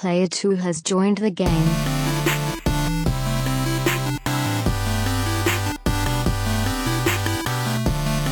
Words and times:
Player 0.00 0.28
2 0.28 0.50
has 0.50 0.80
joined 0.80 1.18
the 1.18 1.28
game. 1.28 1.48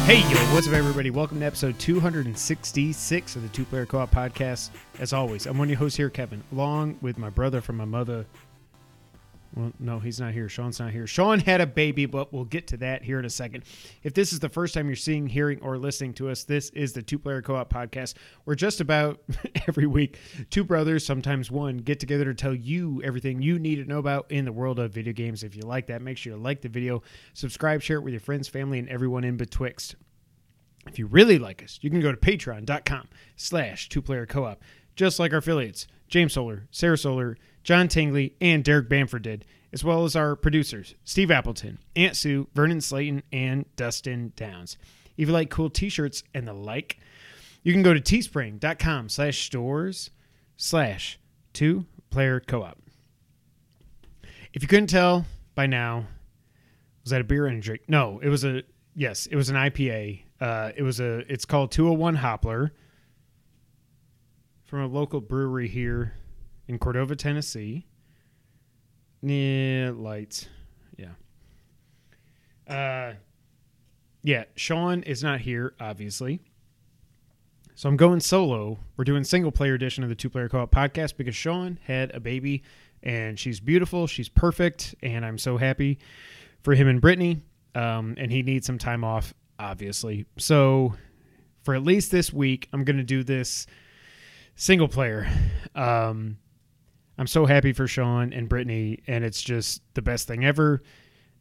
Hey, 0.06 0.20
yo, 0.30 0.38
what's 0.54 0.68
up, 0.68 0.74
everybody? 0.74 1.10
Welcome 1.10 1.40
to 1.40 1.46
episode 1.46 1.76
266 1.80 3.34
of 3.34 3.42
the 3.42 3.48
Two 3.48 3.64
Player 3.64 3.84
Co 3.84 3.98
op 3.98 4.12
podcast. 4.12 4.70
As 5.00 5.12
always, 5.12 5.46
I'm 5.46 5.58
one 5.58 5.66
of 5.66 5.70
your 5.70 5.80
hosts 5.80 5.96
here, 5.96 6.08
Kevin, 6.08 6.44
along 6.52 6.98
with 7.02 7.18
my 7.18 7.30
brother 7.30 7.60
from 7.60 7.76
my 7.76 7.84
mother. 7.84 8.26
Well, 9.56 9.72
no, 9.78 9.98
he's 9.98 10.20
not 10.20 10.34
here. 10.34 10.50
Sean's 10.50 10.78
not 10.78 10.92
here. 10.92 11.06
Sean 11.06 11.40
had 11.40 11.62
a 11.62 11.66
baby, 11.66 12.04
but 12.04 12.30
we'll 12.30 12.44
get 12.44 12.66
to 12.68 12.76
that 12.76 13.02
here 13.02 13.18
in 13.18 13.24
a 13.24 13.30
second. 13.30 13.64
If 14.02 14.12
this 14.12 14.34
is 14.34 14.38
the 14.38 14.50
first 14.50 14.74
time 14.74 14.86
you're 14.86 14.96
seeing, 14.96 15.26
hearing, 15.26 15.58
or 15.62 15.78
listening 15.78 16.12
to 16.14 16.28
us, 16.28 16.44
this 16.44 16.68
is 16.70 16.92
the 16.92 17.00
Two 17.00 17.18
Player 17.18 17.40
Co 17.40 17.56
op 17.56 17.72
podcast. 17.72 18.14
We're 18.44 18.54
just 18.54 18.82
about 18.82 19.22
every 19.66 19.86
week, 19.86 20.18
two 20.50 20.62
brothers, 20.62 21.06
sometimes 21.06 21.50
one, 21.50 21.78
get 21.78 21.98
together 21.98 22.26
to 22.26 22.34
tell 22.34 22.54
you 22.54 23.00
everything 23.02 23.40
you 23.40 23.58
need 23.58 23.76
to 23.76 23.86
know 23.86 23.98
about 23.98 24.30
in 24.30 24.44
the 24.44 24.52
world 24.52 24.78
of 24.78 24.92
video 24.92 25.14
games. 25.14 25.42
If 25.42 25.56
you 25.56 25.62
like 25.62 25.86
that, 25.86 26.02
make 26.02 26.18
sure 26.18 26.34
you 26.34 26.38
like 26.38 26.60
the 26.60 26.68
video, 26.68 27.02
subscribe, 27.32 27.80
share 27.80 27.96
it 27.96 28.02
with 28.02 28.12
your 28.12 28.20
friends, 28.20 28.48
family, 28.48 28.78
and 28.78 28.90
everyone 28.90 29.24
in 29.24 29.38
betwixt. 29.38 29.94
If 30.86 30.98
you 30.98 31.06
really 31.06 31.38
like 31.38 31.64
us, 31.64 31.78
you 31.80 31.88
can 31.88 32.02
go 32.02 32.12
to 32.12 32.18
patreon.com 32.18 33.08
slash 33.36 33.88
two 33.88 34.02
player 34.02 34.26
co 34.26 34.44
op, 34.44 34.62
just 34.96 35.18
like 35.18 35.32
our 35.32 35.38
affiliates, 35.38 35.86
James 36.08 36.34
Solar, 36.34 36.66
Sarah 36.70 36.98
Solar, 36.98 37.38
John 37.66 37.88
Tingley, 37.88 38.32
and 38.40 38.62
Derek 38.62 38.88
Bamford 38.88 39.22
did, 39.22 39.44
as 39.72 39.82
well 39.82 40.04
as 40.04 40.14
our 40.14 40.36
producers, 40.36 40.94
Steve 41.02 41.32
Appleton, 41.32 41.80
Aunt 41.96 42.14
Sue, 42.14 42.46
Vernon 42.54 42.80
Slayton, 42.80 43.24
and 43.32 43.64
Dustin 43.74 44.32
Downs. 44.36 44.78
If 45.16 45.26
you 45.26 45.34
like 45.34 45.50
cool 45.50 45.68
t-shirts 45.68 46.22
and 46.32 46.46
the 46.46 46.52
like, 46.52 47.00
you 47.64 47.72
can 47.72 47.82
go 47.82 47.92
to 47.92 48.00
teespring.com 48.00 49.08
slash 49.08 49.44
stores 49.44 50.10
slash 50.56 51.18
two 51.52 51.86
player 52.08 52.38
co-op. 52.38 52.78
If 54.52 54.62
you 54.62 54.68
couldn't 54.68 54.86
tell 54.86 55.26
by 55.56 55.66
now, 55.66 56.06
was 57.02 57.10
that 57.10 57.20
a 57.20 57.24
beer 57.24 57.46
and 57.46 57.58
a 57.58 57.60
drink? 57.60 57.82
No, 57.88 58.20
it 58.20 58.28
was 58.28 58.44
a 58.44 58.62
yes, 58.94 59.26
it 59.26 59.34
was 59.34 59.48
an 59.48 59.56
IPA. 59.56 60.22
Uh, 60.40 60.70
it 60.76 60.84
was 60.84 61.00
a 61.00 61.30
it's 61.30 61.44
called 61.44 61.72
201 61.72 62.18
Hopler 62.18 62.70
from 64.62 64.82
a 64.82 64.86
local 64.86 65.20
brewery 65.20 65.66
here 65.66 66.14
in 66.68 66.78
Cordova, 66.78 67.16
Tennessee. 67.16 67.86
Yeah, 69.22 69.92
lights. 69.94 70.48
Yeah. 70.96 71.12
Uh 72.68 73.14
yeah, 74.22 74.44
Sean 74.56 75.04
is 75.04 75.22
not 75.22 75.40
here, 75.40 75.74
obviously. 75.78 76.40
So 77.76 77.88
I'm 77.88 77.96
going 77.96 78.20
solo. 78.20 78.78
We're 78.96 79.04
doing 79.04 79.22
single 79.22 79.52
player 79.52 79.74
edition 79.74 80.02
of 80.02 80.08
the 80.08 80.16
two 80.16 80.30
player 80.30 80.48
co-op 80.48 80.72
podcast 80.72 81.16
because 81.16 81.36
Sean 81.36 81.78
had 81.84 82.12
a 82.14 82.18
baby 82.18 82.62
and 83.02 83.38
she's 83.38 83.60
beautiful, 83.60 84.06
she's 84.06 84.28
perfect, 84.28 84.94
and 85.02 85.24
I'm 85.24 85.38
so 85.38 85.58
happy 85.58 85.98
for 86.62 86.74
him 86.74 86.88
and 86.88 87.00
Brittany. 87.00 87.42
Um, 87.74 88.14
and 88.18 88.32
he 88.32 88.42
needs 88.42 88.66
some 88.66 88.78
time 88.78 89.04
off, 89.04 89.34
obviously. 89.58 90.26
So 90.38 90.94
for 91.62 91.74
at 91.74 91.84
least 91.84 92.10
this 92.10 92.32
week, 92.32 92.68
I'm 92.72 92.82
gonna 92.82 93.04
do 93.04 93.22
this 93.22 93.66
single 94.56 94.88
player. 94.88 95.28
Um, 95.74 96.38
I'm 97.18 97.26
so 97.26 97.46
happy 97.46 97.72
for 97.72 97.86
Sean 97.86 98.32
and 98.32 98.48
Brittany, 98.48 99.00
and 99.06 99.24
it's 99.24 99.42
just 99.42 99.82
the 99.94 100.02
best 100.02 100.28
thing 100.28 100.44
ever. 100.44 100.82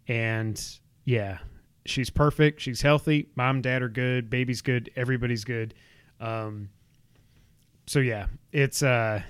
And 0.08 0.62
yeah, 1.04 1.40
she's 1.86 2.10
perfect. 2.10 2.62
She's 2.62 2.82
healthy. 2.82 3.30
Mom, 3.36 3.62
dad 3.62 3.82
are 3.82 3.90
good. 3.90 4.30
Baby's 4.30 4.62
good. 4.62 4.90
Everybody's 4.96 5.44
good. 5.44 5.74
Um, 6.20 6.70
so 7.88 8.00
yeah, 8.00 8.28
it's 8.52 8.82
uh, 8.82 9.22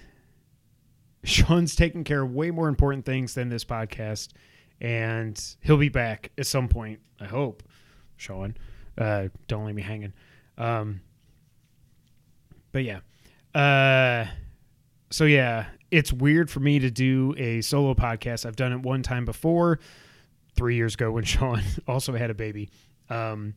Sean's 1.23 1.75
taking 1.75 2.03
care 2.03 2.21
of 2.21 2.33
way 2.33 2.51
more 2.51 2.67
important 2.67 3.05
things 3.05 3.33
than 3.33 3.49
this 3.49 3.65
podcast, 3.65 4.29
and 4.79 5.41
he'll 5.61 5.77
be 5.77 5.89
back 5.89 6.31
at 6.37 6.45
some 6.45 6.67
point. 6.67 6.99
I 7.19 7.25
hope, 7.25 7.63
Sean. 8.17 8.55
Uh, 8.97 9.29
don't 9.47 9.65
leave 9.65 9.75
me 9.75 9.81
hanging. 9.81 10.13
Um, 10.57 11.01
but 12.71 12.83
yeah. 12.83 12.99
Uh, 13.53 14.29
so 15.15 15.23
yeah, 15.23 15.67
it's 15.91 16.11
weird 16.11 16.49
for 16.49 16.59
me 16.59 16.77
to 16.79 16.91
do 16.91 17.33
a 17.37 17.61
solo 17.61 17.93
podcast. 17.93 18.45
I've 18.45 18.57
done 18.57 18.73
it 18.73 18.81
one 18.81 19.01
time 19.01 19.23
before, 19.23 19.79
three 20.57 20.75
years 20.75 20.95
ago 20.95 21.09
when 21.09 21.23
Sean 21.23 21.61
also 21.87 22.11
had 22.17 22.29
a 22.29 22.33
baby. 22.33 22.69
Um, 23.09 23.53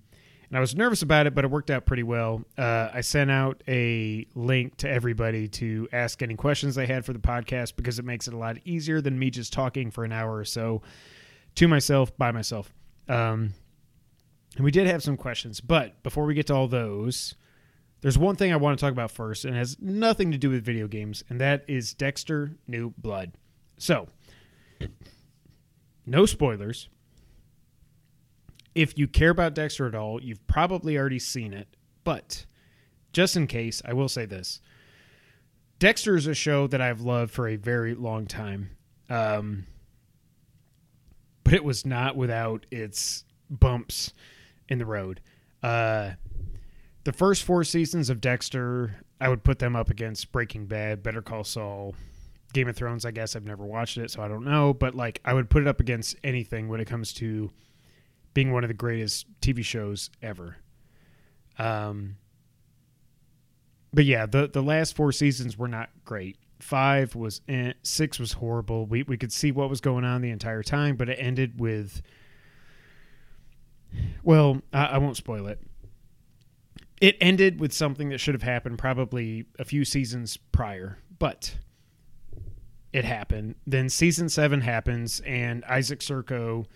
and 0.49 0.57
I 0.57 0.61
was 0.61 0.77
nervous 0.77 1.03
about 1.03 1.27
it, 1.27 1.35
but 1.35 1.45
it 1.45 1.51
worked 1.51 1.73
out 1.73 1.85
pretty 1.85 2.05
well. 2.05 2.45
Uh, 2.57 2.91
I 2.95 3.01
sent 3.01 3.33
out 3.33 3.65
a 3.67 4.25
link 4.37 4.77
to 4.77 4.89
everybody 4.89 5.49
to 5.49 5.89
ask 5.93 6.23
any 6.23 6.37
questions 6.37 6.77
they 6.77 6.87
had 6.87 7.05
for 7.05 7.13
the 7.13 7.19
podcast 7.19 7.75
because 7.75 7.99
it 7.99 8.05
makes 8.05 8.29
it 8.29 8.35
a 8.35 8.39
lot 8.39 8.59
easier 8.65 9.01
than 9.01 9.19
me 9.19 9.29
just 9.29 9.53
talking 9.53 9.91
for 9.91 10.05
an 10.05 10.13
hour 10.13 10.37
or 10.37 10.45
so 10.45 10.83
to 11.57 11.67
myself 11.67 12.17
by 12.17 12.31
myself. 12.31 12.73
Um, 13.09 13.53
and 14.55 14.65
we 14.65 14.71
did 14.71 14.87
have 14.87 15.03
some 15.03 15.17
questions, 15.17 15.61
but 15.61 16.05
before 16.05 16.25
we 16.25 16.35
get 16.35 16.47
to 16.47 16.55
all 16.55 16.69
those, 16.69 17.35
there's 18.01 18.19
one 18.19 18.37
thing 18.37 18.53
I 18.53 18.57
want 18.57 18.79
to 18.79 18.85
talk 18.85 18.93
about 18.93 19.11
first, 19.11 19.45
and 19.45 19.55
it 19.55 19.59
has 19.59 19.77
nothing 19.81 20.31
to 20.33 20.39
do 20.39 20.51
with 20.51 20.65
video 20.65 20.87
games, 20.87 21.25
and 21.29 21.41
that 21.41 21.65
is 21.67 21.95
Dexter 21.95 22.53
New 22.67 22.95
Blood. 22.97 23.33
So, 23.77 24.09
no 26.07 26.27
spoilers. 26.27 26.89
If 28.75 28.97
you 28.97 29.09
care 29.09 29.31
about 29.31 29.55
Dexter 29.55 29.87
at 29.87 29.95
all, 29.95 30.23
you've 30.23 30.47
probably 30.47 30.97
already 30.97 31.19
seen 31.19 31.53
it, 31.53 31.69
but 32.05 32.47
just 33.13 33.37
in 33.37 33.47
case, 33.47 33.83
I 33.85 33.93
will 33.93 34.09
say 34.09 34.27
this. 34.27 34.61
Dexter 35.79 36.17
is 36.17 36.27
a 36.27 36.35
show 36.35 36.67
that 36.69 36.81
I've 36.81 37.01
loved 37.01 37.33
for 37.33 37.49
a 37.49 37.57
very 37.57 37.95
long 37.95 38.27
time. 38.27 38.71
Um, 39.09 39.67
but 41.45 41.55
it 41.55 41.65
was 41.65 41.87
not 41.87 42.17
without 42.17 42.67
its 42.71 43.25
bumps 43.49 44.13
in 44.69 44.79
the 44.79 44.87
road. 44.87 45.21
Uh, 45.63 46.11
the 47.09 47.13
first 47.15 47.45
four 47.45 47.65
seasons 47.65 48.11
of 48.11 48.21
Dexter, 48.21 48.95
I 49.19 49.31
would 49.31 49.43
put 49.43 49.61
them 49.61 49.75
up 49.75 49.89
against 49.89 50.31
Breaking 50.31 50.67
Bad, 50.67 51.03
Better 51.03 51.23
Call 51.23 51.43
Saul, 51.43 51.95
Game 52.53 52.69
of 52.69 52.77
Thrones. 52.77 53.07
I 53.07 53.13
guess 53.13 53.35
I've 53.35 53.47
never 53.47 53.65
watched 53.65 53.97
it, 53.97 54.11
so 54.11 54.21
I 54.21 54.29
don't 54.29 54.45
know. 54.45 54.75
But 54.75 54.95
like, 54.95 55.19
I 55.25 55.33
would 55.33 55.49
put 55.49 55.63
it 55.63 55.69
up 55.69 55.81
against 55.81 56.17
anything 56.23 56.69
when 56.69 56.81
it 56.81 56.85
comes 56.85 57.15
to 57.15 57.51
being 58.35 58.53
one 58.53 58.63
of 58.63 58.69
the 58.69 58.75
greatest 58.75 59.25
TV 59.41 59.65
shows 59.65 60.11
ever. 60.21 60.59
Um, 61.59 62.19
but 63.91 64.05
yeah, 64.05 64.27
the 64.27 64.47
the 64.47 64.63
last 64.63 64.95
four 64.95 65.11
seasons 65.11 65.57
were 65.57 65.67
not 65.67 65.89
great. 66.05 66.37
Five 66.61 67.15
was 67.15 67.41
eh, 67.49 67.73
six 67.85 68.19
was 68.19 68.35
horrible. 68.35 68.85
We 68.85 69.05
we 69.05 69.17
could 69.17 69.33
see 69.33 69.51
what 69.51 69.71
was 69.71 69.81
going 69.81 70.05
on 70.05 70.21
the 70.21 70.29
entire 70.29 70.63
time, 70.63 70.97
but 70.97 71.09
it 71.09 71.15
ended 71.15 71.59
with. 71.59 72.03
Well, 74.23 74.61
I, 74.75 74.85
I 74.85 74.99
won't 74.99 75.17
spoil 75.17 75.47
it 75.47 75.59
it 77.01 77.17
ended 77.21 77.61
with 77.61 77.73
something 77.73 78.09
that 78.11 78.19
should 78.19 78.35
have 78.35 78.43
happened 78.43 78.79
probably 78.79 79.47
a 79.59 79.65
few 79.65 79.85
seasons 79.85 80.37
prior, 80.37 80.99
but 81.19 81.57
it 82.93 83.05
happened. 83.05 83.55
Then 83.67 83.89
season 83.89 84.29
seven 84.29 84.61
happens, 84.61 85.21
and 85.21 85.65
Isaac 85.65 86.01
Sirko 86.01 86.67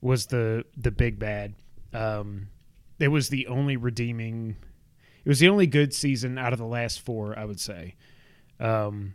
was 0.00 0.26
the 0.26 0.64
the 0.76 0.90
big 0.90 1.18
bad. 1.18 1.54
Um, 1.92 2.48
it 2.98 3.08
was 3.08 3.28
the 3.28 3.46
only 3.46 3.76
redeeming. 3.76 4.56
It 5.24 5.28
was 5.28 5.38
the 5.38 5.48
only 5.48 5.66
good 5.66 5.92
season 5.92 6.38
out 6.38 6.52
of 6.52 6.58
the 6.58 6.66
last 6.66 7.00
four, 7.00 7.38
I 7.38 7.44
would 7.44 7.60
say. 7.60 7.96
Um, 8.58 9.14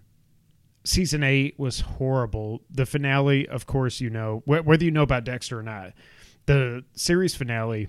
season 0.83 1.23
eight 1.23 1.59
was 1.59 1.81
horrible. 1.81 2.61
The 2.69 2.85
finale, 2.85 3.47
of 3.47 3.65
course, 3.65 3.99
you 3.99 4.09
know 4.09 4.44
wh- 4.45 4.65
whether 4.65 4.85
you 4.85 4.91
know 4.91 5.03
about 5.03 5.23
Dexter 5.23 5.59
or 5.59 5.63
not. 5.63 5.94
The 6.45 6.83
series 6.94 7.33
finale 7.33 7.88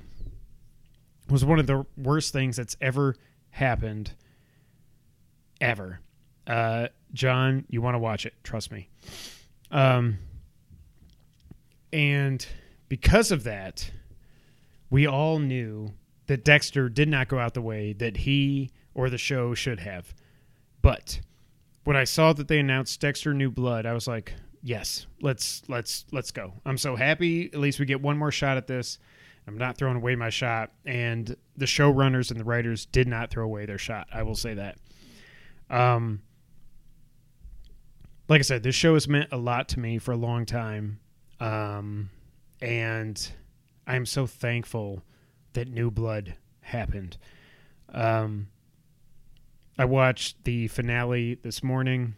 was 1.29 1.45
one 1.45 1.59
of 1.59 1.67
the 1.67 1.85
worst 1.97 2.33
things 2.33 2.57
that's 2.57 2.77
ever 2.81 3.17
happened 3.51 4.13
ever. 5.61 6.01
Uh, 6.47 6.89
John, 7.13 7.65
you 7.69 7.83
want 7.83 7.95
to 7.95 7.99
watch 7.99 8.27
it, 8.27 8.35
trust 8.45 8.71
me. 8.71 8.89
Um, 9.71 10.19
and 11.93 12.47
because 12.89 13.31
of 13.31 13.45
that, 13.45 13.91
we 14.91 15.07
all 15.07 15.39
knew 15.39 15.93
that 16.27 16.45
Dexter 16.45 16.89
did 16.89 17.09
not 17.09 17.29
go 17.29 17.39
out 17.39 17.55
the 17.55 17.63
way 17.63 17.93
that 17.95 18.19
he 18.19 18.71
or 18.95 19.11
the 19.11 19.19
show 19.19 19.55
should 19.55 19.81
have. 19.81 20.15
But 20.83 21.21
when 21.85 21.97
I 21.97 22.05
saw 22.05 22.33
that 22.33 22.49
they 22.49 22.59
announced 22.59 23.01
Dexter 23.01 23.35
New 23.35 23.51
Blood, 23.51 23.87
I 23.87 23.93
was 23.93 24.07
like, 24.07 24.35
yes, 24.63 25.07
let's 25.21 25.63
let's 25.69 26.05
let's 26.13 26.31
go. 26.31 26.53
I'm 26.65 26.79
so 26.79 26.97
happy. 26.97 27.47
At 27.47 27.61
least 27.61 27.79
we 27.79 27.87
get 27.87 28.01
one 28.01 28.19
more 28.19 28.33
shot 28.33 28.57
at 28.57 28.67
this. 28.67 28.99
I'm 29.47 29.57
not 29.57 29.77
throwing 29.77 29.97
away 29.97 30.17
my 30.17 30.31
shot. 30.31 30.73
And 30.85 31.37
the 31.57 31.67
showrunners 31.67 32.31
and 32.31 32.41
the 32.41 32.45
writers 32.45 32.87
did 32.87 33.07
not 33.07 33.31
throw 33.31 33.45
away 33.45 33.67
their 33.67 33.79
shot. 33.79 34.09
I 34.13 34.23
will 34.23 34.35
say 34.35 34.55
that. 34.55 34.79
Um, 35.71 36.23
like 38.29 38.41
I 38.41 38.43
said, 38.43 38.63
this 38.63 38.75
show 38.75 38.95
has 38.95 39.07
meant 39.07 39.29
a 39.33 39.37
lot 39.37 39.69
to 39.71 39.81
me 39.81 39.99
for 39.99 40.13
a 40.13 40.17
long 40.17 40.47
time. 40.47 40.99
Um, 41.39 42.11
and 42.61 43.31
I'm 43.87 44.07
so 44.07 44.27
thankful 44.27 45.03
that 45.53 45.69
New 45.69 45.91
Blood 45.91 46.37
happened. 46.61 47.17
Um, 47.93 48.49
I 49.79 49.85
watched 49.85 50.45
the 50.45 50.69
finale 50.69 51.35
this 51.35 51.63
morning. 51.63 52.17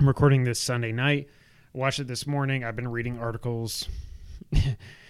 I'm 0.00 0.08
recording 0.08 0.44
this 0.44 0.60
Sunday 0.60 0.90
night. 0.90 1.28
I 1.74 1.78
watched 1.78 2.00
it 2.00 2.08
this 2.08 2.26
morning. 2.26 2.64
I've 2.64 2.74
been 2.74 2.88
reading 2.88 3.18
articles 3.18 3.88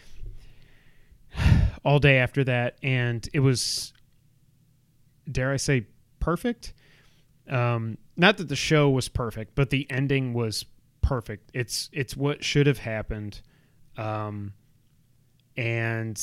all 1.85 1.99
day 1.99 2.19
after 2.19 2.45
that, 2.45 2.77
and 2.83 3.29
it 3.33 3.41
was, 3.41 3.93
dare 5.31 5.53
I 5.53 5.57
say, 5.57 5.87
perfect. 6.21 6.75
Um, 7.49 7.99
not 8.17 8.37
that 8.39 8.49
the 8.49 8.57
show 8.57 8.89
was 8.91 9.09
perfect, 9.09 9.55
but 9.55 9.71
the 9.71 9.91
ending 9.91 10.33
was 10.33 10.65
perfect. 11.01 11.51
It's 11.55 11.91
it's 11.93 12.17
what 12.17 12.45
should 12.45 12.67
have 12.67 12.79
happened. 12.79 13.41
Um, 13.97 14.53
and 15.57 16.21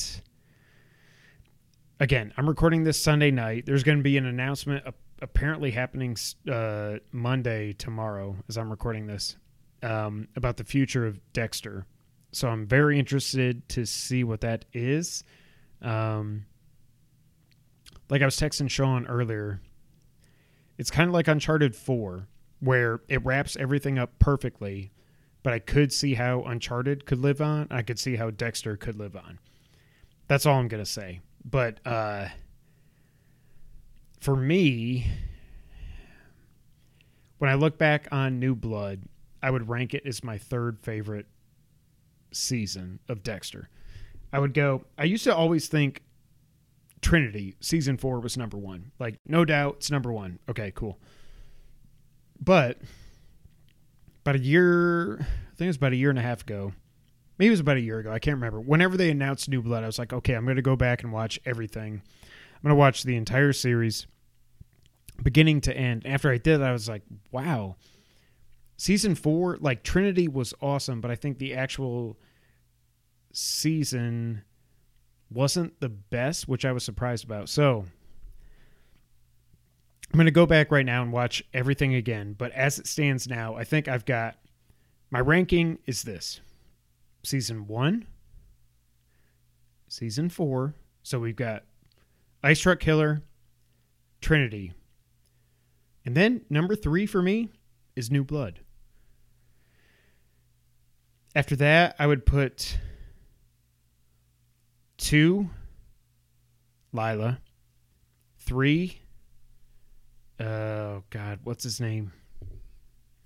again, 1.99 2.33
I'm 2.37 2.47
recording 2.47 2.83
this 2.83 3.01
Sunday 3.01 3.31
night. 3.31 3.65
There's 3.65 3.83
going 3.83 3.97
to 3.97 4.03
be 4.03 4.17
an 4.17 4.25
announcement 4.25 4.85
apparently 5.21 5.71
happening 5.71 6.15
uh, 6.49 6.95
Monday 7.11 7.73
tomorrow 7.73 8.35
as 8.47 8.57
I'm 8.57 8.69
recording 8.69 9.05
this 9.05 9.35
um, 9.83 10.27
about 10.35 10.57
the 10.57 10.63
future 10.63 11.05
of 11.05 11.19
Dexter. 11.33 11.85
So 12.31 12.47
I'm 12.47 12.65
very 12.65 12.99
interested 12.99 13.67
to 13.69 13.85
see 13.85 14.23
what 14.23 14.41
that 14.41 14.65
is. 14.73 15.23
Um, 15.81 16.45
like 18.09 18.21
I 18.21 18.25
was 18.25 18.37
texting 18.37 18.69
Sean 18.69 19.05
earlier, 19.07 19.61
it's 20.77 20.91
kind 20.91 21.07
of 21.07 21.13
like 21.13 21.27
Uncharted 21.27 21.75
4, 21.75 22.27
where 22.59 23.01
it 23.07 23.23
wraps 23.25 23.55
everything 23.57 23.97
up 23.97 24.17
perfectly, 24.19 24.91
but 25.43 25.53
I 25.53 25.59
could 25.59 25.93
see 25.93 26.15
how 26.15 26.41
Uncharted 26.43 27.05
could 27.05 27.19
live 27.19 27.41
on. 27.41 27.67
I 27.69 27.81
could 27.81 27.99
see 27.99 28.15
how 28.15 28.29
Dexter 28.29 28.77
could 28.77 28.95
live 28.95 29.15
on. 29.15 29.39
That's 30.27 30.45
all 30.45 30.59
I'm 30.59 30.67
going 30.67 30.83
to 30.83 30.89
say. 30.89 31.21
But 31.43 31.85
uh, 31.85 32.27
for 34.19 34.35
me, 34.35 35.07
when 37.37 37.49
I 37.49 37.55
look 37.55 37.77
back 37.77 38.07
on 38.11 38.39
New 38.39 38.55
Blood, 38.55 39.03
I 39.41 39.49
would 39.49 39.69
rank 39.69 39.93
it 39.93 40.05
as 40.05 40.23
my 40.23 40.37
third 40.37 40.79
favorite 40.79 41.27
season 42.31 42.99
of 43.07 43.23
Dexter. 43.23 43.69
I 44.31 44.39
would 44.39 44.53
go, 44.53 44.85
I 44.97 45.05
used 45.05 45.23
to 45.23 45.35
always 45.35 45.67
think 45.67 46.03
Trinity 47.01 47.55
season 47.59 47.97
four 47.97 48.19
was 48.19 48.37
number 48.37 48.57
one. 48.57 48.91
Like, 48.99 49.19
no 49.25 49.45
doubt 49.45 49.75
it's 49.77 49.91
number 49.91 50.11
one. 50.11 50.39
Okay, 50.49 50.71
cool. 50.75 50.99
But 52.39 52.77
about 54.23 54.35
a 54.35 54.39
year, 54.39 55.15
I 55.19 55.55
think 55.55 55.61
it 55.61 55.67
was 55.67 55.77
about 55.77 55.93
a 55.93 55.97
year 55.97 56.09
and 56.09 56.19
a 56.19 56.23
half 56.23 56.41
ago, 56.41 56.73
maybe 57.37 57.47
it 57.47 57.51
was 57.51 57.59
about 57.59 57.77
a 57.77 57.81
year 57.81 57.99
ago. 57.99 58.11
I 58.11 58.19
can't 58.19 58.35
remember. 58.35 58.59
Whenever 58.59 58.97
they 58.97 59.09
announced 59.09 59.49
New 59.49 59.61
Blood, 59.61 59.83
I 59.83 59.87
was 59.87 59.97
like, 59.97 60.13
okay, 60.13 60.35
I'm 60.35 60.45
going 60.45 60.57
to 60.57 60.61
go 60.61 60.75
back 60.75 61.03
and 61.03 61.11
watch 61.11 61.39
everything. 61.45 62.01
I'm 62.03 62.61
going 62.61 62.71
to 62.71 62.75
watch 62.75 63.03
the 63.03 63.15
entire 63.15 63.53
series, 63.53 64.05
beginning 65.23 65.61
to 65.61 65.75
end. 65.75 66.05
After 66.05 66.29
I 66.29 66.37
did, 66.37 66.61
I 66.61 66.73
was 66.73 66.89
like, 66.89 67.03
wow. 67.31 67.77
Season 68.77 69.15
four, 69.15 69.57
like 69.59 69.83
Trinity 69.83 70.27
was 70.27 70.53
awesome, 70.61 71.01
but 71.01 71.11
I 71.11 71.15
think 71.15 71.37
the 71.37 71.53
actual 71.55 72.17
season 73.31 74.43
wasn't 75.31 75.79
the 75.79 75.89
best, 75.89 76.47
which 76.47 76.65
I 76.65 76.71
was 76.71 76.83
surprised 76.83 77.23
about. 77.23 77.49
So 77.49 77.85
I'm 80.11 80.17
going 80.17 80.25
to 80.25 80.31
go 80.31 80.45
back 80.45 80.71
right 80.71 80.85
now 80.85 81.03
and 81.03 81.11
watch 81.11 81.43
everything 81.53 81.93
again. 81.93 82.33
But 82.37 82.51
as 82.53 82.79
it 82.79 82.87
stands 82.87 83.27
now, 83.27 83.55
I 83.55 83.63
think 83.63 83.87
I've 83.87 84.05
got 84.05 84.37
my 85.11 85.19
ranking 85.19 85.79
is 85.85 86.03
this 86.03 86.41
season 87.23 87.67
one, 87.67 88.07
season 89.87 90.29
four. 90.29 90.73
So 91.03 91.19
we've 91.19 91.35
got 91.35 91.63
Ice 92.43 92.59
Truck 92.59 92.79
Killer, 92.79 93.21
Trinity. 94.21 94.73
And 96.05 96.15
then 96.15 96.41
number 96.49 96.75
three 96.75 97.05
for 97.05 97.21
me 97.21 97.49
is 97.95 98.09
New 98.09 98.23
Blood. 98.23 98.61
After 101.35 101.55
that, 101.57 101.95
I 101.99 102.07
would 102.07 102.25
put 102.25 102.77
two, 104.99 105.49
Lila. 106.93 107.39
Three, 108.37 108.99
oh 110.39 111.03
God, 111.09 111.39
what's 111.43 111.63
his 111.63 111.79
name? 111.79 112.11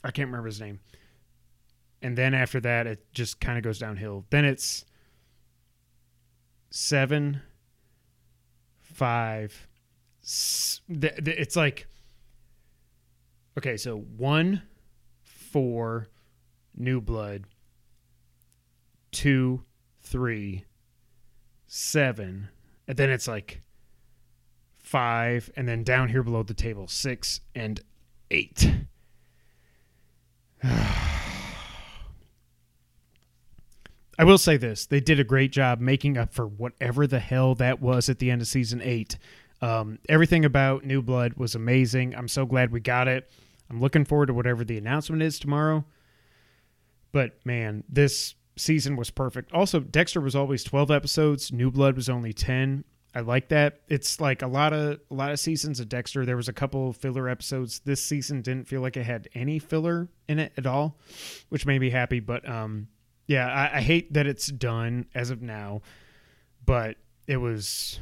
I 0.03 0.11
can't 0.11 0.27
remember 0.27 0.47
his 0.47 0.59
name. 0.59 0.79
And 2.01 2.17
then 2.17 2.33
after 2.33 2.59
that, 2.59 2.87
it 2.87 3.05
just 3.13 3.39
kind 3.39 3.57
of 3.57 3.63
goes 3.63 3.79
downhill. 3.79 4.25
Then 4.29 4.43
it's 4.43 4.83
seven, 6.71 7.41
five. 8.81 9.67
It's 10.21 11.55
like 11.55 11.87
okay, 13.57 13.77
so 13.77 13.97
one, 13.97 14.63
four, 15.21 16.09
New 16.75 16.99
Blood, 16.99 17.45
two, 19.11 19.63
three, 20.01 20.65
seven, 21.75 22.49
and 22.87 22.95
then 22.95 23.09
it's 23.09 23.27
like 23.27 23.63
five, 24.77 25.49
and 25.55 25.67
then 25.67 25.83
down 25.83 26.07
here 26.07 26.21
below 26.21 26.43
the 26.43 26.53
table, 26.53 26.87
six 26.87 27.41
and 27.55 27.81
eight. 28.29 28.71
I 30.63 31.03
will 34.23 34.37
say 34.37 34.55
this: 34.55 34.85
they 34.85 34.99
did 34.99 35.19
a 35.19 35.23
great 35.23 35.51
job 35.51 35.79
making 35.79 36.15
up 36.15 36.31
for 36.31 36.45
whatever 36.45 37.07
the 37.07 37.19
hell 37.19 37.55
that 37.55 37.81
was 37.81 38.07
at 38.07 38.19
the 38.19 38.29
end 38.29 38.43
of 38.43 38.47
season 38.47 38.79
eight. 38.83 39.17
Um, 39.59 39.97
everything 40.07 40.45
about 40.45 40.85
New 40.85 41.01
Blood 41.01 41.33
was 41.37 41.55
amazing. 41.55 42.15
I'm 42.15 42.27
so 42.27 42.45
glad 42.45 42.71
we 42.71 42.81
got 42.81 43.07
it. 43.07 43.31
I'm 43.71 43.81
looking 43.81 44.05
forward 44.05 44.27
to 44.27 44.35
whatever 44.35 44.63
the 44.63 44.77
announcement 44.77 45.23
is 45.23 45.39
tomorrow. 45.39 45.85
But 47.11 47.43
man, 47.45 47.83
this 47.89 48.35
season 48.55 48.95
was 48.95 49.09
perfect. 49.09 49.51
Also, 49.53 49.79
Dexter 49.79 50.21
was 50.21 50.35
always 50.35 50.63
12 50.63 50.91
episodes. 50.91 51.51
New 51.51 51.71
Blood 51.71 51.95
was 51.95 52.09
only 52.09 52.33
10. 52.33 52.83
I 53.15 53.19
like 53.19 53.50
that. 53.50 53.81
It's 53.88 54.19
like 54.19 54.41
a 54.41 54.47
lot 54.47 54.73
of 54.73 55.00
a 55.11 55.13
lot 55.13 55.31
of 55.31 55.39
seasons 55.39 55.79
of 55.79 55.88
Dexter. 55.88 56.25
There 56.25 56.35
was 56.35 56.50
a 56.50 56.53
couple 56.53 56.94
filler 56.94 57.29
episodes. 57.29 57.79
This 57.85 58.03
season 58.03 58.41
didn't 58.41 58.67
feel 58.67 58.81
like 58.81 58.97
it 58.97 59.03
had 59.03 59.29
any 59.35 59.59
filler 59.59 60.09
in 60.27 60.39
it 60.39 60.51
at 60.57 60.65
all, 60.65 60.97
which 61.50 61.65
made 61.65 61.79
me 61.79 61.91
happy. 61.91 62.19
But 62.19 62.47
um, 62.50 62.88
yeah, 63.27 63.47
I, 63.47 63.77
I 63.77 63.81
hate 63.81 64.13
that 64.13 64.25
it's 64.25 64.47
done 64.47 65.05
as 65.13 65.29
of 65.29 65.44
now, 65.44 65.81
but 66.65 66.97
it 67.27 67.38
was 67.38 68.00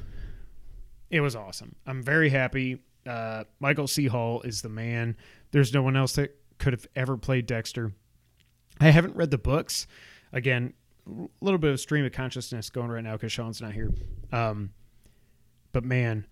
it 1.09 1.19
was 1.19 1.35
awesome. 1.35 1.75
I'm 1.85 2.01
very 2.01 2.29
happy. 2.29 2.81
Uh, 3.05 3.43
Michael 3.59 3.87
C. 3.87 4.07
Hall 4.07 4.41
is 4.43 4.61
the 4.61 4.69
man. 4.69 5.17
There's 5.51 5.73
no 5.73 5.81
one 5.81 5.97
else 5.97 6.13
that 6.13 6.37
could 6.57 6.71
have 6.71 6.87
ever 6.95 7.17
played 7.17 7.47
Dexter. 7.47 7.91
I 8.79 8.91
haven't 8.91 9.17
read 9.17 9.31
the 9.31 9.37
books 9.37 9.87
again, 10.33 10.73
a 11.07 11.27
little 11.41 11.57
bit 11.57 11.71
of 11.71 11.79
stream 11.79 12.05
of 12.05 12.11
consciousness 12.11 12.69
going 12.69 12.89
right 12.89 13.03
now 13.03 13.13
because 13.13 13.31
Sean's 13.31 13.61
not 13.61 13.73
here. 13.73 13.91
Um, 14.31 14.71
but 15.71 15.83
man, 15.83 16.27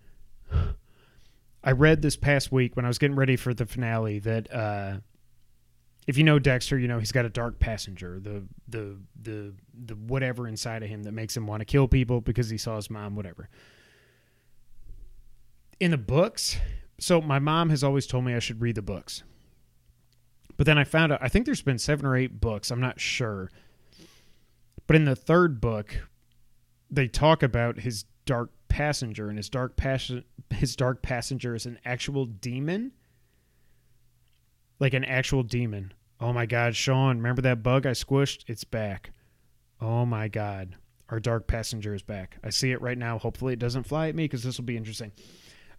I 1.64 1.72
read 1.72 2.02
this 2.02 2.16
past 2.16 2.52
week 2.52 2.76
when 2.76 2.84
I 2.84 2.88
was 2.88 2.98
getting 2.98 3.16
ready 3.16 3.36
for 3.36 3.52
the 3.52 3.66
finale 3.66 4.18
that 4.20 4.52
uh, 4.52 4.98
if 6.06 6.16
you 6.16 6.24
know 6.24 6.38
Dexter, 6.38 6.78
you 6.78 6.88
know 6.88 6.98
he's 6.98 7.12
got 7.12 7.24
a 7.24 7.28
dark 7.28 7.58
passenger, 7.58 8.20
the 8.20 8.44
the 8.68 8.96
the 9.20 9.52
the 9.86 9.94
whatever 9.94 10.48
inside 10.48 10.82
of 10.82 10.88
him 10.88 11.02
that 11.02 11.12
makes 11.12 11.36
him 11.36 11.46
want 11.46 11.60
to 11.60 11.64
kill 11.64 11.88
people 11.88 12.20
because 12.20 12.48
he 12.48 12.58
saw 12.58 12.76
his 12.76 12.90
mom, 12.90 13.16
whatever. 13.16 13.48
In 15.78 15.90
the 15.90 15.98
books, 15.98 16.58
so 16.98 17.20
my 17.20 17.38
mom 17.38 17.70
has 17.70 17.82
always 17.82 18.06
told 18.06 18.24
me 18.24 18.34
I 18.34 18.38
should 18.38 18.60
read 18.60 18.74
the 18.74 18.82
books. 18.82 19.22
But 20.56 20.66
then 20.66 20.76
I 20.76 20.84
found 20.84 21.12
out 21.12 21.20
I 21.22 21.28
think 21.28 21.46
there's 21.46 21.62
been 21.62 21.78
7 21.78 22.04
or 22.04 22.14
8 22.14 22.38
books, 22.38 22.70
I'm 22.70 22.80
not 22.80 23.00
sure 23.00 23.50
but 24.90 24.96
in 24.96 25.04
the 25.04 25.14
third 25.14 25.60
book, 25.60 26.08
they 26.90 27.06
talk 27.06 27.44
about 27.44 27.78
his 27.78 28.06
dark 28.24 28.50
passenger, 28.66 29.28
and 29.28 29.38
his 29.38 29.48
dark 29.48 29.76
passion 29.76 30.24
his 30.50 30.74
dark 30.74 31.00
passenger 31.00 31.54
is 31.54 31.64
an 31.64 31.78
actual 31.84 32.26
demon. 32.26 32.90
Like 34.80 34.92
an 34.92 35.04
actual 35.04 35.44
demon. 35.44 35.94
Oh 36.18 36.32
my 36.32 36.44
god, 36.44 36.74
Sean, 36.74 37.18
remember 37.18 37.40
that 37.42 37.62
bug 37.62 37.86
I 37.86 37.92
squished? 37.92 38.42
It's 38.48 38.64
back. 38.64 39.12
Oh 39.80 40.04
my 40.04 40.26
god. 40.26 40.74
Our 41.08 41.20
dark 41.20 41.46
passenger 41.46 41.94
is 41.94 42.02
back. 42.02 42.38
I 42.42 42.50
see 42.50 42.72
it 42.72 42.82
right 42.82 42.98
now. 42.98 43.16
Hopefully 43.16 43.52
it 43.52 43.60
doesn't 43.60 43.86
fly 43.86 44.08
at 44.08 44.16
me 44.16 44.24
because 44.24 44.42
this 44.42 44.58
will 44.58 44.64
be 44.64 44.76
interesting. 44.76 45.12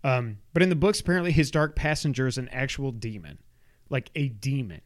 Um, 0.06 0.38
but 0.54 0.64
in 0.64 0.70
the 0.70 0.76
books, 0.78 1.02
apparently 1.02 1.34
his 1.34 1.52
dark 1.52 1.76
passenger 1.76 2.28
is 2.28 2.38
an 2.38 2.48
actual 2.48 2.94
demon. 2.94 3.40
Like 3.90 4.10
a 4.16 4.30
demon. 4.30 4.80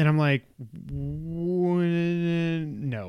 And 0.00 0.08
I'm 0.08 0.16
like, 0.16 0.46
no, 0.88 1.76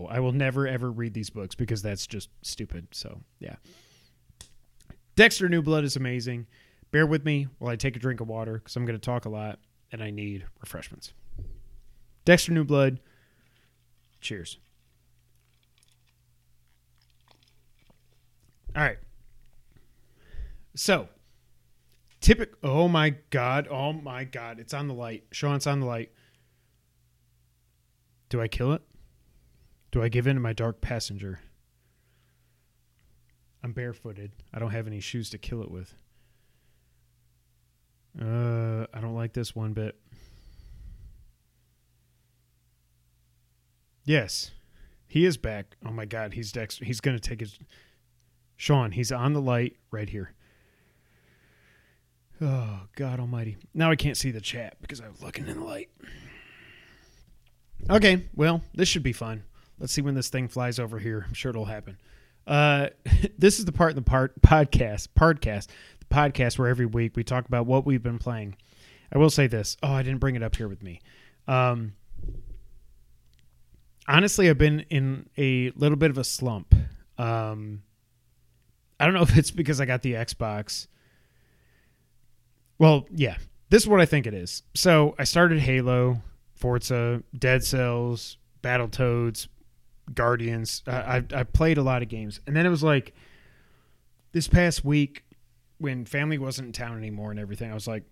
I 0.07 0.19
will 0.19 0.33
never 0.33 0.67
ever 0.67 0.91
read 0.91 1.13
these 1.13 1.29
books 1.29 1.55
because 1.55 1.81
that's 1.81 2.05
just 2.05 2.27
stupid. 2.41 2.89
So, 2.91 3.21
yeah. 3.39 3.55
Dexter 5.15 5.47
New 5.47 5.61
Blood 5.61 5.85
is 5.85 5.95
amazing. 5.95 6.47
Bear 6.91 7.07
with 7.07 7.23
me 7.23 7.47
while 7.59 7.71
I 7.71 7.77
take 7.77 7.95
a 7.95 7.99
drink 7.99 8.19
of 8.19 8.27
water 8.27 8.55
because 8.55 8.75
I'm 8.75 8.85
going 8.85 8.99
to 8.99 9.05
talk 9.05 9.23
a 9.23 9.29
lot 9.29 9.59
and 9.93 10.03
I 10.03 10.09
need 10.09 10.45
refreshments. 10.59 11.13
Dexter 12.25 12.51
New 12.51 12.65
Blood, 12.65 12.99
cheers. 14.19 14.57
All 18.75 18.81
right. 18.83 18.97
So, 20.75 21.07
Typical. 22.19 22.57
Oh 22.69 22.89
my 22.89 23.11
god. 23.29 23.69
Oh 23.69 23.93
my 23.93 24.25
god. 24.25 24.59
It's 24.59 24.73
on 24.73 24.89
the 24.89 24.93
light. 24.93 25.23
Sean, 25.31 25.55
it's 25.55 25.67
on 25.67 25.79
the 25.79 25.85
light. 25.85 26.11
Do 28.31 28.39
I 28.39 28.47
kill 28.47 28.71
it? 28.71 28.81
Do 29.91 30.01
I 30.01 30.07
give 30.07 30.25
in 30.25 30.35
to 30.37 30.39
my 30.39 30.53
dark 30.53 30.79
passenger? 30.79 31.41
I'm 33.61 33.73
barefooted. 33.73 34.31
I 34.53 34.59
don't 34.59 34.71
have 34.71 34.87
any 34.87 35.01
shoes 35.01 35.29
to 35.31 35.37
kill 35.37 35.61
it 35.61 35.69
with. 35.69 35.93
Uh, 38.17 38.87
I 38.93 39.01
don't 39.01 39.15
like 39.15 39.33
this 39.33 39.53
one 39.53 39.73
bit. 39.73 39.99
Yes, 44.05 44.51
he 45.09 45.25
is 45.25 45.35
back. 45.35 45.75
Oh 45.85 45.91
my 45.91 46.05
God, 46.05 46.33
he's 46.33 46.53
Dexter. 46.53 46.85
He's 46.85 47.01
gonna 47.01 47.19
take 47.19 47.41
his. 47.41 47.59
Sean, 48.55 48.91
he's 48.91 49.11
on 49.11 49.33
the 49.33 49.41
light 49.41 49.75
right 49.91 50.09
here. 50.09 50.33
Oh 52.39 52.83
God 52.95 53.19
Almighty! 53.19 53.57
Now 53.73 53.91
I 53.91 53.97
can't 53.97 54.15
see 54.15 54.31
the 54.31 54.41
chat 54.41 54.77
because 54.81 55.01
I'm 55.01 55.15
looking 55.21 55.47
in 55.47 55.59
the 55.59 55.65
light. 55.65 55.89
Okay, 57.89 58.23
well, 58.35 58.61
this 58.73 58.87
should 58.87 59.03
be 59.03 59.13
fun. 59.13 59.43
Let's 59.79 59.93
see 59.93 60.01
when 60.01 60.13
this 60.13 60.29
thing 60.29 60.47
flies 60.47 60.79
over 60.79 60.99
here. 60.99 61.25
I'm 61.27 61.33
sure 61.33 61.49
it'll 61.49 61.65
happen. 61.65 61.97
Uh, 62.45 62.89
this 63.37 63.59
is 63.59 63.65
the 63.65 63.71
part 63.71 63.91
in 63.91 63.95
the 63.95 64.01
part 64.01 64.39
podcast, 64.41 65.09
podcast, 65.17 65.67
the 65.99 66.05
podcast 66.13 66.59
where 66.59 66.67
every 66.67 66.85
week 66.85 67.15
we 67.15 67.23
talk 67.23 67.47
about 67.47 67.65
what 67.65 67.85
we've 67.85 68.03
been 68.03 68.19
playing. 68.19 68.55
I 69.13 69.17
will 69.17 69.29
say 69.29 69.47
this. 69.47 69.77
Oh, 69.83 69.91
I 69.91 70.03
didn't 70.03 70.19
bring 70.19 70.35
it 70.35 70.43
up 70.43 70.55
here 70.55 70.67
with 70.67 70.81
me. 70.81 71.01
Um, 71.47 71.93
honestly, 74.07 74.49
I've 74.49 74.57
been 74.57 74.81
in 74.89 75.29
a 75.37 75.71
little 75.71 75.97
bit 75.97 76.11
of 76.11 76.17
a 76.17 76.23
slump. 76.23 76.73
Um, 77.17 77.83
I 78.99 79.05
don't 79.05 79.13
know 79.13 79.21
if 79.23 79.37
it's 79.37 79.51
because 79.51 79.81
I 79.81 79.85
got 79.85 80.01
the 80.01 80.13
Xbox. 80.13 80.87
Well, 82.77 83.05
yeah, 83.11 83.37
this 83.69 83.83
is 83.83 83.87
what 83.87 84.01
I 84.01 84.05
think 84.05 84.27
it 84.27 84.33
is. 84.33 84.63
So 84.73 85.15
I 85.19 85.23
started 85.23 85.59
Halo, 85.59 86.21
Forza, 86.61 87.23
Dead 87.37 87.63
Cells, 87.63 88.37
Battletoads, 88.61 89.47
Guardians. 90.13 90.83
I, 90.87 90.91
I 90.93 91.23
I 91.35 91.43
played 91.43 91.77
a 91.77 91.83
lot 91.83 92.03
of 92.03 92.07
games, 92.07 92.39
and 92.45 92.55
then 92.55 92.65
it 92.65 92.69
was 92.69 92.83
like 92.83 93.13
this 94.31 94.47
past 94.47 94.85
week 94.85 95.23
when 95.79 96.05
family 96.05 96.37
wasn't 96.37 96.67
in 96.67 96.71
town 96.71 96.97
anymore 96.97 97.31
and 97.31 97.39
everything. 97.39 97.71
I 97.71 97.73
was 97.73 97.87
like, 97.87 98.03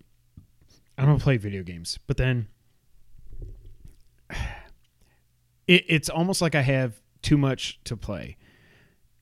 I'm 0.97 1.05
gonna 1.05 1.19
play 1.19 1.37
video 1.37 1.61
games, 1.61 1.99
but 2.07 2.17
then 2.17 2.47
it, 4.31 5.85
it's 5.87 6.09
almost 6.09 6.41
like 6.41 6.55
I 6.55 6.61
have 6.61 6.99
too 7.21 7.37
much 7.37 7.79
to 7.83 7.95
play, 7.95 8.35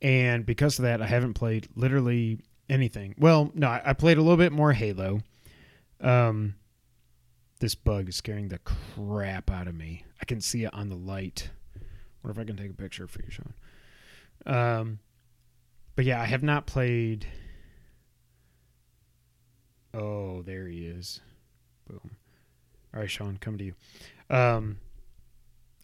and 0.01 0.46
because 0.46 0.79
of 0.79 0.84
that, 0.84 1.01
I 1.01 1.07
haven't 1.07 1.34
played 1.34 1.67
literally 1.75 2.39
anything. 2.69 3.13
Well, 3.17 3.51
no, 3.53 3.67
I, 3.67 3.81
I 3.88 3.93
played 3.93 4.17
a 4.17 4.22
little 4.22 4.38
bit 4.38 4.53
more 4.53 4.72
Halo. 4.72 5.19
Um, 6.00 6.55
this 7.60 7.76
bug 7.76 8.10
is 8.10 8.16
scaring 8.16 8.50
the 8.50 8.60
crap 8.60 9.50
out 9.50 9.68
of 9.68 9.76
me. 9.76 10.06
I 10.22 10.26
can 10.26 10.42
see 10.42 10.64
it 10.64 10.74
on 10.74 10.90
the 10.90 10.96
light. 10.96 11.50
Wonder 12.24 12.40
if 12.40 12.46
I 12.46 12.48
can 12.48 12.58
take 12.58 12.72
a 12.72 12.74
picture 12.74 13.08
for 13.08 13.22
you, 13.22 13.30
Sean. 13.30 13.54
Um, 14.46 15.00
but 15.96 16.06
yeah, 16.06 16.22
I 16.22 16.26
have 16.26 16.44
not 16.44 16.68
played. 16.68 17.26
Oh, 19.94 20.44
there 20.44 20.68
he 20.68 20.86
is. 20.86 21.22
Boom. 21.88 22.12
All 22.94 23.00
right, 23.00 23.10
Sean, 23.10 23.38
come 23.40 23.58
to 23.58 23.64
you. 23.64 23.74
Um, 24.30 24.78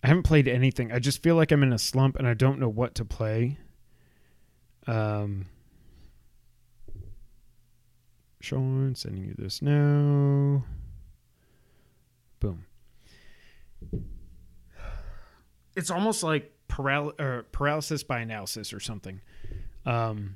I 0.03 0.07
haven't 0.07 0.23
played 0.23 0.47
anything. 0.47 0.91
I 0.91 0.99
just 0.99 1.23
feel 1.23 1.35
like 1.35 1.51
I'm 1.51 1.63
in 1.63 1.73
a 1.73 1.79
slump 1.79 2.17
and 2.17 2.27
I 2.27 2.33
don't 2.33 2.59
know 2.59 2.69
what 2.69 2.93
to 2.95 3.05
play. 3.05 3.57
Um, 4.85 5.45
Sean, 8.41 8.93
sending 8.95 9.23
you 9.23 9.33
this 9.37 9.61
now. 9.61 10.65
Boom. 12.41 12.65
It's 15.75 15.89
almost 15.89 16.23
like 16.23 16.51
paral- 16.67 17.19
or 17.19 17.43
paralysis 17.51 18.03
by 18.03 18.19
analysis 18.19 18.73
or 18.73 18.79
something. 18.79 19.21
Um, 19.85 20.35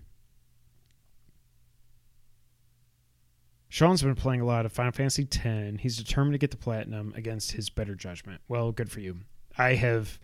Sean's 3.70 4.02
been 4.02 4.16
playing 4.16 4.42
a 4.42 4.46
lot 4.46 4.66
of 4.66 4.72
Final 4.72 4.92
Fantasy 4.92 5.28
X. 5.32 5.82
He's 5.82 5.98
determined 5.98 6.34
to 6.34 6.38
get 6.38 6.52
the 6.52 6.58
platinum 6.58 7.14
against 7.16 7.52
his 7.52 7.70
better 7.70 7.96
judgment. 7.96 8.42
Well, 8.48 8.72
good 8.72 8.90
for 8.90 9.02
you. 9.02 9.20
I 9.58 9.76
have, 9.76 10.20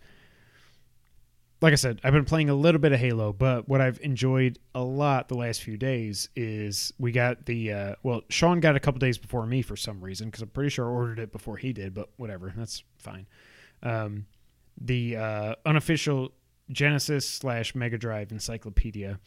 like 1.64 1.72
I 1.72 1.76
said, 1.76 1.98
I've 2.04 2.12
been 2.12 2.26
playing 2.26 2.50
a 2.50 2.54
little 2.54 2.78
bit 2.78 2.92
of 2.92 3.00
Halo, 3.00 3.32
but 3.32 3.66
what 3.66 3.80
I've 3.80 3.98
enjoyed 4.02 4.58
a 4.74 4.82
lot 4.82 5.28
the 5.28 5.34
last 5.34 5.62
few 5.62 5.78
days 5.78 6.28
is 6.36 6.92
we 6.98 7.10
got 7.10 7.46
the, 7.46 7.72
uh, 7.72 7.94
well, 8.02 8.20
Sean 8.28 8.60
got 8.60 8.76
a 8.76 8.80
couple 8.80 8.98
days 8.98 9.16
before 9.16 9.46
me 9.46 9.62
for 9.62 9.74
some 9.74 10.04
reason, 10.04 10.28
because 10.28 10.42
I'm 10.42 10.50
pretty 10.50 10.68
sure 10.68 10.84
I 10.84 10.92
ordered 10.92 11.18
it 11.18 11.32
before 11.32 11.56
he 11.56 11.72
did, 11.72 11.94
but 11.94 12.10
whatever, 12.18 12.52
that's 12.54 12.84
fine. 12.98 13.26
Um, 13.82 14.26
the 14.78 15.16
uh, 15.16 15.54
unofficial 15.64 16.32
Genesis 16.70 17.26
slash 17.26 17.74
Mega 17.74 17.96
Drive 17.96 18.30
encyclopedia, 18.30 19.18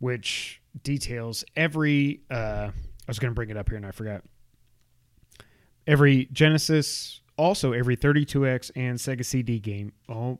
which 0.00 0.60
details 0.82 1.46
every. 1.56 2.20
Uh, 2.30 2.68
I 2.72 3.08
was 3.08 3.18
going 3.18 3.30
to 3.30 3.34
bring 3.34 3.48
it 3.48 3.56
up 3.56 3.70
here 3.70 3.78
and 3.78 3.86
I 3.86 3.90
forgot. 3.92 4.22
Every 5.86 6.28
Genesis, 6.30 7.22
also 7.36 7.72
every 7.72 7.96
32X 7.96 8.70
and 8.76 8.98
Sega 8.98 9.24
CD 9.24 9.58
game. 9.58 9.92
Oh, 10.08 10.38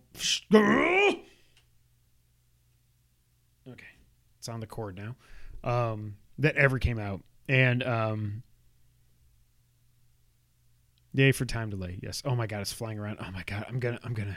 okay, 3.68 3.86
it's 4.38 4.48
on 4.48 4.60
the 4.60 4.66
cord 4.66 4.96
now. 4.96 5.16
Um, 5.62 6.16
that 6.38 6.56
ever 6.56 6.78
came 6.78 6.98
out, 6.98 7.22
and 7.48 7.82
um, 7.82 8.42
yay 11.12 11.32
for 11.32 11.44
time 11.44 11.70
delay. 11.70 11.98
Yes. 12.02 12.22
Oh 12.24 12.34
my 12.34 12.46
god, 12.46 12.60
it's 12.60 12.72
flying 12.72 12.98
around. 12.98 13.18
Oh 13.20 13.30
my 13.30 13.42
god, 13.46 13.64
I'm 13.68 13.78
gonna, 13.78 13.98
I'm 14.02 14.14
gonna. 14.14 14.36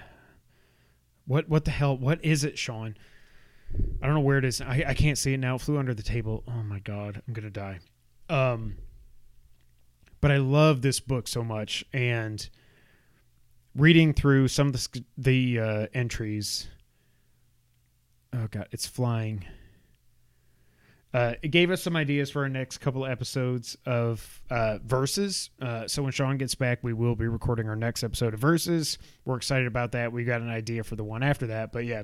What, 1.25 1.49
what 1.49 1.65
the 1.65 1.71
hell? 1.71 1.97
What 1.97 2.23
is 2.23 2.45
it, 2.45 2.57
Sean? 2.57 2.95
I 4.01 4.05
don't 4.05 4.15
know 4.15 4.21
where 4.21 4.37
it 4.37 4.45
is. 4.45 4.61
I, 4.61 4.85
I 4.87 4.93
can't 4.93 5.17
see 5.17 5.33
it 5.33 5.39
now. 5.39 5.55
It 5.55 5.61
flew 5.61 5.77
under 5.77 5.93
the 5.93 6.03
table. 6.03 6.43
Oh 6.47 6.63
my 6.63 6.79
god, 6.79 7.21
I'm 7.27 7.33
gonna 7.33 7.49
die. 7.49 7.79
Um, 8.29 8.77
but 10.21 10.31
I 10.31 10.37
love 10.37 10.81
this 10.81 10.99
book 10.99 11.27
so 11.27 11.43
much, 11.43 11.85
and 11.93 12.49
reading 13.75 14.13
through 14.13 14.47
some 14.47 14.67
of 14.67 14.73
the 14.73 15.03
the 15.17 15.59
uh, 15.59 15.87
entries. 15.93 16.67
Oh 18.33 18.47
god, 18.49 18.67
it's 18.71 18.85
flying. 18.85 19.45
Uh, 21.13 21.33
it 21.41 21.47
gave 21.47 21.71
us 21.71 21.81
some 21.81 21.95
ideas 21.95 22.29
for 22.29 22.43
our 22.43 22.49
next 22.49 22.79
couple 22.79 23.05
of 23.05 23.09
episodes 23.09 23.77
of 23.85 24.41
uh, 24.49 24.77
verses. 24.83 25.49
Uh, 25.61 25.87
so 25.87 26.03
when 26.03 26.11
Sean 26.11 26.37
gets 26.37 26.53
back, 26.53 26.83
we 26.83 26.93
will 26.93 27.15
be 27.15 27.27
recording 27.27 27.69
our 27.69 27.77
next 27.77 28.03
episode 28.03 28.33
of 28.33 28.39
verses. 28.39 28.97
We're 29.23 29.37
excited 29.37 29.67
about 29.67 29.93
that. 29.93 30.11
We 30.11 30.25
got 30.25 30.41
an 30.41 30.49
idea 30.49 30.83
for 30.83 30.95
the 30.95 31.05
one 31.05 31.23
after 31.23 31.47
that, 31.47 31.71
but 31.71 31.85
yeah, 31.85 32.03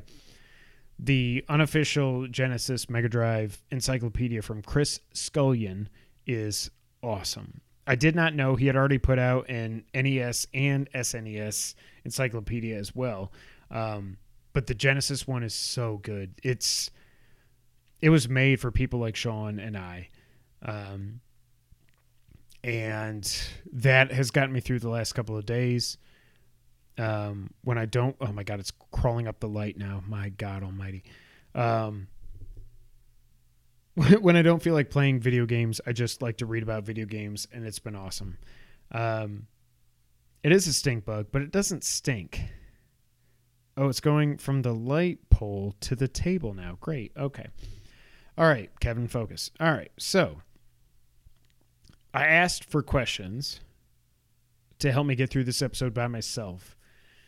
the 0.97 1.43
unofficial 1.49 2.27
Genesis 2.27 2.89
Mega 2.89 3.09
Drive 3.09 3.61
encyclopedia 3.71 4.41
from 4.41 4.61
Chris 4.61 5.01
Scullion 5.13 5.89
is 6.25 6.71
awesome. 7.03 7.61
I 7.85 7.95
did 7.95 8.15
not 8.15 8.33
know 8.33 8.55
he 8.55 8.67
had 8.67 8.75
already 8.75 8.97
put 8.97 9.19
out 9.19 9.49
an 9.49 9.83
NES 9.93 10.47
and 10.53 10.89
SNES 10.93 11.75
encyclopedia 12.05 12.77
as 12.77 12.95
well. 12.95 13.31
Um, 13.69 14.17
but 14.53 14.67
the 14.67 14.75
Genesis 14.75 15.27
one 15.27 15.43
is 15.43 15.53
so 15.53 15.97
good. 15.97 16.35
It's 16.43 16.91
it 18.01 18.09
was 18.09 18.27
made 18.29 18.59
for 18.59 18.71
people 18.71 18.99
like 18.99 19.15
Sean 19.15 19.59
and 19.59 19.77
I. 19.77 20.09
Um, 20.61 21.21
and 22.63 23.29
that 23.71 24.11
has 24.11 24.31
gotten 24.31 24.53
me 24.53 24.59
through 24.59 24.79
the 24.79 24.89
last 24.89 25.13
couple 25.13 25.37
of 25.37 25.45
days. 25.45 25.97
Um, 26.97 27.49
when 27.63 27.77
I 27.77 27.85
don't, 27.85 28.15
oh 28.21 28.31
my 28.31 28.43
God, 28.43 28.59
it's 28.59 28.71
crawling 28.91 29.27
up 29.27 29.39
the 29.39 29.47
light 29.47 29.77
now. 29.77 30.03
My 30.07 30.29
God 30.29 30.63
Almighty. 30.63 31.03
Um, 31.55 32.07
when 34.21 34.35
I 34.35 34.41
don't 34.41 34.61
feel 34.61 34.73
like 34.73 34.89
playing 34.89 35.19
video 35.19 35.45
games, 35.45 35.79
I 35.85 35.91
just 35.91 36.21
like 36.21 36.37
to 36.37 36.45
read 36.45 36.63
about 36.63 36.83
video 36.83 37.05
games, 37.05 37.47
and 37.53 37.65
it's 37.65 37.79
been 37.79 37.95
awesome. 37.95 38.37
Um, 38.91 39.47
it 40.41 40.51
is 40.51 40.67
a 40.67 40.73
stink 40.73 41.05
bug, 41.05 41.27
but 41.31 41.43
it 41.43 41.51
doesn't 41.51 41.83
stink. 41.83 42.41
Oh, 43.77 43.89
it's 43.89 43.99
going 43.99 44.37
from 44.37 44.63
the 44.63 44.73
light 44.73 45.29
pole 45.29 45.75
to 45.81 45.95
the 45.95 46.07
table 46.07 46.53
now. 46.53 46.77
Great. 46.81 47.11
Okay. 47.17 47.47
All 48.37 48.45
right, 48.45 48.71
Kevin, 48.79 49.07
focus. 49.07 49.51
All 49.59 49.71
right. 49.71 49.91
So 49.97 50.41
I 52.13 52.25
asked 52.25 52.65
for 52.65 52.81
questions 52.81 53.61
to 54.79 54.91
help 54.91 55.05
me 55.05 55.15
get 55.15 55.29
through 55.29 55.43
this 55.43 55.61
episode 55.61 55.93
by 55.93 56.07
myself. 56.07 56.75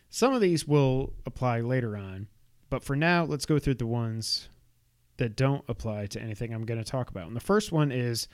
Some 0.10 0.34
of 0.34 0.42
these 0.42 0.68
will 0.68 1.14
apply 1.26 1.62
later 1.62 1.96
on, 1.96 2.28
but 2.70 2.84
for 2.84 2.96
now, 2.96 3.24
let's 3.24 3.46
go 3.46 3.60
through 3.60 3.76
the 3.76 3.88
ones 3.88 4.50
that 5.18 5.36
don't 5.36 5.64
apply 5.68 6.08
to 6.08 6.22
anything 6.22 6.54
I'm 6.54 6.66
going 6.66 6.84
to 6.84 6.90
talk 6.90 7.10
about. 7.10 7.28
And 7.28 7.36
the 7.36 7.42
first 7.42 7.72
one 7.72 7.92
is 7.92 8.28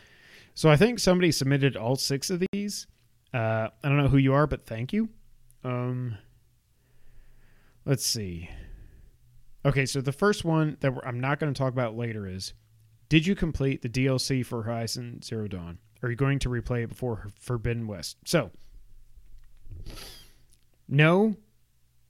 so 0.54 0.70
I 0.70 0.78
think 0.78 1.00
somebody 1.00 1.32
submitted 1.32 1.78
all 1.78 1.96
six 1.96 2.30
of 2.30 2.44
these. 2.52 2.88
Uh, 3.34 3.70
I 3.84 3.88
don't 3.88 3.98
know 3.98 4.10
who 4.10 4.18
you 4.18 4.34
are, 4.34 4.48
but 4.48 4.66
thank 4.66 4.92
you. 4.92 5.10
Um, 5.64 6.18
let's 7.86 8.06
see. 8.06 8.50
Okay, 9.64 9.86
so 9.86 10.02
the 10.02 10.12
first 10.12 10.44
one 10.44 10.78
that 10.82 10.94
I'm 11.06 11.20
not 11.20 11.40
going 11.40 11.54
to 11.54 11.58
talk 11.58 11.72
about 11.72 11.96
later 11.96 12.28
is 12.28 12.54
Did 13.10 13.26
you 13.26 13.36
complete 13.36 13.82
the 13.82 13.90
DLC 13.90 14.46
for 14.46 14.64
Horizon 14.64 15.22
Zero 15.22 15.48
Dawn? 15.48 15.78
Are 16.04 16.10
you 16.10 16.16
going 16.16 16.40
to 16.40 16.50
replay 16.50 16.84
it 16.84 16.90
before 16.90 17.28
Forbidden 17.40 17.88
West? 17.88 18.18
So, 18.26 18.52
no, 20.88 21.36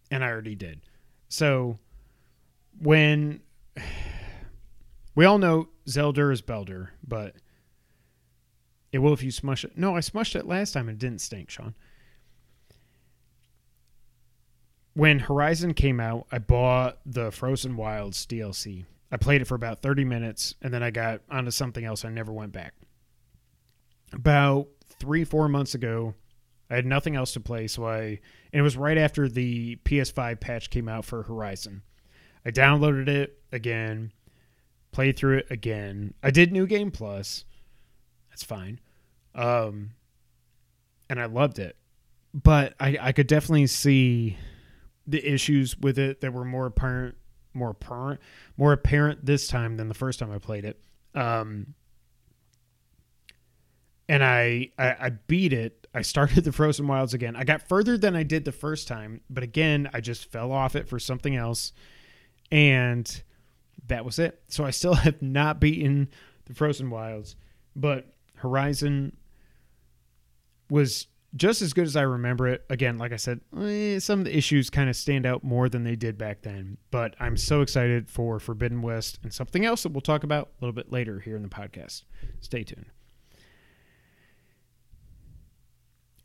and 0.09 0.23
I 0.23 0.29
already 0.29 0.55
did. 0.55 0.81
So, 1.27 1.77
when 2.79 3.41
we 5.15 5.25
all 5.25 5.37
know 5.37 5.69
Zelda 5.87 6.29
is 6.29 6.41
Belder, 6.41 6.89
but 7.05 7.35
it 8.91 8.99
will 8.99 9.13
if 9.13 9.23
you 9.23 9.31
smush 9.31 9.63
it. 9.63 9.77
No, 9.77 9.95
I 9.95 9.99
smushed 9.99 10.35
it 10.35 10.45
last 10.45 10.71
time 10.71 10.89
and 10.89 10.95
it 10.95 11.05
didn't 11.05 11.21
stink, 11.21 11.49
Sean. 11.49 11.75
When 14.93 15.19
Horizon 15.19 15.73
came 15.73 15.99
out, 15.99 16.27
I 16.31 16.39
bought 16.39 16.99
the 17.05 17.31
Frozen 17.31 17.77
Wilds 17.77 18.25
DLC. 18.25 18.85
I 19.11 19.17
played 19.17 19.41
it 19.41 19.45
for 19.45 19.55
about 19.55 19.81
30 19.81 20.03
minutes 20.03 20.55
and 20.61 20.73
then 20.73 20.83
I 20.83 20.91
got 20.91 21.21
onto 21.29 21.51
something 21.51 21.85
else. 21.85 22.03
I 22.03 22.09
never 22.09 22.33
went 22.33 22.51
back. 22.51 22.73
About 24.11 24.67
three, 24.99 25.23
four 25.23 25.47
months 25.47 25.75
ago, 25.75 26.15
I 26.69 26.75
had 26.75 26.85
nothing 26.85 27.15
else 27.15 27.33
to 27.33 27.41
play, 27.41 27.67
so 27.67 27.85
I 27.85 28.19
and 28.53 28.59
it 28.59 28.61
was 28.61 28.77
right 28.77 28.97
after 28.97 29.27
the 29.27 29.77
PS5 29.83 30.39
patch 30.39 30.69
came 30.69 30.87
out 30.87 31.03
for 31.03 31.23
Horizon. 31.23 31.81
I 32.45 32.51
downloaded 32.51 33.07
it 33.07 33.41
again, 33.51 34.13
played 34.91 35.17
through 35.17 35.39
it 35.39 35.47
again. 35.49 36.13
I 36.21 36.31
did 36.31 36.51
New 36.51 36.67
Game 36.67 36.91
Plus. 36.91 37.45
That's 38.29 38.43
fine. 38.43 38.79
Um 39.35 39.91
and 41.09 41.19
I 41.19 41.25
loved 41.25 41.59
it. 41.59 41.77
But 42.33 42.75
I 42.79 42.97
I 42.99 43.11
could 43.11 43.27
definitely 43.27 43.67
see 43.67 44.37
the 45.07 45.25
issues 45.25 45.77
with 45.77 45.97
it 45.97 46.21
that 46.21 46.33
were 46.33 46.45
more 46.45 46.67
apparent 46.67 47.15
more 47.53 47.71
apparent 47.71 48.21
more 48.57 48.71
apparent 48.71 49.25
this 49.25 49.47
time 49.47 49.77
than 49.77 49.87
the 49.87 49.93
first 49.93 50.19
time 50.19 50.31
I 50.31 50.37
played 50.37 50.65
it. 50.65 50.79
Um 51.15 51.75
and 54.11 54.25
I, 54.25 54.71
I, 54.77 54.87
I 54.99 55.09
beat 55.27 55.53
it. 55.53 55.87
I 55.95 56.01
started 56.01 56.43
the 56.43 56.51
Frozen 56.51 56.85
Wilds 56.85 57.13
again. 57.13 57.37
I 57.37 57.45
got 57.45 57.69
further 57.69 57.97
than 57.97 58.13
I 58.13 58.23
did 58.23 58.43
the 58.43 58.51
first 58.51 58.89
time, 58.89 59.21
but 59.29 59.41
again, 59.41 59.89
I 59.93 60.01
just 60.01 60.29
fell 60.29 60.51
off 60.51 60.75
it 60.75 60.89
for 60.89 60.99
something 60.99 61.33
else, 61.33 61.71
and 62.51 63.23
that 63.87 64.05
was 64.05 64.19
it. 64.19 64.41
So 64.47 64.63
I 64.63 64.71
still 64.71 64.93
have 64.95 65.21
not 65.21 65.59
beaten 65.59 66.09
the 66.45 66.53
Frozen 66.53 66.89
Wilds, 66.89 67.35
but 67.75 68.13
Horizon 68.35 69.15
was 70.69 71.07
just 71.35 71.61
as 71.61 71.73
good 71.73 71.85
as 71.85 71.95
I 71.95 72.01
remember 72.01 72.47
it. 72.47 72.65
Again, 72.69 72.97
like 72.97 73.13
I 73.13 73.17
said, 73.17 73.41
eh, 73.59 73.99
some 73.99 74.19
of 74.19 74.25
the 74.25 74.35
issues 74.35 74.69
kind 74.69 74.89
of 74.89 74.95
stand 74.95 75.25
out 75.25 75.43
more 75.43 75.69
than 75.69 75.83
they 75.83 75.95
did 75.95 76.17
back 76.17 76.41
then. 76.41 76.77
But 76.89 77.15
I'm 77.19 77.37
so 77.37 77.61
excited 77.61 78.09
for 78.09 78.39
Forbidden 78.39 78.81
West 78.81 79.19
and 79.23 79.33
something 79.33 79.65
else 79.65 79.83
that 79.83 79.91
we'll 79.91 80.01
talk 80.01 80.23
about 80.23 80.47
a 80.47 80.65
little 80.65 80.73
bit 80.73 80.91
later 80.91 81.19
here 81.19 81.35
in 81.35 81.43
the 81.43 81.49
podcast. 81.49 82.03
Stay 82.41 82.63
tuned. 82.63 82.87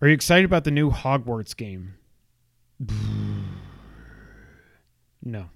Are 0.01 0.09
you 0.09 0.15
excited 0.15 0.45
about 0.45 0.65
the 0.65 0.71
new 0.71 0.91
Hogwarts 0.91 1.57
game? 1.57 1.95
no. 5.23 5.47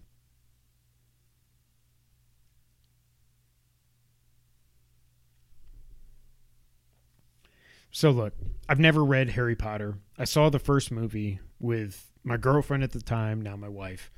So 7.90 8.10
look, 8.10 8.34
I've 8.68 8.78
never 8.78 9.04
read 9.04 9.30
Harry 9.30 9.56
Potter. 9.56 9.98
I 10.18 10.24
saw 10.24 10.48
the 10.48 10.58
first 10.58 10.90
movie 10.90 11.40
with 11.58 12.10
my 12.22 12.36
girlfriend 12.36 12.84
at 12.84 12.92
the 12.92 13.00
time, 13.02 13.40
now 13.40 13.56
my 13.56 13.68
wife, 13.68 14.10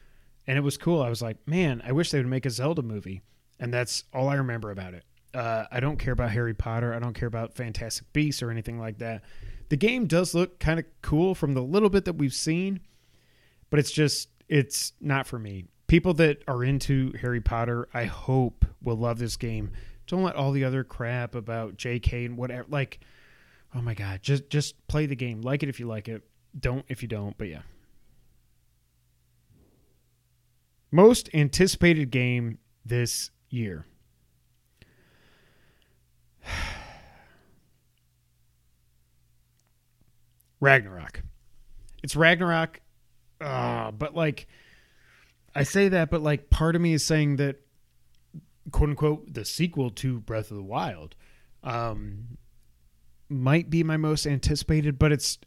and 0.46 0.58
it 0.58 0.62
was 0.62 0.76
cool. 0.76 1.02
I 1.02 1.08
was 1.08 1.22
like, 1.22 1.36
man, 1.46 1.82
I 1.84 1.92
wish 1.92 2.10
they 2.10 2.18
would 2.18 2.26
make 2.26 2.46
a 2.46 2.50
Zelda 2.50 2.82
movie, 2.82 3.22
and 3.58 3.72
that's 3.72 4.04
all 4.12 4.28
I 4.28 4.34
remember 4.34 4.70
about 4.70 4.94
it. 4.94 5.04
Uh, 5.34 5.64
I 5.70 5.80
don't 5.80 5.98
care 5.98 6.12
about 6.12 6.30
Harry 6.30 6.52
Potter. 6.52 6.92
I 6.92 6.98
don't 6.98 7.14
care 7.14 7.28
about 7.28 7.54
Fantastic 7.54 8.12
Beasts 8.12 8.42
or 8.42 8.50
anything 8.50 8.78
like 8.78 8.98
that. 8.98 9.22
The 9.70 9.76
game 9.76 10.06
does 10.06 10.34
look 10.34 10.58
kind 10.58 10.78
of 10.78 10.84
cool 11.00 11.34
from 11.34 11.54
the 11.54 11.62
little 11.62 11.88
bit 11.88 12.04
that 12.04 12.16
we've 12.16 12.34
seen, 12.34 12.80
but 13.70 13.78
it's 13.78 13.92
just 13.92 14.28
it's 14.48 14.92
not 15.00 15.26
for 15.26 15.38
me. 15.38 15.64
People 15.86 16.12
that 16.14 16.42
are 16.46 16.62
into 16.62 17.12
Harry 17.20 17.40
Potter, 17.40 17.88
I 17.94 18.04
hope 18.04 18.66
will 18.82 18.96
love 18.96 19.18
this 19.18 19.36
game. 19.36 19.70
Don't 20.06 20.22
let 20.22 20.36
all 20.36 20.52
the 20.52 20.64
other 20.64 20.84
crap 20.84 21.34
about 21.34 21.76
JK 21.76 22.26
and 22.26 22.36
whatever 22.36 22.66
like 22.68 23.00
oh 23.74 23.80
my 23.80 23.94
god, 23.94 24.22
just 24.22 24.48
just 24.50 24.86
play 24.88 25.06
the 25.06 25.16
game. 25.16 25.40
Like 25.40 25.62
it 25.62 25.68
if 25.68 25.80
you 25.80 25.86
like 25.86 26.08
it. 26.08 26.22
Don't 26.58 26.84
if 26.88 27.02
you 27.02 27.08
don't, 27.08 27.36
but 27.38 27.48
yeah. 27.48 27.62
Most 30.90 31.30
anticipated 31.32 32.10
game 32.10 32.58
this 32.84 33.30
year. 33.48 33.86
Ragnarok. 40.60 41.22
It's 42.02 42.14
Ragnarok, 42.14 42.80
uh, 43.40 43.92
but 43.92 44.14
like 44.14 44.46
I 45.54 45.62
say 45.62 45.88
that, 45.88 46.10
but 46.10 46.20
like 46.20 46.50
part 46.50 46.76
of 46.76 46.82
me 46.82 46.92
is 46.92 47.04
saying 47.04 47.36
that 47.36 47.62
quote 48.70 48.90
unquote 48.90 49.32
the 49.32 49.44
sequel 49.44 49.90
to 49.90 50.20
Breath 50.20 50.50
of 50.50 50.56
the 50.56 50.62
Wild 50.62 51.14
um, 51.62 52.38
might 53.32 53.70
be 53.70 53.82
my 53.82 53.96
most 53.96 54.26
anticipated, 54.26 54.98
but 54.98 55.12
it's 55.12 55.38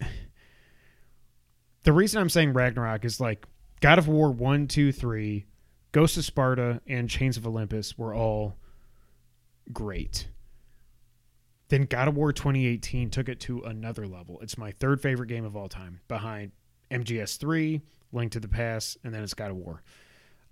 the 1.84 1.94
reason 1.94 2.22
I'm 2.22 2.30
saying 2.30 2.54
Ragnarok 2.54 3.06
is 3.06 3.20
like 3.20 3.46
God 3.80 4.00
of 4.00 4.08
War 4.08 4.32
one, 4.32 4.68
two, 4.68 4.92
three, 4.92 5.46
Ghost 5.92 6.18
of 6.18 6.26
Sparta, 6.26 6.82
and 6.88 7.10
Chains 7.10 7.38
of 7.38 7.48
Olympus 7.48 7.98
were 7.98 8.14
all 8.14 8.58
great. 9.72 10.28
Then 11.70 11.86
God 11.86 12.08
of 12.08 12.16
War 12.16 12.32
2018 12.32 13.10
took 13.10 13.30
it 13.30 13.40
to 13.42 13.62
another 13.62 14.08
level. 14.08 14.40
It's 14.42 14.58
my 14.58 14.72
third 14.72 15.02
favorite 15.02 15.28
game 15.28 15.46
of 15.46 15.56
all 15.56 15.70
time, 15.70 16.02
behind 16.08 16.52
MGS3, 16.92 17.82
Link 18.12 18.32
to 18.34 18.40
the 18.40 18.48
Past, 18.48 18.98
and 19.04 19.14
then 19.14 19.24
it's 19.24 19.34
God 19.34 19.52
of 19.52 19.58
War. 19.58 19.82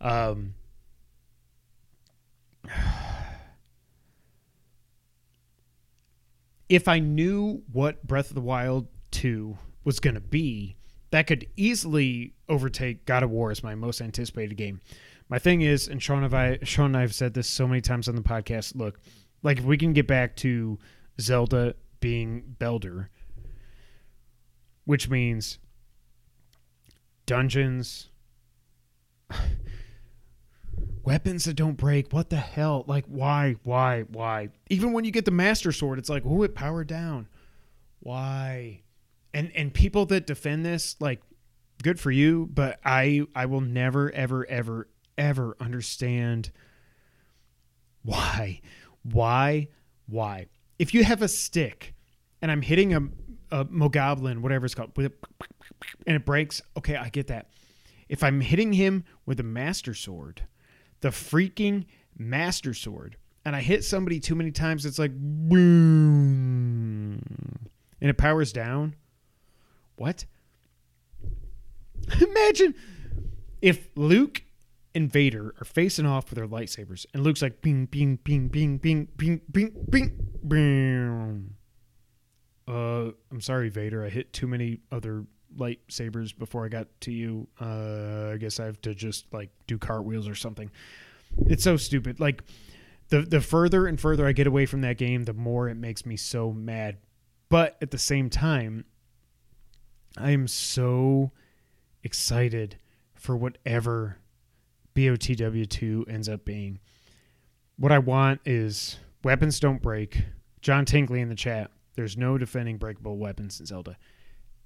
Um, 0.02 0.56
if 6.74 6.88
I 6.88 6.98
knew 6.98 7.62
what 7.72 8.06
Breath 8.08 8.30
of 8.30 8.36
the 8.36 8.42
Wild 8.42 8.88
2 9.12 9.56
was 9.84 10.00
going 10.00 10.16
to 10.16 10.20
be, 10.20 10.76
that 11.12 11.28
could 11.28 11.46
easily 11.56 12.34
overtake 12.50 13.06
God 13.06 13.22
of 13.22 13.30
War 13.30 13.52
as 13.52 13.62
my 13.64 13.76
most 13.76 14.02
anticipated 14.02 14.56
game. 14.56 14.82
My 15.30 15.38
thing 15.38 15.62
is, 15.62 15.88
and 15.88 16.02
Sean, 16.02 16.24
have 16.24 16.34
I, 16.34 16.58
Sean 16.64 16.88
and 16.88 16.98
I 16.98 17.02
have 17.02 17.14
said 17.14 17.36
this 17.36 17.48
so 17.48 17.68
many 17.68 17.80
times 17.80 18.08
on 18.08 18.16
the 18.16 18.24
podcast. 18.24 18.76
Look, 18.76 19.00
like 19.44 19.60
if 19.60 19.66
we 19.66 19.78
can 19.78 19.94
get 19.94 20.08
back 20.08 20.36
to 20.38 20.80
Zelda 21.22 21.76
being 22.00 22.56
Belder, 22.60 23.10
which 24.86 25.08
means 25.08 25.60
dungeons, 27.28 28.10
weapons 31.04 31.46
that 31.46 31.56
don't 31.56 31.78
break. 31.78 32.12
What 32.12 32.30
the 32.30 32.38
hell? 32.38 32.84
Like, 32.88 33.06
why, 33.08 33.56
why, 33.64 34.02
why? 34.12 34.50
Even 34.70 34.94
when 34.94 35.06
you 35.06 35.12
get 35.12 35.26
the 35.26 35.32
Master 35.32 35.72
Sword, 35.72 36.00
it's 36.00 36.10
like, 36.10 36.24
oh, 36.26 36.44
it 36.44 36.56
powered 36.56 36.88
down. 36.88 37.28
Why? 38.00 38.82
And 39.34 39.52
and 39.56 39.74
people 39.74 40.06
that 40.08 40.28
defend 40.28 40.66
this, 40.66 40.96
like, 41.00 41.22
good 41.82 42.00
for 42.00 42.12
you, 42.12 42.50
but 42.54 42.80
I 42.86 43.26
I 43.36 43.46
will 43.46 43.62
never, 43.62 44.12
ever, 44.12 44.46
ever, 44.48 44.88
ever 45.18 45.56
understand 45.60 46.52
why, 48.04 48.62
why, 49.04 49.70
why 50.08 50.48
if 50.80 50.94
you 50.94 51.04
have 51.04 51.22
a 51.22 51.28
stick 51.28 51.94
and 52.42 52.52
I'm 52.52 52.62
hitting 52.62 52.94
a, 52.94 53.02
a 53.52 53.66
Mogoblin, 53.66 54.40
whatever 54.40 54.66
it's 54.66 54.76
called, 54.76 54.92
and 54.98 55.12
it 56.06 56.26
breaks, 56.26 56.62
okay, 56.78 56.96
I 56.96 57.10
get 57.10 57.28
that. 57.28 57.50
If 58.10 58.24
I'm 58.24 58.42
hitting 58.42 58.74
him 58.74 59.06
with 59.26 59.40
a 59.40 59.44
Master 59.44 59.94
Sword, 59.94 60.42
the 61.04 61.10
freaking 61.10 61.86
Master 62.18 62.74
Sword, 62.74 63.18
and 63.44 63.56
I 63.56 63.62
hit 63.62 63.84
somebody 63.84 64.22
too 64.22 64.36
many 64.36 64.52
times, 64.52 64.86
it's 64.86 64.98
like 64.98 65.12
boom, 65.14 65.60
and 68.00 68.10
it 68.10 68.18
powers 68.18 68.54
down. 68.54 68.96
What? 69.98 70.24
Imagine 72.22 72.74
if 73.62 73.90
Luke 73.96 74.44
and 74.96 75.12
Vader 75.12 75.54
are 75.60 75.66
facing 75.66 76.06
off 76.06 76.30
with 76.30 76.38
their 76.38 76.48
lightsabers, 76.48 77.06
and 77.14 77.22
Luke's 77.22 77.42
like, 77.42 77.62
bing, 77.62 77.86
bing, 77.88 78.16
bing, 78.24 78.48
bing, 78.48 78.78
bing, 78.78 79.10
bing, 79.18 79.42
bing, 79.52 79.72
bing, 79.90 80.18
bing. 80.48 81.56
Uh, 82.66 83.12
I'm 83.30 83.42
sorry, 83.42 83.68
Vader. 83.68 84.06
I 84.06 84.10
hit 84.10 84.32
too 84.32 84.48
many 84.48 84.80
other 84.90 85.26
lightsabers 85.58 86.38
before 86.38 86.66
I 86.66 86.70
got 86.70 86.88
to 87.02 87.12
you. 87.12 87.48
Uh, 87.60 88.32
I 88.34 88.38
guess 88.38 88.60
I 88.60 88.66
have 88.66 88.82
to 88.82 88.94
just 88.94 89.32
like 89.34 89.50
do 89.68 89.78
cartwheels 89.78 90.28
or 90.28 90.36
something. 90.36 90.72
It's 91.48 91.64
so 91.64 91.78
stupid. 91.78 92.20
Like 92.20 92.44
the 93.10 93.22
the 93.22 93.42
further 93.42 93.88
and 93.88 94.00
further 94.00 94.26
I 94.28 94.32
get 94.32 94.48
away 94.48 94.66
from 94.66 94.82
that 94.82 94.98
game, 94.98 95.24
the 95.24 95.34
more 95.34 95.70
it 95.70 95.76
makes 95.76 96.06
me 96.06 96.18
so 96.18 96.52
mad. 96.52 96.98
But 97.50 97.78
at 97.82 97.92
the 97.92 97.98
same 97.98 98.30
time, 98.30 98.86
I 100.18 100.32
am 100.32 100.48
so 100.48 101.32
excited 102.04 102.78
for 103.16 103.38
whatever 103.38 104.18
BOTW2 104.96 106.10
ends 106.10 106.30
up 106.30 106.46
being. 106.46 106.80
What 107.78 107.92
I 107.92 108.00
want 108.00 108.42
is 108.46 109.00
weapons 109.24 109.60
don't 109.60 109.82
break. 109.82 110.24
John 110.62 110.86
Tingley 110.86 111.22
in 111.22 111.30
the 111.30 111.36
chat. 111.36 111.72
There's 111.96 112.18
no 112.18 112.38
defending 112.38 112.78
breakable 112.78 113.18
weapons 113.18 113.60
in 113.60 113.66
Zelda. 113.66 113.98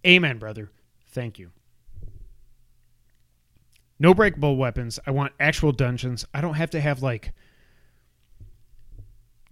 Amen, 0.07 0.37
brother. 0.37 0.71
Thank 1.09 1.37
you. 1.37 1.51
No 3.99 4.13
breakable 4.13 4.55
weapons. 4.55 4.99
I 5.05 5.11
want 5.11 5.33
actual 5.39 5.71
dungeons. 5.71 6.25
I 6.33 6.39
don't 6.39 6.53
have 6.53 6.69
to 6.71 6.79
have 6.79 7.01
like 7.01 7.33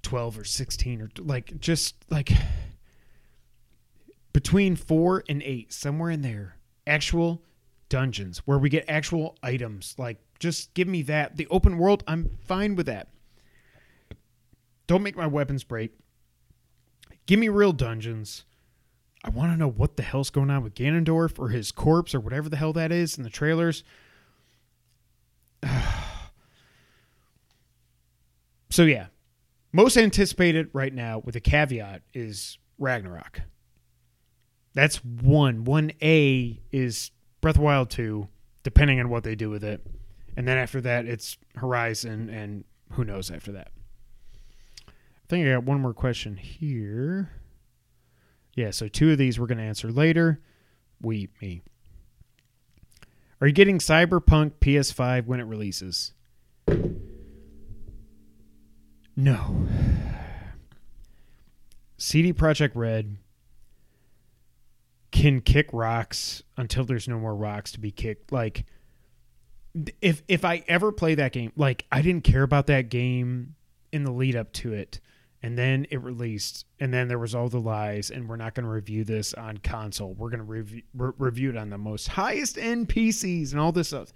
12 0.04 0.39
or 0.39 0.44
16 0.44 1.02
or 1.02 1.10
like 1.18 1.60
just 1.60 1.96
like 2.10 2.32
between 4.34 4.76
4 4.76 5.24
and 5.28 5.41
8 5.41 5.74
somewhere 5.74 6.12
in 6.12 6.22
there. 6.22 6.58
Actual 6.88 7.41
dungeons 7.89 8.39
where 8.46 8.60
we 8.60 8.70
get 8.70 8.86
actual 8.88 9.36
items. 9.41 9.96
Like 9.98 10.20
just 10.39 10.74
give 10.74 10.88
me 10.88 11.02
that. 11.04 11.38
The 11.38 11.48
open 11.48 11.78
world, 11.78 12.04
I'm 12.08 12.30
fine 12.46 12.76
with 12.76 12.86
that. 12.86 13.10
Don't 14.88 15.04
make 15.04 15.18
my 15.18 15.28
weapons 15.28 15.63
break. 15.63 15.91
Give 17.26 17.39
me 17.39 17.50
real 17.50 17.74
dungeons. 17.74 18.46
I 19.26 19.30
want 19.32 19.52
to 19.52 19.58
know 19.58 19.68
what 19.68 19.98
the 19.98 20.04
hell's 20.04 20.30
going 20.30 20.52
on 20.52 20.64
with 20.64 20.76
Ganondorf 20.76 21.40
or 21.40 21.50
his 21.50 21.72
corpse 21.72 22.14
or 22.14 22.20
whatever 22.20 22.48
the 22.48 22.58
hell 22.58 22.74
that 22.74 22.92
is 22.92 23.18
in 23.18 23.24
the 23.24 23.30
trailers. 23.32 23.84
so 28.70 28.84
yeah, 28.84 29.08
most 29.74 29.98
anticipated 29.98 30.70
right 30.74 30.94
now 30.94 31.24
with 31.26 31.36
a 31.36 31.40
caveat 31.40 32.04
is 32.14 32.60
Ragnarok. 32.78 33.42
That's 34.76 35.04
one. 35.04 35.64
One 35.64 35.92
A 36.04 36.62
is 36.72 37.10
Breath 37.42 37.56
of 37.56 37.64
Wild 37.64 37.90
two, 37.90 38.28
depending 38.62 39.00
on 39.00 39.10
what 39.10 39.24
they 39.24 39.34
do 39.34 39.50
with 39.50 39.64
it, 39.64 39.84
and 40.38 40.48
then 40.48 40.60
after 40.60 40.82
that 40.82 41.08
it's 41.08 41.40
Horizon, 41.56 42.30
and 42.30 42.64
who 42.92 43.04
knows 43.04 43.32
after 43.32 43.52
that. 43.54 43.72
I 44.88 44.92
think 45.30 45.48
I 45.48 45.54
got 45.54 45.64
one 45.64 45.82
more 45.82 45.96
question 45.96 46.38
here. 46.38 47.32
Yeah, 48.56 48.72
so 48.72 48.88
two 48.88 49.12
of 49.12 49.18
these 49.18 49.39
we're 49.39 49.48
going 49.48 49.58
to 49.58 49.63
answer 49.63 49.91
later. 49.91 50.39
We, 51.02 51.30
me. 51.41 51.62
Are 53.41 53.48
you 53.48 53.54
getting 53.54 53.80
Cyberpunk 53.80 54.54
PS5 54.62 55.26
when 55.26 55.41
it 55.41 55.44
releases? 55.44 56.13
No. 59.15 59.68
CD 61.98 62.34
Projekt 62.34 62.72
Red 62.76 63.18
can 65.12 65.41
kick 65.41 65.70
rocks 65.72 66.44
until 66.58 66.86
there's 66.86 67.08
no 67.08 67.20
more 67.20 67.36
rocks 67.36 67.72
to 67.74 67.80
be 67.80 67.91
kicked. 67.91 68.32
Like 68.32 68.65
if 70.02 70.22
if 70.28 70.44
I 70.44 70.63
ever 70.68 70.91
play 70.91 71.15
that 71.15 71.32
game, 71.32 71.52
like 71.56 71.86
I 71.91 72.02
didn't 72.02 72.24
care 72.24 72.44
about 72.44 72.68
that 72.68 72.89
game 72.89 73.56
in 73.91 74.04
the 74.04 74.12
lead 74.12 74.36
up 74.36 74.52
to 74.54 74.74
it 74.74 75.00
and 75.43 75.58
then 75.58 75.86
it 75.91 76.02
released 76.02 76.65
and 76.80 76.93
then 76.93 77.08
there 77.08 77.19
was 77.19 77.36
all 77.36 77.50
the 77.50 77.60
lies 77.60 78.10
and 78.10 78.28
we're 78.28 78.36
not 78.36 78.56
going 78.56 78.63
to 78.63 78.69
review 78.71 79.04
this 79.04 79.34
on 79.34 79.58
console. 79.58 80.13
We're 80.13 80.30
going 80.30 80.39
to 80.39 80.45
review 80.45 80.82
re- 80.95 81.13
review 81.17 81.50
it 81.50 81.58
on 81.58 81.69
the 81.69 81.78
most 81.78 82.08
highest 82.08 82.58
end 82.58 82.89
pcs 82.89 83.52
and 83.52 83.60
all 83.60 83.71
this 83.71 83.89
stuff. 83.89 84.12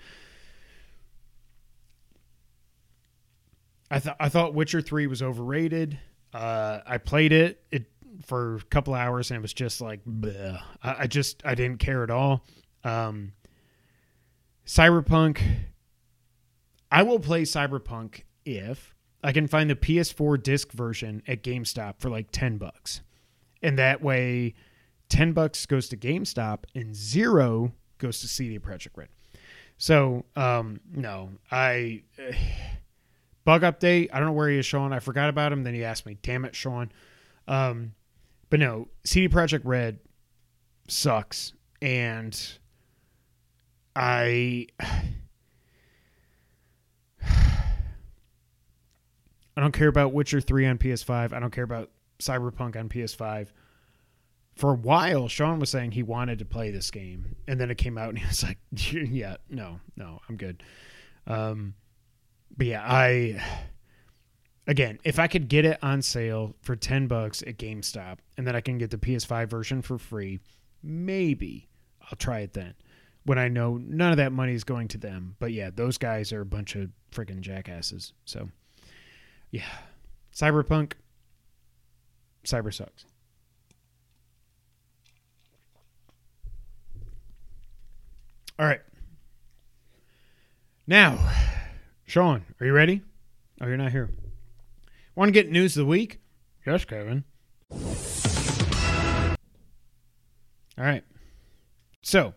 I 3.91 3.99
thought 3.99 4.17
i 4.19 4.29
thought 4.29 4.53
witcher 4.53 4.81
3 4.81 5.07
was 5.07 5.21
overrated. 5.21 5.99
Uh, 6.33 6.79
i 6.85 6.97
played 6.97 7.31
it 7.31 7.63
it 7.71 7.85
for 8.25 8.55
a 8.55 8.61
couple 8.63 8.93
hours 8.93 9.31
and 9.31 9.37
it 9.37 9.41
was 9.41 9.53
just 9.53 9.81
like. 9.81 10.01
I, 10.83 10.95
I 10.99 11.07
just 11.07 11.45
i 11.45 11.55
didn't 11.55 11.79
care 11.79 12.03
at 12.03 12.09
all. 12.09 12.43
Um, 12.83 13.33
cyberpunk 14.65 15.41
i 16.91 17.01
will 17.03 17.19
play 17.19 17.41
cyberpunk 17.41 18.21
if 18.45 18.93
I 19.23 19.31
can 19.31 19.47
find 19.47 19.69
the 19.69 19.75
PS4 19.75 20.41
disc 20.41 20.71
version 20.71 21.21
at 21.27 21.43
GameStop 21.43 21.95
for 21.99 22.09
like 22.09 22.27
10 22.31 22.57
bucks. 22.57 23.01
And 23.61 23.77
that 23.77 24.01
way 24.01 24.55
10 25.09 25.33
bucks 25.33 25.65
goes 25.65 25.89
to 25.89 25.97
GameStop 25.97 26.59
and 26.73 26.95
0 26.95 27.73
goes 27.97 28.21
to 28.21 28.27
CD 28.27 28.59
Projekt 28.59 28.95
Red. 28.95 29.09
So, 29.77 30.25
um 30.35 30.79
no, 30.91 31.31
I 31.51 32.03
uh, 32.17 32.33
bug 33.45 33.61
update, 33.61 34.09
I 34.13 34.19
don't 34.19 34.27
know 34.27 34.33
where 34.33 34.49
he 34.49 34.57
is 34.57 34.65
Sean. 34.65 34.93
I 34.93 34.99
forgot 34.99 35.29
about 35.29 35.51
him 35.51 35.63
then 35.63 35.73
he 35.73 35.83
asked 35.83 36.05
me, 36.05 36.17
"Damn 36.21 36.45
it, 36.45 36.55
Sean." 36.55 36.91
Um 37.47 37.93
but 38.49 38.59
no, 38.59 38.87
CD 39.03 39.27
Projekt 39.27 39.61
Red 39.63 39.99
sucks 40.87 41.53
and 41.81 42.39
I 43.95 44.67
I 49.59 49.61
don't 49.61 49.73
care 49.73 49.89
about 49.89 50.13
Witcher 50.13 50.39
3 50.39 50.67
on 50.67 50.77
PS5. 50.77 51.33
I 51.33 51.39
don't 51.41 51.51
care 51.51 51.65
about 51.65 51.89
Cyberpunk 52.19 52.77
on 52.77 52.87
PS5. 52.87 53.49
For 54.55 54.71
a 54.71 54.75
while, 54.75 55.27
Sean 55.27 55.59
was 55.59 55.69
saying 55.69 55.91
he 55.91 56.01
wanted 56.01 56.39
to 56.39 56.45
play 56.45 56.71
this 56.71 56.89
game, 56.89 57.35
and 57.45 57.59
then 57.59 57.69
it 57.69 57.77
came 57.77 57.97
out, 57.97 58.07
and 58.07 58.17
he 58.17 58.25
was 58.27 58.41
like, 58.41 58.57
"Yeah, 58.71 59.35
no, 59.49 59.81
no, 59.97 60.21
I'm 60.29 60.37
good." 60.37 60.63
Um, 61.27 61.73
but 62.55 62.67
yeah, 62.67 62.85
I 62.87 63.43
again, 64.65 64.97
if 65.03 65.19
I 65.19 65.27
could 65.27 65.49
get 65.49 65.65
it 65.65 65.77
on 65.83 66.01
sale 66.03 66.55
for 66.61 66.77
ten 66.77 67.07
bucks 67.07 67.41
at 67.41 67.57
GameStop, 67.57 68.19
and 68.37 68.47
then 68.47 68.55
I 68.55 68.61
can 68.61 68.77
get 68.77 68.91
the 68.91 68.97
PS5 68.97 69.49
version 69.49 69.81
for 69.81 69.97
free, 69.97 70.39
maybe 70.81 71.67
I'll 72.03 72.17
try 72.17 72.39
it 72.39 72.53
then. 72.53 72.75
When 73.25 73.37
I 73.37 73.49
know 73.49 73.75
none 73.75 74.11
of 74.11 74.17
that 74.17 74.31
money 74.31 74.53
is 74.53 74.63
going 74.63 74.87
to 74.87 74.97
them, 74.97 75.35
but 75.37 75.51
yeah, 75.51 75.69
those 75.69 75.97
guys 75.97 76.31
are 76.31 76.39
a 76.39 76.45
bunch 76.45 76.77
of 76.77 76.91
freaking 77.11 77.41
jackasses. 77.41 78.13
So 78.23 78.47
yeah. 79.51 79.63
Cyberpunk. 80.33 80.93
Cyber 82.45 82.73
sucks. 82.73 83.05
All 88.57 88.65
right. 88.65 88.81
Now, 90.85 91.17
Sean, 92.05 92.43
are 92.59 92.65
you 92.65 92.73
ready? 92.73 93.01
Oh, 93.61 93.67
you're 93.67 93.77
not 93.77 93.91
here. 93.91 94.09
Want 95.15 95.29
to 95.29 95.33
get 95.33 95.51
news 95.51 95.77
of 95.77 95.81
the 95.81 95.85
week? 95.85 96.19
Yes, 96.65 96.85
Kevin. 96.85 97.23
All 100.77 100.85
right. 100.85 101.03
So, 102.01 102.33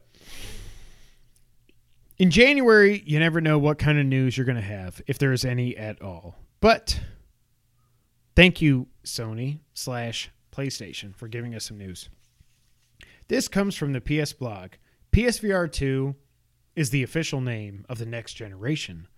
in 2.18 2.30
January, 2.30 3.02
you 3.06 3.18
never 3.18 3.40
know 3.40 3.58
what 3.58 3.78
kind 3.78 3.98
of 3.98 4.06
news 4.06 4.36
you're 4.36 4.46
going 4.46 4.56
to 4.56 4.62
have, 4.62 5.00
if 5.06 5.18
there 5.18 5.32
is 5.32 5.44
any 5.44 5.76
at 5.76 6.02
all. 6.02 6.36
But 6.62 7.00
thank 8.36 8.62
you, 8.62 8.86
Sony 9.04 9.58
slash 9.74 10.30
PlayStation, 10.52 11.12
for 11.12 11.26
giving 11.26 11.56
us 11.56 11.64
some 11.64 11.76
news. 11.76 12.08
This 13.26 13.48
comes 13.48 13.74
from 13.74 13.92
the 13.92 14.00
PS 14.00 14.32
blog. 14.32 14.74
PSVR 15.10 15.70
2 15.70 16.14
is 16.76 16.90
the 16.90 17.02
official 17.02 17.40
name 17.40 17.84
of 17.88 17.98
the 17.98 18.06
next 18.06 18.34
generation 18.34 19.08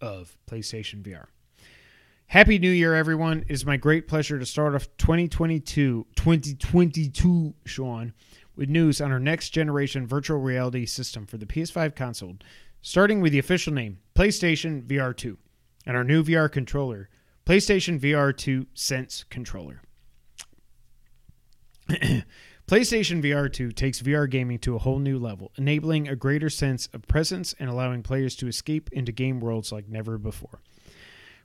of 0.00 0.36
PlayStation 0.48 1.02
VR. 1.02 1.24
Happy 2.28 2.60
New 2.60 2.70
Year, 2.70 2.94
everyone. 2.94 3.40
It 3.48 3.50
is 3.50 3.66
my 3.66 3.76
great 3.76 4.06
pleasure 4.06 4.38
to 4.38 4.46
start 4.46 4.76
off 4.76 4.86
2022, 4.98 6.06
2022, 6.14 7.54
Sean, 7.66 8.12
with 8.54 8.68
news 8.68 9.00
on 9.00 9.10
our 9.10 9.18
next 9.18 9.50
generation 9.50 10.06
virtual 10.06 10.38
reality 10.38 10.86
system 10.86 11.26
for 11.26 11.36
the 11.36 11.46
PS5 11.46 11.96
console, 11.96 12.36
starting 12.80 13.20
with 13.20 13.32
the 13.32 13.40
official 13.40 13.72
name 13.72 13.98
PlayStation 14.14 14.86
VR 14.86 15.16
2 15.16 15.36
and 15.86 15.96
our 15.96 16.04
new 16.04 16.22
VR 16.22 16.50
controller, 16.50 17.08
PlayStation 17.46 17.98
VR 17.98 18.36
2 18.36 18.66
Sense 18.74 19.24
controller. 19.30 19.82
PlayStation 22.68 23.22
VR 23.22 23.52
2 23.52 23.72
takes 23.72 24.00
VR 24.00 24.30
gaming 24.30 24.58
to 24.60 24.76
a 24.76 24.78
whole 24.78 24.98
new 24.98 25.18
level, 25.18 25.52
enabling 25.56 26.08
a 26.08 26.16
greater 26.16 26.48
sense 26.48 26.88
of 26.94 27.06
presence 27.08 27.54
and 27.58 27.68
allowing 27.68 28.02
players 28.02 28.36
to 28.36 28.46
escape 28.46 28.88
into 28.92 29.12
game 29.12 29.40
worlds 29.40 29.72
like 29.72 29.88
never 29.88 30.16
before. 30.16 30.60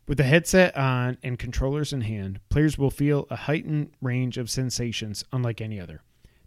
With 0.07 0.19
the 0.19 0.23
headset 0.23 0.77
on 0.77 1.17
and 1.21 1.37
controllers 1.37 1.91
in 1.91 2.01
hand, 2.01 2.39
players 2.49 2.77
will 2.77 2.91
feel 2.91 3.27
a 3.29 3.35
heightened 3.35 3.91
range 4.01 4.37
of 4.37 4.49
sensations 4.49 5.25
unlike 5.33 5.59
any 5.59 5.81
other. 5.81 6.01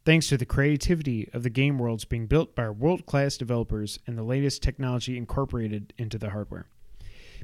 Thanks 0.07 0.29
to 0.29 0.39
the 0.39 0.47
creativity 0.47 1.29
of 1.35 1.43
the 1.43 1.51
game 1.51 1.79
worlds 1.79 2.07
being 2.07 2.27
built 2.27 2.55
by 2.55 2.71
world 2.71 3.05
class 3.05 3.37
developers 3.37 3.99
and 4.07 4.17
the 4.17 4.23
latest 4.23 4.63
technology 4.63 5.19
incorporated 5.19 5.93
into 5.99 6.17
the 6.17 6.31
hardware. 6.31 6.69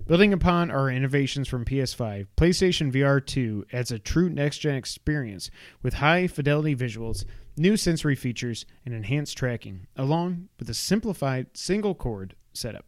Building 0.06 0.32
upon 0.32 0.70
our 0.70 0.88
innovations 0.88 1.48
from 1.48 1.64
PS5, 1.64 2.26
PlayStation 2.36 2.92
VR 2.92 3.24
2 3.24 3.66
adds 3.72 3.90
a 3.90 3.98
true 3.98 4.28
next 4.28 4.58
gen 4.58 4.76
experience 4.76 5.50
with 5.82 5.94
high 5.94 6.26
fidelity 6.26 6.76
visuals, 6.76 7.24
new 7.56 7.76
sensory 7.76 8.14
features, 8.14 8.66
and 8.84 8.94
enhanced 8.94 9.36
tracking, 9.36 9.86
along 9.96 10.48
with 10.58 10.70
a 10.70 10.74
simplified 10.74 11.48
single 11.54 11.94
cord 11.94 12.36
setup. 12.52 12.86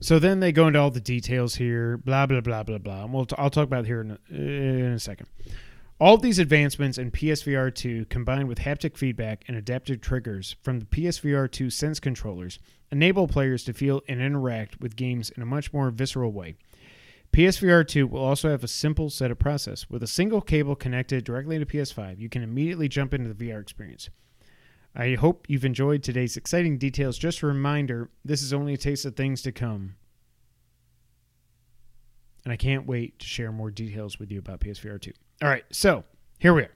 So 0.00 0.18
then 0.18 0.40
they 0.40 0.52
go 0.52 0.66
into 0.66 0.78
all 0.78 0.90
the 0.90 1.00
details 1.00 1.56
here, 1.56 1.98
blah, 1.98 2.26
blah, 2.26 2.40
blah, 2.40 2.62
blah, 2.62 2.78
blah. 2.78 3.04
And 3.04 3.12
we'll 3.12 3.26
t- 3.26 3.36
I'll 3.38 3.50
talk 3.50 3.64
about 3.64 3.84
it 3.84 3.86
here 3.86 4.00
in 4.00 4.10
a, 4.10 4.34
in 4.34 4.92
a 4.92 4.98
second. 4.98 5.28
All 6.00 6.16
these 6.16 6.38
advancements 6.38 6.96
in 6.96 7.10
PSVR 7.10 7.74
2 7.74 8.06
combined 8.06 8.48
with 8.48 8.60
haptic 8.60 8.96
feedback 8.96 9.44
and 9.46 9.54
adaptive 9.54 10.00
triggers 10.00 10.56
from 10.62 10.80
the 10.80 10.86
PSVR 10.86 11.50
2 11.50 11.68
Sense 11.68 12.00
controllers 12.00 12.58
enable 12.90 13.28
players 13.28 13.64
to 13.64 13.74
feel 13.74 14.00
and 14.08 14.18
interact 14.18 14.80
with 14.80 14.96
games 14.96 15.28
in 15.28 15.42
a 15.42 15.46
much 15.46 15.74
more 15.74 15.90
visceral 15.90 16.32
way. 16.32 16.56
PSVR 17.34 17.86
2 17.86 18.06
will 18.06 18.24
also 18.24 18.48
have 18.48 18.64
a 18.64 18.68
simple 18.68 19.10
setup 19.10 19.38
process. 19.38 19.90
With 19.90 20.02
a 20.02 20.06
single 20.06 20.40
cable 20.40 20.74
connected 20.74 21.22
directly 21.22 21.58
to 21.58 21.66
PS5, 21.66 22.18
you 22.18 22.30
can 22.30 22.42
immediately 22.42 22.88
jump 22.88 23.12
into 23.12 23.34
the 23.34 23.50
VR 23.50 23.60
experience. 23.60 24.08
I 24.96 25.16
hope 25.16 25.44
you've 25.50 25.66
enjoyed 25.66 26.02
today's 26.02 26.38
exciting 26.38 26.78
details. 26.78 27.18
Just 27.18 27.42
a 27.42 27.46
reminder 27.46 28.08
this 28.24 28.42
is 28.42 28.54
only 28.54 28.72
a 28.72 28.78
taste 28.78 29.04
of 29.04 29.16
things 29.16 29.42
to 29.42 29.52
come. 29.52 29.96
And 32.46 32.54
I 32.54 32.56
can't 32.56 32.86
wait 32.86 33.18
to 33.18 33.26
share 33.26 33.52
more 33.52 33.70
details 33.70 34.18
with 34.18 34.32
you 34.32 34.38
about 34.38 34.60
PSVR 34.60 34.98
2. 34.98 35.12
All 35.42 35.48
right, 35.48 35.64
so 35.72 36.04
here 36.38 36.52
we 36.52 36.62
are. 36.62 36.74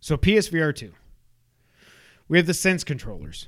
So, 0.00 0.16
PSVR 0.16 0.74
2. 0.74 0.92
We 2.26 2.38
have 2.38 2.46
the 2.46 2.54
Sense 2.54 2.82
controllers. 2.82 3.46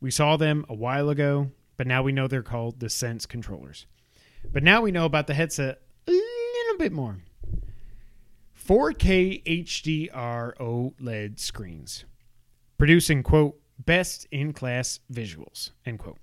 We 0.00 0.10
saw 0.10 0.36
them 0.36 0.66
a 0.68 0.74
while 0.74 1.10
ago, 1.10 1.52
but 1.76 1.86
now 1.86 2.02
we 2.02 2.10
know 2.10 2.26
they're 2.26 2.42
called 2.42 2.80
the 2.80 2.90
Sense 2.90 3.24
controllers. 3.24 3.86
But 4.52 4.64
now 4.64 4.80
we 4.80 4.90
know 4.90 5.04
about 5.04 5.28
the 5.28 5.34
headset 5.34 5.80
a 6.08 6.10
little 6.10 6.78
bit 6.78 6.90
more. 6.90 7.18
4K 8.66 9.44
HDR 9.44 10.56
OLED 10.56 11.38
screens, 11.38 12.04
producing, 12.78 13.22
quote, 13.22 13.60
best 13.78 14.26
in 14.32 14.52
class 14.52 14.98
visuals, 15.12 15.70
end 15.86 16.00
quote. 16.00 16.18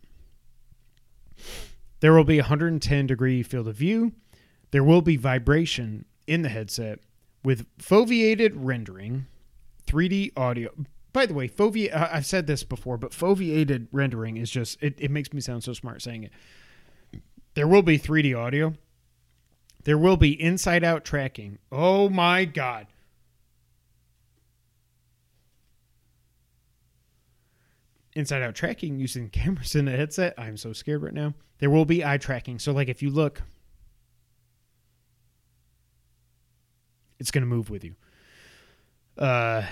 There 2.02 2.14
will 2.14 2.26
be 2.26 2.38
110 2.38 3.08
degree 3.08 3.42
field 3.44 3.70
of 3.70 3.76
view. 3.76 4.12
There 4.72 4.84
will 4.84 5.02
be 5.02 5.18
vibration 5.18 6.06
in 6.28 6.42
the 6.42 6.50
headset 6.50 7.00
with 7.44 7.66
foveated 7.78 8.54
rendering, 8.56 9.28
3D 9.88 10.32
audio. 10.36 10.72
By 11.14 11.26
the 11.26 11.34
way, 11.34 11.48
fovi- 11.48 11.96
I've 11.96 12.26
said 12.26 12.48
this 12.48 12.64
before, 12.64 12.98
but 12.98 13.12
foveated 13.12 13.88
rendering 13.92 14.38
is 14.38 14.50
just, 14.50 14.82
it, 14.82 14.96
it 14.98 15.12
makes 15.12 15.32
me 15.32 15.40
sound 15.40 15.64
so 15.64 15.74
smart 15.74 16.02
saying 16.02 16.24
it. 16.24 16.32
There 17.54 17.68
will 17.68 17.84
be 17.84 17.98
3D 17.98 18.38
audio. 18.38 18.74
There 19.86 19.98
will 19.98 20.18
be 20.18 20.40
inside 20.42 20.84
out 20.84 21.06
tracking. 21.06 21.60
Oh 21.72 22.10
my 22.10 22.44
God. 22.44 22.88
Inside 28.14 28.42
out 28.42 28.56
tracking 28.56 29.00
using 29.00 29.30
cameras 29.32 29.76
in 29.76 29.86
the 29.86 29.92
headset. 29.92 30.34
I'm 30.38 30.58
so 30.58 30.74
scared 30.74 31.04
right 31.04 31.14
now. 31.14 31.34
There 31.60 31.70
will 31.70 31.86
be 31.86 32.04
eye 32.04 32.18
tracking. 32.18 32.60
So, 32.60 32.74
like, 32.74 32.90
if 32.90 33.02
you 33.02 33.10
look, 33.10 33.42
it's 37.20 37.32
going 37.32 37.44
to 37.44 37.48
move 37.48 37.70
with 37.70 37.84
you. 37.84 37.96
Uh, 39.18 39.64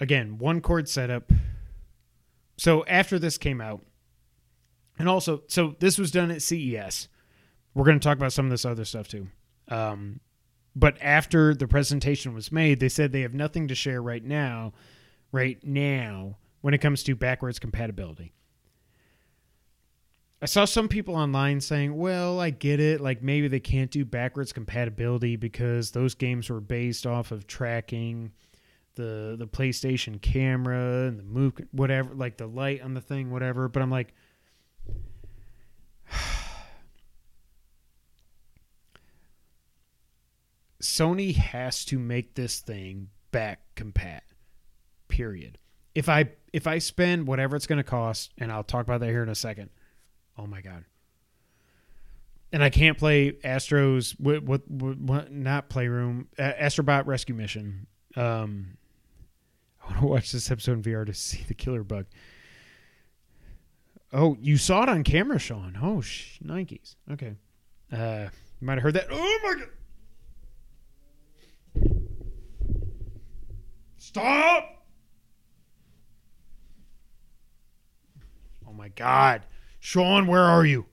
again, 0.00 0.38
one 0.38 0.60
cord 0.60 0.88
setup. 0.88 1.30
So, 2.56 2.84
after 2.86 3.18
this 3.18 3.38
came 3.38 3.60
out, 3.60 3.84
and 4.98 5.08
also, 5.08 5.42
so 5.48 5.74
this 5.80 5.98
was 5.98 6.10
done 6.10 6.30
at 6.30 6.42
CES. 6.42 7.08
We're 7.74 7.84
going 7.84 7.98
to 7.98 8.04
talk 8.04 8.18
about 8.18 8.32
some 8.32 8.44
of 8.44 8.50
this 8.50 8.64
other 8.64 8.84
stuff 8.84 9.08
too. 9.08 9.28
Um, 9.68 10.20
but 10.74 10.96
after 11.00 11.54
the 11.54 11.66
presentation 11.66 12.34
was 12.34 12.52
made, 12.52 12.80
they 12.80 12.88
said 12.88 13.12
they 13.12 13.22
have 13.22 13.34
nothing 13.34 13.68
to 13.68 13.74
share 13.74 14.02
right 14.02 14.24
now, 14.24 14.72
right 15.30 15.62
now, 15.64 16.36
when 16.60 16.74
it 16.74 16.78
comes 16.78 17.02
to 17.04 17.16
backwards 17.16 17.58
compatibility. 17.58 18.32
I 20.42 20.46
saw 20.46 20.64
some 20.64 20.88
people 20.88 21.14
online 21.14 21.60
saying, 21.60 21.96
well, 21.96 22.40
I 22.40 22.50
get 22.50 22.80
it. 22.80 23.00
Like 23.00 23.22
maybe 23.22 23.46
they 23.46 23.60
can't 23.60 23.92
do 23.92 24.04
backwards 24.04 24.52
compatibility 24.52 25.36
because 25.36 25.92
those 25.92 26.16
games 26.16 26.50
were 26.50 26.60
based 26.60 27.06
off 27.06 27.30
of 27.30 27.46
tracking 27.46 28.32
the 28.96 29.36
the 29.38 29.46
PlayStation 29.46 30.20
camera 30.20 31.06
and 31.06 31.20
the 31.20 31.22
move 31.22 31.52
whatever, 31.70 32.12
like 32.12 32.38
the 32.38 32.48
light 32.48 32.82
on 32.82 32.94
the 32.94 33.00
thing, 33.00 33.30
whatever. 33.30 33.68
But 33.68 33.84
I'm 33.84 33.90
like, 33.92 34.14
Sony 40.82 41.36
has 41.36 41.84
to 41.84 42.00
make 42.00 42.34
this 42.34 42.58
thing 42.58 43.10
back 43.30 43.60
compat. 43.76 44.22
Period. 45.06 45.58
If 45.94 46.08
I 46.08 46.30
if 46.52 46.66
I 46.66 46.78
spend 46.78 47.28
whatever 47.28 47.54
it's 47.54 47.68
going 47.68 47.76
to 47.76 47.84
cost, 47.84 48.32
and 48.38 48.50
I'll 48.50 48.64
talk 48.64 48.84
about 48.84 48.98
that 49.02 49.10
here 49.10 49.22
in 49.22 49.28
a 49.28 49.36
second. 49.36 49.70
Oh 50.38 50.46
my 50.46 50.60
god. 50.60 50.84
And 52.52 52.62
I 52.62 52.70
can't 52.70 52.98
play 52.98 53.36
Astro's 53.44 54.12
what 54.18 54.42
what, 54.42 54.70
what, 54.70 55.32
not 55.32 55.68
Playroom 55.68 56.28
uh, 56.38 56.52
Astrobot 56.60 57.06
Rescue 57.06 57.34
Mission. 57.34 57.86
Um, 58.14 58.76
I 59.82 59.86
want 59.86 60.00
to 60.00 60.06
watch 60.06 60.32
this 60.32 60.50
episode 60.50 60.72
in 60.72 60.82
VR 60.82 61.06
to 61.06 61.14
see 61.14 61.44
the 61.48 61.54
killer 61.54 61.82
bug. 61.82 62.06
Oh, 64.12 64.36
you 64.40 64.58
saw 64.58 64.82
it 64.82 64.90
on 64.90 65.04
camera, 65.04 65.38
Sean. 65.38 65.78
Oh, 65.80 66.02
sh- 66.02 66.38
Nikes. 66.44 66.96
Okay. 67.10 67.34
Uh, 67.90 68.28
you 68.60 68.66
might 68.66 68.74
have 68.74 68.82
heard 68.82 68.94
that. 68.94 69.06
Oh 69.10 69.38
my 69.42 69.54
god. 69.54 69.68
Stop! 73.96 74.84
Oh 78.68 78.72
my 78.72 78.88
God. 78.88 79.42
Sean, 79.84 80.28
where 80.28 80.44
are 80.44 80.64
you? 80.64 80.86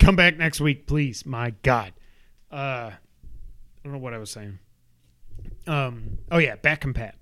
Come 0.00 0.16
back 0.16 0.36
next 0.36 0.60
week, 0.60 0.88
please. 0.88 1.24
My 1.24 1.50
God. 1.62 1.92
Uh, 2.50 2.90
I 2.90 2.92
don't 3.84 3.92
know 3.92 4.00
what 4.00 4.12
I 4.12 4.18
was 4.18 4.30
saying. 4.30 4.58
Um, 5.68 6.18
oh 6.32 6.38
yeah, 6.38 6.56
back 6.56 6.80
compat. 6.80 7.12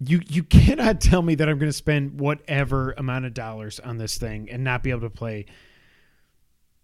You 0.00 0.22
you 0.26 0.42
cannot 0.42 1.02
tell 1.02 1.20
me 1.20 1.34
that 1.34 1.50
I'm 1.50 1.58
going 1.58 1.68
to 1.68 1.76
spend 1.76 2.18
whatever 2.18 2.92
amount 2.92 3.26
of 3.26 3.34
dollars 3.34 3.78
on 3.78 3.98
this 3.98 4.16
thing 4.16 4.48
and 4.50 4.64
not 4.64 4.82
be 4.82 4.88
able 4.88 5.02
to 5.02 5.10
play 5.10 5.44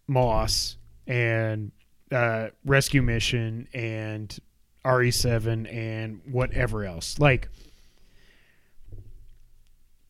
Moss 0.06 0.76
and 1.06 1.72
uh, 2.12 2.48
Rescue 2.66 3.00
Mission 3.00 3.66
and 3.72 4.38
RE7 4.84 5.72
and 5.72 6.20
whatever 6.30 6.84
else. 6.84 7.18
Like, 7.18 7.48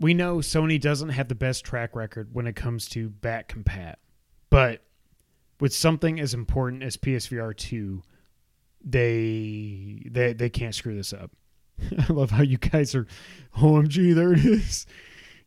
we 0.02 0.14
know 0.14 0.38
Sony 0.38 0.80
doesn't 0.80 1.10
have 1.10 1.28
the 1.28 1.34
best 1.34 1.64
track 1.64 1.94
record 1.94 2.30
when 2.32 2.46
it 2.46 2.56
comes 2.56 2.88
to 2.90 3.08
back 3.08 3.48
compat, 3.48 3.94
but 4.50 4.82
with 5.60 5.72
something 5.72 6.18
as 6.18 6.34
important 6.34 6.82
as 6.82 6.96
PSVR 6.96 7.56
2, 7.56 8.02
they 8.84 10.02
they 10.10 10.32
they 10.32 10.50
can't 10.50 10.74
screw 10.74 10.96
this 10.96 11.12
up. 11.12 11.30
I 12.08 12.12
love 12.12 12.30
how 12.30 12.42
you 12.42 12.58
guys 12.58 12.94
are 12.96 13.06
oh, 13.56 13.74
OMG, 13.74 14.14
there 14.14 14.32
it 14.32 14.44
is. 14.44 14.86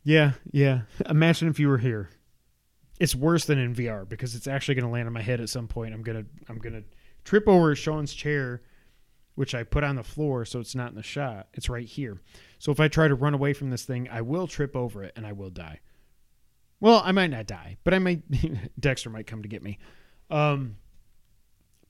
Yeah, 0.03 0.33
yeah. 0.51 0.81
Imagine 1.09 1.49
if 1.49 1.59
you 1.59 1.67
were 1.67 1.79
here. 1.79 2.09
It's 2.97 3.13
worse 3.13 3.43
than 3.43 3.59
in 3.59 3.75
VR 3.75 4.07
because 4.07 4.35
it's 4.35 4.47
actually 4.47 4.75
going 4.75 4.85
to 4.85 4.91
land 4.91 5.07
on 5.07 5.13
my 5.13 5.21
head 5.21 5.41
at 5.41 5.49
some 5.49 5.67
point. 5.67 5.93
I'm 5.93 6.03
to 6.03 6.25
I'm 6.47 6.61
to 6.61 6.83
trip 7.25 7.47
over 7.49 7.75
Sean's 7.75 8.13
chair 8.13 8.61
which 9.35 9.53
I 9.53 9.63
put 9.63 9.83
on 9.83 9.95
the 9.95 10.03
floor 10.03 10.45
so 10.45 10.59
it's 10.59 10.75
not 10.75 10.89
in 10.89 10.95
the 10.95 11.03
shot. 11.03 11.47
It's 11.53 11.69
right 11.69 11.85
here. 11.85 12.21
So 12.57 12.71
if 12.71 12.79
I 12.79 12.87
try 12.87 13.07
to 13.07 13.15
run 13.15 13.33
away 13.33 13.53
from 13.53 13.69
this 13.69 13.83
thing, 13.83 14.09
I 14.09 14.21
will 14.21 14.47
trip 14.47 14.75
over 14.75 15.03
it 15.03 15.13
and 15.15 15.27
I 15.27 15.33
will 15.33 15.49
die. 15.49 15.81
Well, 16.79 17.01
I 17.05 17.11
might 17.11 17.31
not 17.31 17.45
die, 17.45 17.77
but 17.83 17.93
I 17.93 17.99
might 17.99 18.23
Dexter 18.79 19.09
might 19.09 19.27
come 19.27 19.43
to 19.43 19.49
get 19.49 19.63
me. 19.63 19.77
Um 20.29 20.77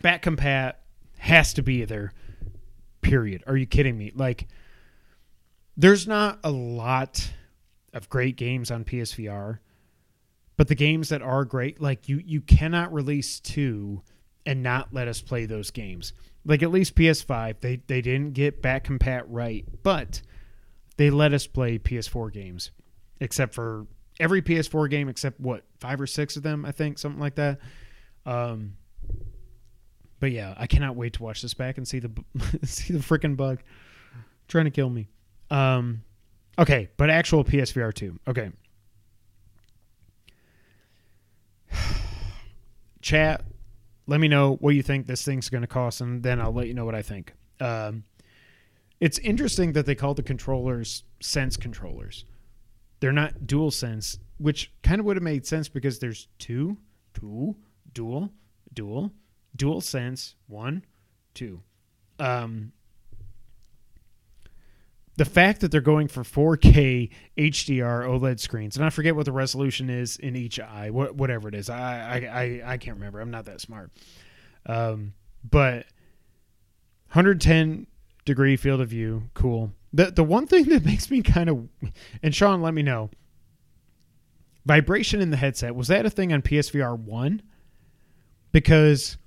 Back 0.02 0.24
compat 0.24 0.74
has 1.20 1.54
to 1.54 1.62
be 1.62 1.86
there. 1.86 2.12
Period. 3.02 3.44
Are 3.48 3.56
you 3.56 3.66
kidding 3.66 3.98
me? 3.98 4.12
Like 4.14 4.48
there's 5.78 6.08
not 6.08 6.40
a 6.44 6.52
lot 6.52 7.32
of 7.94 8.10
great 8.10 8.36
games 8.36 8.72
on 8.72 8.84
PSVR, 8.84 9.60
but 10.58 10.68
the 10.68 10.76
games 10.76 11.10
that 11.10 11.22
are 11.22 11.46
great, 11.46 11.80
like 11.80 12.10
you 12.10 12.22
you 12.26 12.42
cannot 12.42 12.92
release 12.92 13.40
two 13.40 14.02
and 14.46 14.64
not 14.64 14.94
let 14.94 15.08
us 15.08 15.22
play 15.22 15.46
those 15.46 15.72
games 15.72 16.14
like 16.46 16.62
at 16.64 16.72
least 16.72 16.96
PS5, 16.96 17.60
they 17.60 17.82
they 17.88 18.02
didn't 18.02 18.34
get 18.34 18.62
back 18.62 18.86
compat 18.86 19.24
right, 19.28 19.66
but 19.84 20.22
they 20.98 21.10
let 21.10 21.34
us 21.34 21.48
play 21.48 21.80
PS4 21.80 22.32
games, 22.32 22.72
except 23.20 23.54
for 23.54 23.88
every 24.20 24.42
PS4 24.42 24.90
game 24.90 25.10
except 25.10 25.40
what 25.40 25.64
five 25.80 26.00
or 26.00 26.08
six 26.08 26.38
of 26.38 26.44
them, 26.44 26.66
I 26.66 26.72
think, 26.72 27.00
something 27.00 27.20
like 27.20 27.36
that. 27.36 27.60
Um, 28.26 28.78
but 30.20 30.32
yeah, 30.32 30.54
I 30.58 30.68
cannot 30.68 30.96
wait 30.96 31.14
to 31.14 31.24
watch 31.24 31.42
this 31.42 31.54
back 31.54 31.78
and 31.78 31.88
see 31.88 32.00
the 32.00 32.12
see 32.64 32.94
the 32.94 33.00
freaking 33.00 33.36
bug 33.36 33.62
trying 34.48 34.66
to 34.66 34.72
kill 34.72 34.90
me. 34.90 35.08
Um, 35.50 36.04
okay, 36.60 36.90
but 36.98 37.10
actual 37.10 37.44
PSVR 37.44 37.94
two. 37.94 38.20
Okay. 38.28 38.52
Chat 43.02 43.44
let 44.08 44.20
me 44.20 44.28
know 44.28 44.58
what 44.60 44.76
you 44.76 44.84
think 44.84 45.08
this 45.08 45.24
thing's 45.24 45.50
going 45.50 45.62
to 45.62 45.68
cost, 45.68 46.02
and 46.02 46.22
then 46.22 46.40
I'll 46.40 46.54
let 46.54 46.68
you 46.68 46.74
know 46.74 46.86
what 46.86 46.96
I 46.96 47.02
think. 47.02 47.34
Um, 47.60 48.04
it's 49.00 49.20
interesting 49.20 49.74
that 49.74 49.86
they 49.86 49.96
call 49.96 50.14
the 50.14 50.24
controllers 50.24 51.04
sense 51.22 51.58
controllers. 51.58 52.26
They're 53.00 53.12
not 53.12 53.46
dual 53.46 53.72
sense, 53.72 54.20
which 54.38 54.72
kind 54.84 55.00
of 55.00 55.06
would 55.06 55.18
have 55.18 55.24
made 55.24 55.46
sense 55.46 55.68
because 55.68 56.00
there's 56.00 56.28
two, 56.40 56.78
two, 57.14 57.56
dual, 57.94 58.32
dual, 58.74 59.12
dual 59.56 59.82
sense, 59.82 60.36
one, 60.48 60.86
two. 61.34 61.62
Um, 62.20 62.72
the 65.18 65.26
fact 65.26 65.62
that 65.62 65.72
they're 65.72 65.82
going 65.82 66.08
for 66.08 66.24
4K 66.24 67.10
HDR 67.38 68.06
OLED 68.06 68.40
screens, 68.40 68.76
and 68.76 68.86
I 68.86 68.90
forget 68.90 69.16
what 69.16 69.26
the 69.26 69.32
resolution 69.32 69.90
is 69.90 70.18
in 70.18 70.36
each 70.36 70.60
eye, 70.60 70.90
what 70.90 71.16
whatever 71.16 71.48
it 71.48 71.56
is. 71.56 71.70
I 71.70 71.78
I 71.80 72.42
I, 72.42 72.74
I 72.74 72.78
can't 72.78 72.98
remember. 72.98 73.22
I'm 73.22 73.32
not 73.32 73.46
that 73.46 73.62
smart. 73.62 73.92
Um, 74.66 75.14
but 75.50 75.86
110 77.14 77.88
degree 78.26 78.58
field 78.58 78.82
of 78.82 78.90
view, 78.90 79.30
cool. 79.34 79.72
The 79.94 80.12
the 80.12 80.24
one 80.24 80.48
thing 80.48 80.66
that 80.66 80.84
makes 80.86 81.10
me 81.10 81.22
kind 81.22 81.50
of, 81.50 81.68
and 82.22 82.36
Sean, 82.36 82.62
let 82.62 82.74
me 82.74 82.82
know. 82.82 83.10
Vibration 84.66 85.22
in 85.22 85.30
the 85.30 85.38
headset 85.38 85.76
was 85.76 85.88
that 85.88 86.06
a 86.06 86.10
thing 86.10 86.34
on 86.34 86.42
PSVR 86.42 86.98
one? 86.98 87.42
Because 88.52 89.18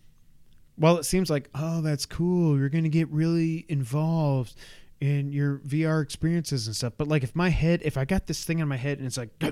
while 0.76 0.98
it 0.98 1.04
seems 1.04 1.30
like 1.30 1.48
oh 1.54 1.80
that's 1.80 2.04
cool, 2.04 2.58
you're 2.58 2.68
gonna 2.68 2.88
get 2.90 3.08
really 3.08 3.64
involved 3.68 4.54
in 5.00 5.32
your 5.32 5.58
VR 5.58 6.02
experiences 6.02 6.66
and 6.66 6.74
stuff. 6.74 6.94
But 6.96 7.08
like 7.08 7.22
if 7.22 7.36
my 7.36 7.48
head, 7.48 7.82
if 7.84 7.96
I 7.96 8.04
got 8.04 8.26
this 8.26 8.44
thing 8.44 8.58
in 8.58 8.68
my 8.68 8.76
head 8.76 8.98
and 8.98 9.06
it's 9.06 9.16
like, 9.16 9.30
I 9.40 9.50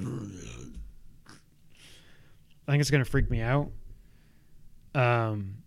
think 2.73 2.81
it's 2.81 2.91
gonna 2.91 3.05
freak 3.05 3.31
me 3.31 3.41
out. 3.41 3.71
Um, 4.95 5.59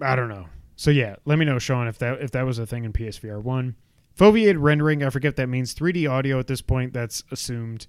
I 0.00 0.16
don't 0.16 0.28
know. 0.28 0.46
So 0.76 0.90
yeah, 0.90 1.16
let 1.24 1.38
me 1.38 1.44
know, 1.44 1.58
Sean, 1.58 1.88
if 1.88 1.98
that 1.98 2.22
if 2.22 2.30
that 2.32 2.46
was 2.46 2.58
a 2.58 2.66
thing 2.66 2.84
in 2.84 2.92
PSVR 2.92 3.42
one. 3.42 3.76
Foveated 4.18 4.56
rendering, 4.58 5.02
I 5.02 5.10
forget 5.10 5.36
that 5.36 5.48
means 5.48 5.74
3D 5.74 6.10
audio 6.10 6.38
at 6.38 6.46
this 6.46 6.60
point. 6.60 6.92
That's 6.92 7.22
assumed. 7.30 7.86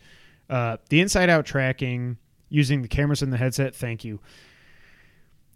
Uh, 0.49 0.77
the 0.89 1.01
inside 1.01 1.29
out 1.29 1.45
tracking 1.45 2.17
using 2.49 2.81
the 2.81 2.87
cameras 2.87 3.21
in 3.21 3.31
the 3.31 3.37
headset. 3.37 3.75
Thank 3.75 4.03
you. 4.03 4.19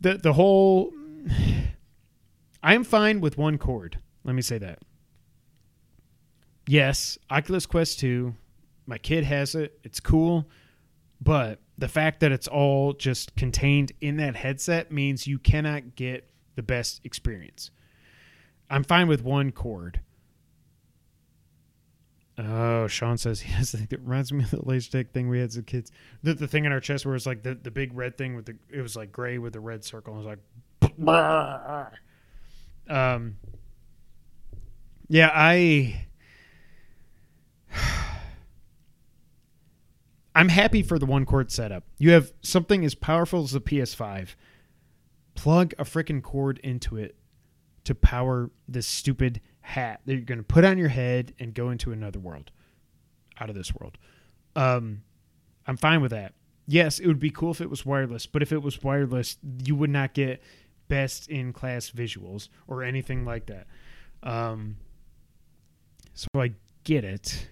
The 0.01 0.15
the 0.15 0.33
whole. 0.33 0.91
I'm 2.63 2.83
fine 2.83 3.21
with 3.21 3.37
one 3.37 3.57
cord. 3.57 3.99
Let 4.25 4.35
me 4.35 4.41
say 4.41 4.57
that. 4.57 4.79
Yes, 6.67 7.17
Oculus 7.29 7.65
Quest 7.65 7.99
2, 7.99 8.33
my 8.87 8.97
kid 8.97 9.23
has 9.23 9.55
it. 9.55 9.79
It's 9.83 9.99
cool. 9.99 10.49
But 11.21 11.59
the 11.77 11.87
fact 11.87 12.19
that 12.19 12.31
it's 12.31 12.47
all 12.47 12.93
just 12.93 13.35
contained 13.35 13.91
in 14.01 14.17
that 14.17 14.35
headset 14.35 14.91
means 14.91 15.27
you 15.27 15.39
cannot 15.39 15.95
get 15.95 16.29
the 16.55 16.63
best 16.63 17.01
experience. 17.03 17.71
I'm 18.69 18.83
fine 18.83 19.07
with 19.07 19.23
one 19.23 19.51
cord. 19.51 20.01
Oh, 22.37 22.87
Sean 22.87 23.17
says 23.17 23.41
he 23.41 23.51
has 23.53 23.73
It 23.73 23.99
reminds 24.03 24.33
me 24.33 24.43
of 24.43 24.51
the 24.51 24.57
Logitech 24.57 25.11
thing 25.11 25.29
we 25.29 25.39
had 25.39 25.49
as 25.49 25.61
kids. 25.65 25.91
The, 26.23 26.33
the 26.33 26.47
thing 26.47 26.65
in 26.65 26.71
our 26.71 26.79
chest 26.79 27.05
where 27.05 27.15
it's 27.15 27.25
like 27.25 27.43
the, 27.43 27.55
the 27.55 27.71
big 27.71 27.93
red 27.93 28.17
thing 28.17 28.35
with 28.35 28.45
the 28.45 28.57
it 28.69 28.81
was 28.81 28.95
like 28.95 29.11
gray 29.11 29.37
with 29.37 29.53
the 29.53 29.59
red 29.59 29.85
circle. 29.85 30.15
It 30.15 30.17
was 30.17 30.25
like 30.25 30.39
um 32.89 33.37
yeah, 35.07 35.31
I 35.33 36.07
I'm 40.35 40.49
happy 40.49 40.81
for 40.83 40.99
the 40.99 41.05
one 41.05 41.25
cord 41.25 41.51
setup. 41.51 41.83
You 41.97 42.11
have 42.11 42.33
something 42.41 42.83
as 42.85 42.95
powerful 42.95 43.43
as 43.43 43.51
the 43.51 43.61
PS5. 43.61 44.35
Plug 45.35 45.73
a 45.77 45.83
freaking 45.83 46.23
cord 46.23 46.59
into 46.63 46.97
it 46.97 47.15
to 47.83 47.93
power 47.93 48.49
this 48.67 48.87
stupid 48.87 49.41
hat 49.61 50.01
that 50.05 50.13
you're 50.13 50.21
going 50.21 50.37
to 50.37 50.43
put 50.43 50.63
on 50.63 50.77
your 50.77 50.89
head 50.89 51.33
and 51.39 51.53
go 51.53 51.69
into 51.69 51.91
another 51.91 52.19
world, 52.19 52.51
out 53.39 53.49
of 53.49 53.55
this 53.55 53.73
world. 53.75 53.97
Um, 54.55 55.03
I'm 55.67 55.77
fine 55.77 56.01
with 56.01 56.11
that. 56.11 56.33
Yes, 56.67 56.99
it 56.99 57.07
would 57.07 57.19
be 57.19 57.29
cool 57.29 57.51
if 57.51 57.61
it 57.61 57.69
was 57.69 57.85
wireless, 57.85 58.25
but 58.25 58.41
if 58.41 58.51
it 58.51 58.61
was 58.61 58.81
wireless, 58.81 59.37
you 59.63 59.75
would 59.75 59.89
not 59.89 60.13
get 60.13 60.41
best 60.87 61.27
in 61.29 61.53
class 61.53 61.91
visuals 61.91 62.49
or 62.67 62.83
anything 62.83 63.25
like 63.25 63.47
that. 63.47 63.67
Um, 64.23 64.77
so 66.15 66.27
I 66.35 66.53
get 66.83 67.03
it. 67.03 67.47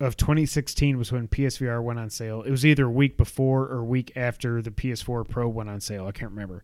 of 0.00 0.16
2016 0.16 0.96
was 0.96 1.10
when 1.10 1.28
PSVR 1.28 1.82
went 1.82 1.98
on 1.98 2.10
sale. 2.10 2.42
It 2.42 2.50
was 2.50 2.64
either 2.64 2.86
a 2.86 2.90
week 2.90 3.16
before 3.16 3.64
or 3.64 3.78
a 3.78 3.84
week 3.84 4.12
after 4.14 4.62
the 4.62 4.70
PS4 4.70 5.28
Pro 5.28 5.48
went 5.48 5.68
on 5.68 5.80
sale. 5.80 6.06
I 6.06 6.12
can't 6.12 6.30
remember. 6.30 6.62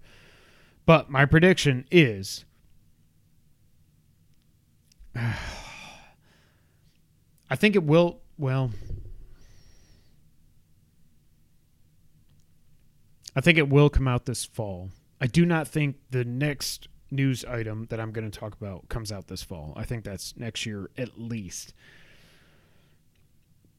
But 0.87 1.11
my 1.11 1.25
prediction 1.25 1.87
is 1.91 2.45
I 5.17 5.35
think 7.57 7.75
it 7.75 7.85
will 7.85 8.21
well 8.39 8.71
I 13.37 13.41
think 13.41 13.59
it 13.59 13.69
will 13.69 13.91
come 13.91 14.07
out 14.07 14.27
this 14.27 14.45
fall. 14.45 14.91
I 15.21 15.27
do 15.27 15.45
not 15.45 15.67
think 15.67 15.97
the 16.11 16.25
next 16.25 16.87
news 17.11 17.45
item 17.45 17.87
that 17.91 17.99
I'm 17.99 18.13
going 18.13 18.31
to 18.31 18.39
talk 18.39 18.55
about 18.55 18.89
comes 18.89 19.11
out 19.11 19.27
this 19.27 19.43
fall. 19.43 19.73
I 19.77 19.85
think 19.85 20.05
that's 20.05 20.37
next 20.37 20.67
year 20.67 20.89
at 20.97 21.19
least. 21.19 21.75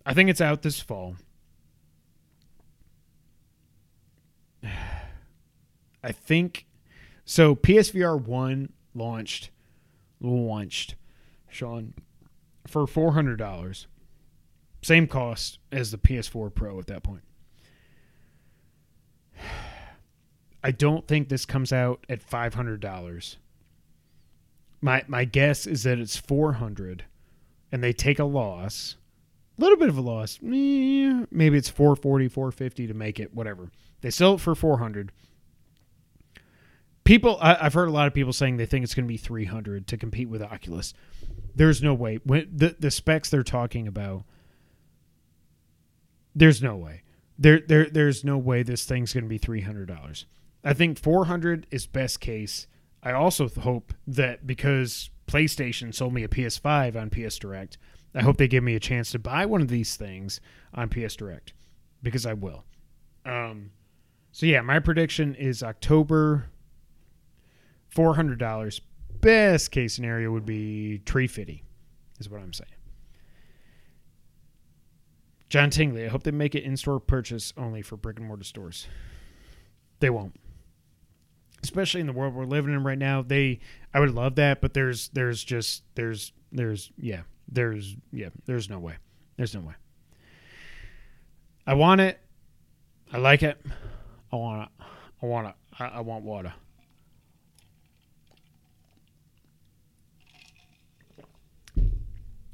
I 0.06 0.14
think 0.14 0.30
it's 0.30 0.42
out 0.42 0.62
this 0.62 0.80
fall. 0.80 1.16
I 6.04 6.12
think 6.12 6.68
so. 7.26 7.56
PSVR 7.56 8.22
one 8.22 8.72
launched 8.94 9.50
launched, 10.22 10.96
Sean, 11.50 11.94
for 12.68 12.86
four 12.86 13.14
hundred 13.14 13.38
dollars. 13.38 13.88
Same 14.84 15.08
cost 15.08 15.58
as 15.72 15.90
the 15.90 15.98
PS4 15.98 16.54
Pro 16.54 16.78
at 16.78 16.86
that 16.86 17.02
point. 17.02 17.24
I 20.64 20.70
don't 20.70 21.08
think 21.08 21.30
this 21.30 21.46
comes 21.46 21.74
out 21.74 22.06
at 22.08 22.22
five 22.22 22.54
hundred 22.54 22.82
dollars. 22.82 23.38
My 24.82 25.04
my 25.08 25.26
guess 25.26 25.66
is 25.66 25.82
that 25.84 25.98
it's 25.98 26.18
four 26.18 26.54
hundred, 26.54 27.06
and 27.72 27.84
they 27.84 27.94
take 27.94 28.20
a 28.20 28.26
loss 28.26 28.98
little 29.58 29.78
bit 29.78 29.90
of 29.90 29.98
a 29.98 30.02
loss. 30.02 30.40
Eh, 30.44 31.26
maybe 31.32 31.58
it's 31.58 31.70
440, 31.70 32.28
450 32.28 32.88
to 32.88 32.94
make 32.94 33.20
it, 33.20 33.34
whatever. 33.34 33.72
They 34.02 34.10
sell 34.10 34.36
it 34.36 34.42
for 34.42 34.56
400. 34.56 35.12
People, 37.04 37.38
I, 37.40 37.56
have 37.56 37.74
heard 37.74 37.88
a 37.88 37.92
lot 37.92 38.08
of 38.08 38.14
people 38.14 38.34
saying 38.34 38.58
they 38.58 38.66
think 38.66 38.84
it's 38.84 38.96
going 38.96 39.06
to 39.06 39.12
be 39.12 39.18
300 39.18 39.88
to 39.88 39.98
compete 39.98 40.28
with 40.28 40.42
Oculus. 40.42 40.94
There's 41.56 41.82
no 41.82 41.94
way. 41.94 42.20
When 42.24 42.50
the 42.54 42.76
the 42.78 42.92
specs 42.92 43.30
they're 43.30 43.44
talking 43.44 43.88
about, 43.88 44.24
there's 46.36 46.62
no 46.62 46.76
way. 46.76 47.04
There, 47.38 47.60
there, 47.60 47.86
there's 47.90 48.24
no 48.24 48.38
way 48.38 48.64
this 48.64 48.86
thing's 48.86 49.14
going 49.14 49.24
to 49.24 49.30
be 49.30 49.38
three 49.38 49.62
hundred 49.62 49.88
dollars. 49.88 50.26
I 50.64 50.74
think 50.74 51.00
400 51.00 51.68
is 51.70 51.86
best 51.86 52.20
case. 52.20 52.68
I 53.04 53.12
also 53.12 53.48
hope 53.48 53.94
that 54.08 54.48
because 54.48 55.12
PlayStation 55.28 55.94
sold 55.94 56.14
me 56.14 56.24
a 56.24 56.28
PS5 56.28 56.96
on 56.96 57.12
PS 57.12 57.38
Direct, 57.38 57.78
I 58.16 58.22
hope 58.22 58.38
they 58.38 58.48
give 58.48 58.64
me 58.64 58.76
a 58.76 58.80
chance 58.80 59.12
to 59.12 59.20
buy 59.20 59.46
one 59.46 59.62
of 59.62 59.68
these 59.68 59.96
things 59.96 60.40
on 60.74 60.90
PS 60.90 61.16
Direct 61.16 61.54
because 62.02 62.26
I 62.26 62.34
will. 62.34 62.64
Um, 63.26 63.72
so 64.32 64.46
yeah, 64.46 64.62
my 64.62 64.80
prediction 64.80 65.36
is 65.36 65.64
October. 65.64 66.50
Four 67.90 68.16
hundred 68.16 68.40
dollars. 68.40 68.82
Best 69.22 69.72
case 69.72 69.94
scenario 69.94 70.32
would 70.32 70.46
be 70.46 71.00
tree 71.06 71.28
fitty, 71.28 71.64
is 72.20 72.30
what 72.30 72.42
I'm 72.42 72.54
saying. 72.54 72.70
John 75.48 75.70
Tingley, 75.70 76.06
I 76.06 76.10
hope 76.10 76.24
they 76.24 76.32
make 76.32 76.56
it 76.56 76.64
in-store 76.64 77.00
purchase 77.00 77.54
only 77.56 77.82
for 77.82 77.96
brick 77.96 78.18
and 78.18 78.28
mortar 78.28 78.44
stores. 78.44 78.88
They 80.00 80.10
won't 80.10 80.36
especially 81.66 82.00
in 82.00 82.08
the 82.08 82.14
world 82.14 82.34
we're 82.34 82.46
living 82.46 82.74
in 82.74 82.84
right 82.84 82.98
now. 82.98 83.24
They, 83.24 83.60
I 83.94 84.00
would 84.00 84.14
love 84.14 84.36
that, 84.36 84.62
but 84.62 84.74
there's, 84.74 85.10
there's 85.10 85.44
just, 85.44 85.84
there's, 85.96 86.32
there's, 86.52 86.92
yeah, 86.98 87.22
there's 87.48 87.96
yeah, 88.12 88.30
there's 88.46 88.70
no 88.70 88.80
way. 88.80 88.96
There's 89.38 89.54
no 89.54 89.62
way. 89.62 89.74
I 91.68 91.74
want 91.74 92.02
it. 92.02 92.20
I 93.12 93.18
like 93.18 93.44
it. 93.44 93.58
I 94.32 94.36
want 94.36 94.64
it. 94.64 94.86
I 95.22 95.26
want 95.26 95.48
it. 95.48 95.54
I, 95.80 95.86
I 95.86 96.00
want 96.02 96.24
water. 96.24 96.54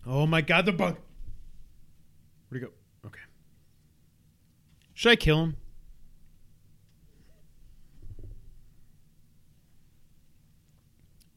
Oh 0.05 0.25
my 0.25 0.41
god, 0.41 0.65
the 0.65 0.71
bug. 0.71 0.97
Where'd 2.49 2.61
he 2.63 2.67
go? 2.67 2.73
Okay. 3.05 3.19
Should 4.93 5.11
I 5.11 5.15
kill 5.15 5.43
him? 5.43 5.57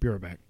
Right 0.02 0.20
back. 0.20 0.43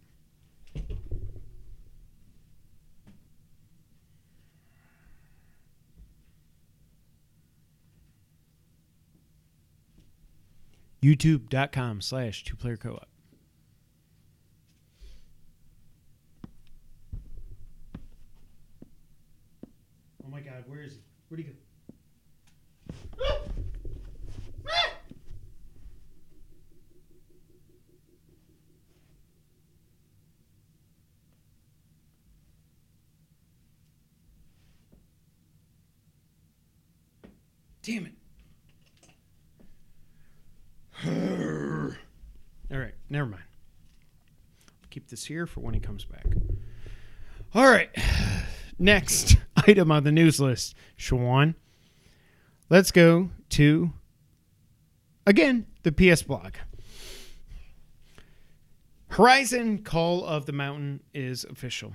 youtube.com 11.04 12.00
slash 12.00 12.44
two 12.44 12.56
player 12.56 12.78
co-op. 12.78 13.06
Oh 20.24 20.30
my 20.30 20.40
god 20.40 20.64
where 20.66 20.80
is 20.80 20.94
he? 20.94 21.00
Where'd 21.28 21.44
he 21.44 21.52
go? 21.52 21.56
Damn 37.82 38.06
it 38.06 38.23
All 41.06 42.78
right, 42.78 42.94
never 43.10 43.26
mind. 43.26 43.42
Keep 44.90 45.08
this 45.08 45.24
here 45.24 45.46
for 45.46 45.60
when 45.60 45.74
he 45.74 45.80
comes 45.80 46.04
back. 46.04 46.26
All 47.54 47.66
right, 47.70 47.90
next 48.78 49.36
item 49.56 49.90
on 49.90 50.04
the 50.04 50.12
news 50.12 50.40
list, 50.40 50.74
Shawan. 50.98 51.54
Let's 52.70 52.90
go 52.90 53.30
to 53.50 53.92
again 55.26 55.66
the 55.82 55.92
PS 55.92 56.22
blog. 56.22 56.54
Horizon 59.08 59.78
Call 59.78 60.24
of 60.24 60.46
the 60.46 60.52
Mountain 60.52 61.00
is 61.12 61.44
official. 61.44 61.92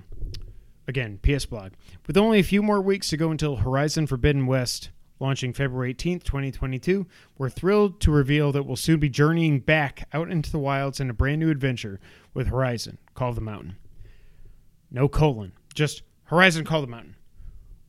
Again, 0.88 1.18
PS 1.22 1.44
blog. 1.44 1.72
With 2.06 2.16
only 2.16 2.38
a 2.38 2.44
few 2.44 2.62
more 2.62 2.80
weeks 2.80 3.10
to 3.10 3.16
go 3.16 3.30
until 3.30 3.56
Horizon 3.56 4.06
Forbidden 4.06 4.46
West 4.46 4.90
launching 5.20 5.52
February 5.52 5.94
18th, 5.94 6.24
2022, 6.24 7.06
we're 7.38 7.50
thrilled 7.50 8.00
to 8.00 8.10
reveal 8.10 8.50
that 8.52 8.64
we'll 8.64 8.76
soon 8.76 8.98
be 8.98 9.08
journeying 9.08 9.60
back 9.60 10.08
out 10.12 10.30
into 10.30 10.50
the 10.50 10.58
wilds 10.58 10.98
in 10.98 11.10
a 11.10 11.14
brand 11.14 11.40
new 11.40 11.50
adventure 11.50 12.00
with 12.34 12.48
Horizon 12.48 12.98
Call 13.14 13.32
the 13.32 13.40
Mountain. 13.40 13.76
No 14.90 15.08
colon, 15.08 15.52
just 15.74 16.02
Horizon 16.24 16.64
Call 16.64 16.80
the 16.80 16.86
Mountain. 16.86 17.16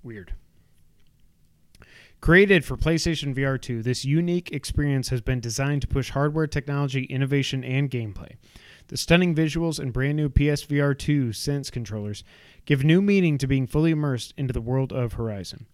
Weird. 0.04 0.34
Created 2.20 2.64
for 2.64 2.78
PlayStation 2.78 3.34
VR 3.34 3.60
2, 3.60 3.82
this 3.82 4.06
unique 4.06 4.52
experience 4.52 5.10
has 5.10 5.22
been 5.22 5.40
designed 5.40 5.82
to 5.82 5.88
push 5.88 6.12
hardware 6.12 6.46
technology, 6.46 7.06
innovation, 7.06 7.64
and 7.64 7.90
gameplay. 7.90 8.36
The 8.90 8.98
stunning 8.98 9.34
visuals 9.34 9.80
and 9.80 9.92
brand 9.92 10.18
new 10.18 10.30
PSVR 10.30 10.96
2 10.96 11.34
Sense 11.34 11.72
controllers 11.72 12.24
give 12.66 12.84
new 12.84 13.02
meaning 13.02 13.40
to 13.40 13.48
being 13.48 13.66
fully 13.66 13.90
immersed 13.90 14.36
into 14.38 14.54
the 14.54 14.62
world 14.62 14.94
of 14.94 15.14
Horizon. 15.14 15.66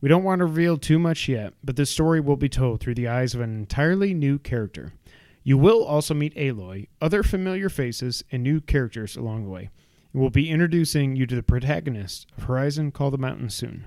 We 0.00 0.08
don't 0.08 0.24
want 0.24 0.38
to 0.38 0.46
reveal 0.46 0.78
too 0.78 0.98
much 0.98 1.28
yet, 1.28 1.52
but 1.62 1.76
this 1.76 1.90
story 1.90 2.20
will 2.20 2.36
be 2.36 2.48
told 2.48 2.80
through 2.80 2.94
the 2.94 3.08
eyes 3.08 3.34
of 3.34 3.40
an 3.40 3.54
entirely 3.54 4.14
new 4.14 4.38
character. 4.38 4.94
You 5.42 5.58
will 5.58 5.84
also 5.84 6.14
meet 6.14 6.34
Aloy, 6.36 6.88
other 7.00 7.22
familiar 7.22 7.68
faces, 7.68 8.24
and 8.32 8.42
new 8.42 8.60
characters 8.60 9.16
along 9.16 9.44
the 9.44 9.50
way. 9.50 9.70
We'll 10.12 10.30
be 10.30 10.50
introducing 10.50 11.16
you 11.16 11.26
to 11.26 11.36
the 11.36 11.42
protagonist 11.42 12.26
of 12.36 12.44
Horizon 12.44 12.92
Call 12.92 13.10
the 13.10 13.18
Mountain 13.18 13.50
soon. 13.50 13.86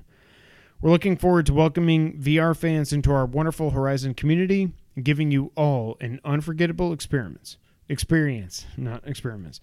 We're 0.82 0.91
looking 0.91 1.18
forward 1.18 1.45
to 1.47 1.53
welcoming 1.53 2.20
VR 2.22 2.55
fans 2.55 2.93
into 2.93 3.11
our 3.11 3.26
wonderful 3.26 3.72
Horizon 3.72 4.14
community 4.14 4.72
and 4.95 5.05
giving 5.05 5.32
you 5.32 5.51
all 5.55 5.97
an 5.99 6.20
unforgettable 6.24 6.93
experience. 6.93 7.57
Experience, 7.89 8.66
not 8.78 9.07
experiments. 9.07 9.59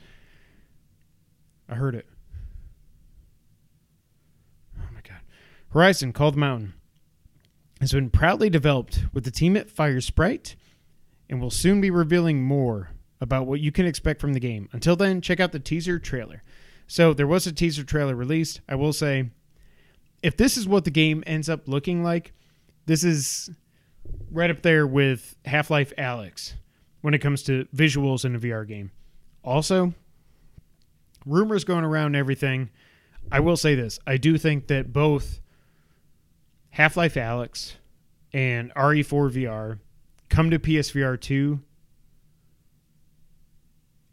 I 1.69 1.75
heard 1.75 1.95
it. 1.95 2.07
Oh 4.79 4.89
my 4.95 5.01
god. 5.03 5.21
Horizon 5.73 6.13
Call 6.13 6.33
the 6.33 6.39
Mountain 6.39 6.75
has 7.81 7.93
been 7.93 8.11
proudly 8.11 8.51
developed 8.51 9.05
with 9.13 9.25
the 9.25 9.31
team 9.31 9.57
at 9.57 9.69
Firesprite 9.69 10.57
and 11.29 11.41
will 11.41 11.51
soon 11.51 11.81
be 11.81 11.91
revealing 11.91 12.43
more 12.43 12.91
about 13.21 13.47
what 13.47 13.61
you 13.61 13.71
can 13.71 13.87
expect 13.87 14.21
from 14.21 14.33
the 14.33 14.41
game. 14.41 14.69
Until 14.73 14.97
then, 14.97 15.21
check 15.21 15.39
out 15.39 15.53
the 15.53 15.61
teaser 15.61 16.01
trailer. 16.01 16.43
So, 16.89 17.15
there 17.15 17.27
was 17.27 17.47
a 17.47 17.53
teaser 17.53 17.85
trailer 17.85 18.17
released. 18.17 18.61
I 18.69 18.75
will 18.75 18.93
say, 18.93 19.31
if 20.25 20.37
this 20.37 20.57
is 20.57 20.67
what 20.67 20.85
the 20.85 20.91
game 20.91 21.23
ends 21.25 21.49
up 21.49 21.69
looking 21.69 22.03
like, 22.03 22.33
this 22.87 23.05
is 23.05 23.49
right 24.33 24.51
up 24.51 24.63
there 24.63 24.89
with 24.89 25.37
Half 25.45 25.71
Life 25.71 25.93
Alyx 25.97 26.55
when 27.01 27.15
it 27.15 27.21
comes 27.21 27.45
to 27.45 27.69
visuals 27.75 28.25
in 28.25 28.35
a 28.35 28.41
VR 28.41 28.67
game. 28.67 28.91
Also, 29.45 29.95
rumors 31.25 31.63
going 31.63 31.85
around 31.85 32.17
everything. 32.17 32.71
I 33.31 33.39
will 33.39 33.57
say 33.57 33.77
this 33.77 34.01
I 34.05 34.17
do 34.17 34.37
think 34.37 34.67
that 34.67 34.93
both 34.93 35.41
Half 36.71 36.97
Life 36.97 37.15
Alyx 37.15 37.75
and 38.33 38.73
RE4 38.75 39.31
VR 39.33 39.79
come 40.29 40.51
to 40.51 40.59
PSVR 40.59 41.21
2 41.21 41.61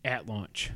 at 0.04 0.28
launch. 0.28 0.72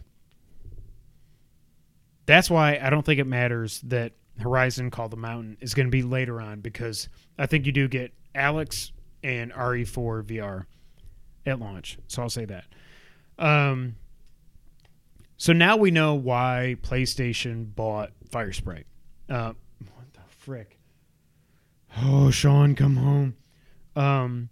That's 2.26 2.50
why 2.50 2.80
I 2.82 2.90
don't 2.90 3.06
think 3.06 3.20
it 3.20 3.28
matters 3.28 3.82
that 3.82 4.14
Horizon 4.40 4.92
Call 4.92 5.10
the 5.10 5.18
Mountain 5.18 5.58
is 5.60 5.74
going 5.74 5.88
to 5.88 5.92
be 5.92 6.04
later 6.04 6.40
on 6.40 6.62
because 6.62 7.10
I 7.38 7.46
think 7.46 7.66
you 7.66 7.72
do 7.72 7.88
get 7.88 8.14
Alyx 8.36 8.92
and 9.24 9.52
RE4 9.52 10.24
VR 10.24 10.66
at 11.46 11.60
launch. 11.60 11.98
So 12.08 12.22
I'll 12.22 12.30
say 12.30 12.46
that. 12.46 12.66
Um, 13.38 13.96
so 15.38 15.54
now 15.54 15.78
we 15.78 15.92
know 15.92 16.14
why 16.14 16.78
PlayStation 16.82 17.74
bought 17.74 18.12
FireSprite. 18.30 18.86
Uh, 19.30 19.54
what 19.80 20.14
the 20.14 20.22
frick? 20.28 20.78
Oh, 21.98 22.32
Sean, 22.32 22.76
come 22.76 22.96
home. 22.96 23.36
Um, 23.96 24.50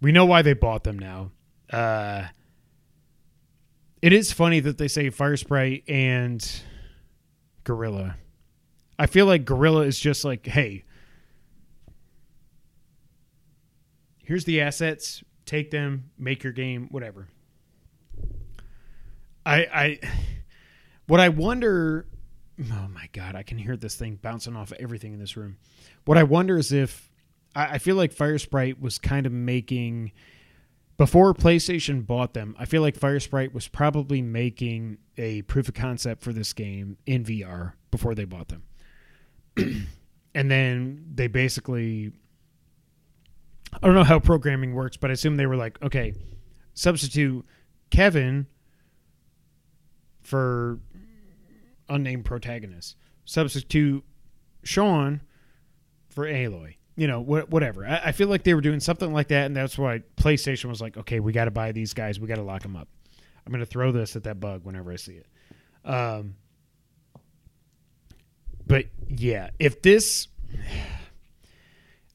we 0.00 0.12
know 0.12 0.24
why 0.24 0.42
they 0.42 0.54
bought 0.54 0.84
them 0.84 0.98
now. 0.98 1.30
Uh, 1.70 2.24
it 4.02 4.12
is 4.12 4.32
funny 4.32 4.60
that 4.60 4.78
they 4.78 4.88
say 4.88 5.10
Firesprite 5.10 5.84
and 5.88 6.62
Guerrilla. 7.64 8.16
I 8.98 9.06
feel 9.06 9.26
like 9.26 9.44
Guerrilla 9.44 9.82
is 9.82 9.98
just 9.98 10.24
like, 10.24 10.46
hey, 10.46 10.84
here's 14.18 14.44
the 14.44 14.60
assets, 14.60 15.22
take 15.44 15.70
them, 15.70 16.10
make 16.18 16.42
your 16.42 16.52
game, 16.52 16.88
whatever. 16.90 17.28
I 19.44 19.66
I 19.72 19.98
what 21.06 21.18
I 21.18 21.30
wonder 21.30 22.06
oh 22.72 22.88
my 22.88 23.08
god, 23.12 23.34
I 23.34 23.42
can 23.42 23.58
hear 23.58 23.76
this 23.76 23.96
thing 23.96 24.18
bouncing 24.20 24.54
off 24.56 24.72
everything 24.78 25.14
in 25.14 25.18
this 25.18 25.36
room. 25.36 25.56
What 26.04 26.18
I 26.18 26.22
wonder 26.22 26.58
is 26.58 26.72
if 26.72 27.10
I, 27.54 27.74
I 27.74 27.78
feel 27.78 27.96
like 27.96 28.14
Firesprite 28.14 28.80
was 28.80 28.98
kind 28.98 29.26
of 29.26 29.32
making 29.32 30.12
before 30.96 31.32
PlayStation 31.32 32.06
bought 32.06 32.34
them, 32.34 32.54
I 32.58 32.66
feel 32.66 32.82
like 32.82 32.98
Firesprite 32.98 33.54
was 33.54 33.68
probably 33.68 34.20
making 34.20 34.98
a 35.16 35.40
proof 35.42 35.68
of 35.68 35.74
concept 35.74 36.22
for 36.22 36.32
this 36.32 36.52
game 36.52 36.98
in 37.06 37.24
VR 37.24 37.72
before 37.90 38.14
they 38.14 38.26
bought 38.26 38.48
them. 38.48 38.64
and 40.34 40.50
then 40.50 41.06
they 41.14 41.26
basically 41.26 42.12
I 43.72 43.86
don't 43.86 43.94
know 43.94 44.04
how 44.04 44.18
programming 44.18 44.74
works, 44.74 44.96
but 44.96 45.10
I 45.10 45.14
assume 45.14 45.36
they 45.36 45.46
were 45.46 45.56
like, 45.56 45.80
okay, 45.82 46.14
substitute 46.74 47.46
Kevin 47.90 48.46
for 50.20 50.80
unnamed 51.88 52.24
protagonist. 52.24 52.96
Substitute 53.24 54.04
Sean 54.64 55.22
for 56.10 56.26
Aloy. 56.26 56.74
You 56.96 57.06
know, 57.06 57.22
wh- 57.22 57.50
whatever. 57.50 57.86
I-, 57.86 58.02
I 58.06 58.12
feel 58.12 58.28
like 58.28 58.42
they 58.44 58.54
were 58.54 58.60
doing 58.60 58.80
something 58.80 59.12
like 59.12 59.28
that, 59.28 59.46
and 59.46 59.56
that's 59.56 59.78
why 59.78 60.02
PlayStation 60.16 60.66
was 60.66 60.80
like, 60.80 60.96
okay, 60.96 61.20
we 61.20 61.32
got 61.32 61.46
to 61.46 61.50
buy 61.50 61.72
these 61.72 61.94
guys. 61.94 62.20
We 62.20 62.26
got 62.26 62.36
to 62.36 62.42
lock 62.42 62.62
them 62.62 62.76
up. 62.76 62.88
I'm 63.46 63.52
going 63.52 63.60
to 63.60 63.70
throw 63.70 63.92
this 63.92 64.16
at 64.16 64.24
that 64.24 64.38
bug 64.38 64.64
whenever 64.64 64.92
I 64.92 64.96
see 64.96 65.14
it. 65.14 65.26
Um, 65.84 66.34
but 68.66 68.86
yeah, 69.08 69.50
if 69.58 69.82
this 69.82 70.28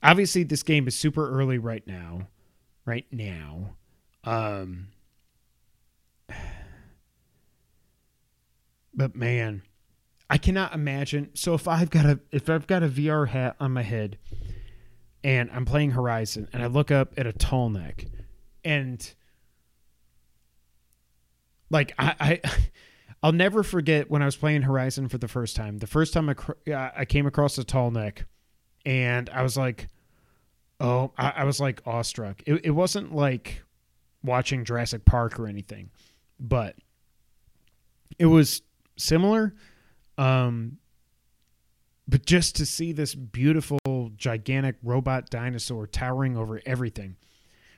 obviously 0.04 0.44
this 0.44 0.64
game 0.64 0.88
is 0.88 0.96
super 0.96 1.30
early 1.30 1.58
right 1.58 1.86
now, 1.86 2.28
right 2.86 3.06
now. 3.12 3.76
Um, 4.24 4.88
but 8.94 9.16
man, 9.16 9.64
I 10.30 10.38
cannot 10.38 10.74
imagine. 10.74 11.30
So 11.36 11.54
if 11.54 11.68
I've 11.68 11.90
got 11.90 12.06
a 12.06 12.20
if 12.32 12.50
I've 12.50 12.68
got 12.68 12.84
a 12.84 12.88
VR 12.88 13.28
hat 13.28 13.56
on 13.60 13.72
my 13.72 13.84
head 13.84 14.18
and 15.24 15.50
I'm 15.52 15.66
playing 15.66 15.92
Horizon 15.92 16.50
and 16.52 16.64
I 16.64 16.68
look 16.68 16.92
up 16.92 17.14
at 17.18 17.28
a 17.28 17.34
tall 17.34 17.70
neck 17.70 18.06
and 18.64 19.14
like 21.70 21.94
I, 22.00 22.16
I 22.20 22.42
I'll 23.24 23.32
never 23.32 23.64
forget 23.64 24.10
when 24.10 24.22
I 24.22 24.26
was 24.26 24.36
playing 24.36 24.64
Horizon 24.64 25.08
for 25.10 25.18
the 25.18 25.28
first 25.28 25.56
time. 25.56 25.78
The 25.78 25.88
first 25.88 26.14
time 26.14 26.30
I 26.30 26.92
I 26.96 27.06
came 27.06 27.28
across 27.28 27.58
a 27.58 27.64
tall 27.64 27.92
neck 27.92 28.26
and 28.86 29.30
I 29.30 29.44
was 29.44 29.56
like 29.56 29.88
oh 30.80 31.12
I, 31.18 31.34
I 31.38 31.44
was 31.44 31.60
like 31.60 31.82
awestruck. 31.86 32.42
It, 32.48 32.66
it 32.66 32.72
wasn't 32.72 33.14
like 33.14 33.62
watching 34.24 34.66
Jurassic 34.66 35.06
Park 35.06 35.40
or 35.40 35.48
anything, 35.48 35.92
but 36.40 36.76
it 38.18 38.26
was 38.26 38.64
similar 38.98 39.54
um, 40.18 40.78
but 42.08 42.26
just 42.26 42.56
to 42.58 42.66
see 42.66 42.92
this 42.92 43.16
beautiful, 43.16 44.12
gigantic 44.16 44.76
robot 44.84 45.30
dinosaur 45.30 45.88
towering 45.88 46.38
over 46.38 46.62
everything 46.66 47.16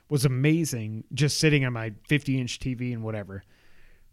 was 0.08 0.24
amazing. 0.24 1.04
Just 1.12 1.38
sitting 1.38 1.64
on 1.64 1.72
my 1.72 1.92
50 2.08 2.40
inch 2.40 2.58
TV 2.58 2.92
and 2.92 3.02
whatever. 3.02 3.42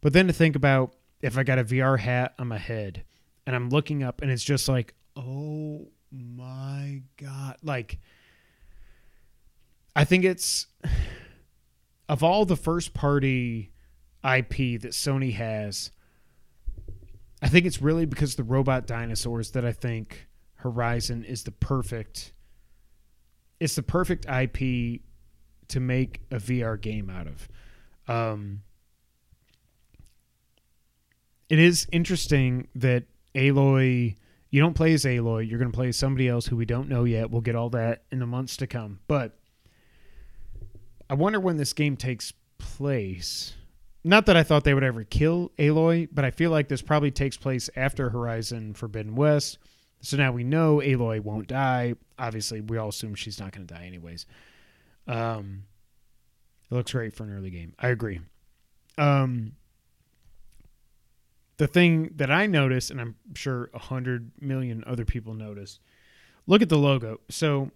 But 0.02 0.14
then 0.14 0.28
to 0.28 0.34
think 0.34 0.56
about 0.56 0.96
if 1.22 1.38
I 1.38 1.44
got 1.44 1.60
a 1.60 1.64
VR 1.64 2.00
hat 2.00 2.34
on 2.40 2.48
my 2.48 2.58
head 2.58 3.04
and 3.46 3.56
I'm 3.56 3.70
looking 3.70 4.04
up 4.04 4.22
and 4.22 4.32
it's 4.32 4.44
just 4.44 4.70
like, 4.70 4.94
oh 5.16 5.88
my 6.12 7.02
God. 7.18 7.58
Like, 7.64 8.00
I 9.96 10.04
think 10.04 10.24
it's 10.26 10.68
of 12.10 12.24
all 12.24 12.46
the 12.46 12.58
first 12.58 12.94
party 12.94 13.72
IP 14.24 14.82
that 14.82 14.92
Sony 14.92 15.34
has, 15.34 15.92
I 17.42 17.48
think 17.50 17.66
it's 17.66 17.82
really 17.82 18.06
because 18.06 18.36
the 18.36 18.44
robot 18.44 18.88
dinosaurs 18.88 19.52
that 19.52 19.66
I 19.66 19.72
think 19.72 20.28
Horizon 20.56 21.24
is 21.24 21.44
the 21.44 21.52
perfect 21.52 22.34
it's 23.60 23.76
the 23.76 23.84
perfect 23.84 24.26
IP 24.26 25.02
to 25.70 25.80
make 25.80 26.22
a 26.30 26.36
VR 26.36 26.80
game 26.80 27.10
out 27.10 27.28
of. 27.28 27.48
Um, 28.08 28.64
it 31.50 31.58
is 31.58 31.88
interesting 31.92 32.68
that 32.76 33.06
Aloy 33.34 34.16
you 34.56 34.62
don't 34.62 34.74
play 34.74 34.94
as 34.94 35.04
Aloy, 35.04 35.50
you're 35.50 35.60
going 35.60 35.70
to 35.70 35.76
play 35.76 35.90
as 35.90 35.98
somebody 35.98 36.30
else 36.30 36.48
who 36.48 36.56
we 36.56 36.66
don't 36.66 36.88
know 36.88 37.04
yet. 37.04 37.30
We'll 37.30 37.42
get 37.42 37.58
all 37.58 37.70
that 37.72 38.04
in 38.10 38.20
the 38.20 38.26
months 38.26 38.56
to 38.58 38.68
come. 38.68 39.00
But 39.06 39.38
I 41.10 41.14
wonder 41.16 41.42
when 41.42 41.58
this 41.58 41.74
game 41.74 41.98
takes 41.98 42.32
place 42.58 43.56
not 44.06 44.28
that 44.28 44.38
I 44.38 44.44
thought 44.44 44.64
they 44.64 44.76
would 44.76 44.84
ever 44.84 45.04
kill 45.04 45.52
Aloy, 45.58 46.08
but 46.12 46.24
I 46.24 46.30
feel 46.30 46.52
like 46.52 46.68
this 46.68 46.84
probably 46.84 47.10
takes 47.10 47.38
place 47.38 47.72
after 47.76 48.12
Horizon 48.12 48.76
Forbidden 48.76 49.16
West. 49.16 49.58
So 50.02 50.16
now 50.16 50.32
we 50.32 50.44
know 50.44 50.78
Aloy 50.78 51.20
won't 51.22 51.48
die. 51.48 51.96
Obviously, 52.20 52.62
we 52.62 52.78
all 52.78 52.90
assume 52.90 53.16
she's 53.16 53.40
not 53.40 53.52
going 53.52 53.66
to 53.66 53.74
die 53.74 53.86
anyways. 53.86 54.28
Um, 55.08 55.64
it 56.70 56.76
looks 56.76 56.92
great 56.92 57.16
for 57.16 57.24
an 57.24 57.36
early 57.36 57.50
game. 57.50 57.74
I 57.80 57.88
agree. 57.88 58.22
Um, 59.00 59.54
the 61.58 61.66
thing 61.66 62.12
that 62.18 62.30
I 62.30 62.46
noticed, 62.46 62.92
and 62.92 63.02
I'm 63.02 63.16
sure 63.34 63.72
a 63.74 63.80
hundred 63.80 64.34
million 64.40 64.84
other 64.86 65.06
people 65.06 65.34
noticed, 65.34 65.80
look 66.46 66.62
at 66.62 66.70
the 66.70 66.78
logo. 66.78 67.22
So 67.30 67.72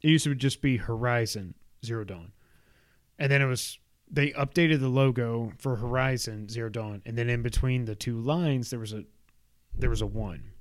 it 0.00 0.10
used 0.10 0.24
to 0.24 0.34
just 0.36 0.62
be 0.62 0.76
Horizon 0.76 1.54
Zero 1.84 2.04
Dawn, 2.04 2.30
and 3.18 3.32
then 3.32 3.42
it 3.42 3.46
was 3.46 3.80
they 4.10 4.30
updated 4.32 4.80
the 4.80 4.88
logo 4.88 5.52
for 5.58 5.76
Horizon 5.76 6.48
Zero 6.48 6.68
Dawn, 6.68 7.02
and 7.04 7.16
then 7.16 7.28
in 7.28 7.42
between 7.42 7.84
the 7.84 7.94
two 7.94 8.18
lines 8.20 8.70
there 8.70 8.78
was 8.78 8.92
a 8.92 9.04
there 9.76 9.90
was 9.90 10.02
a 10.02 10.06
one, 10.06 10.52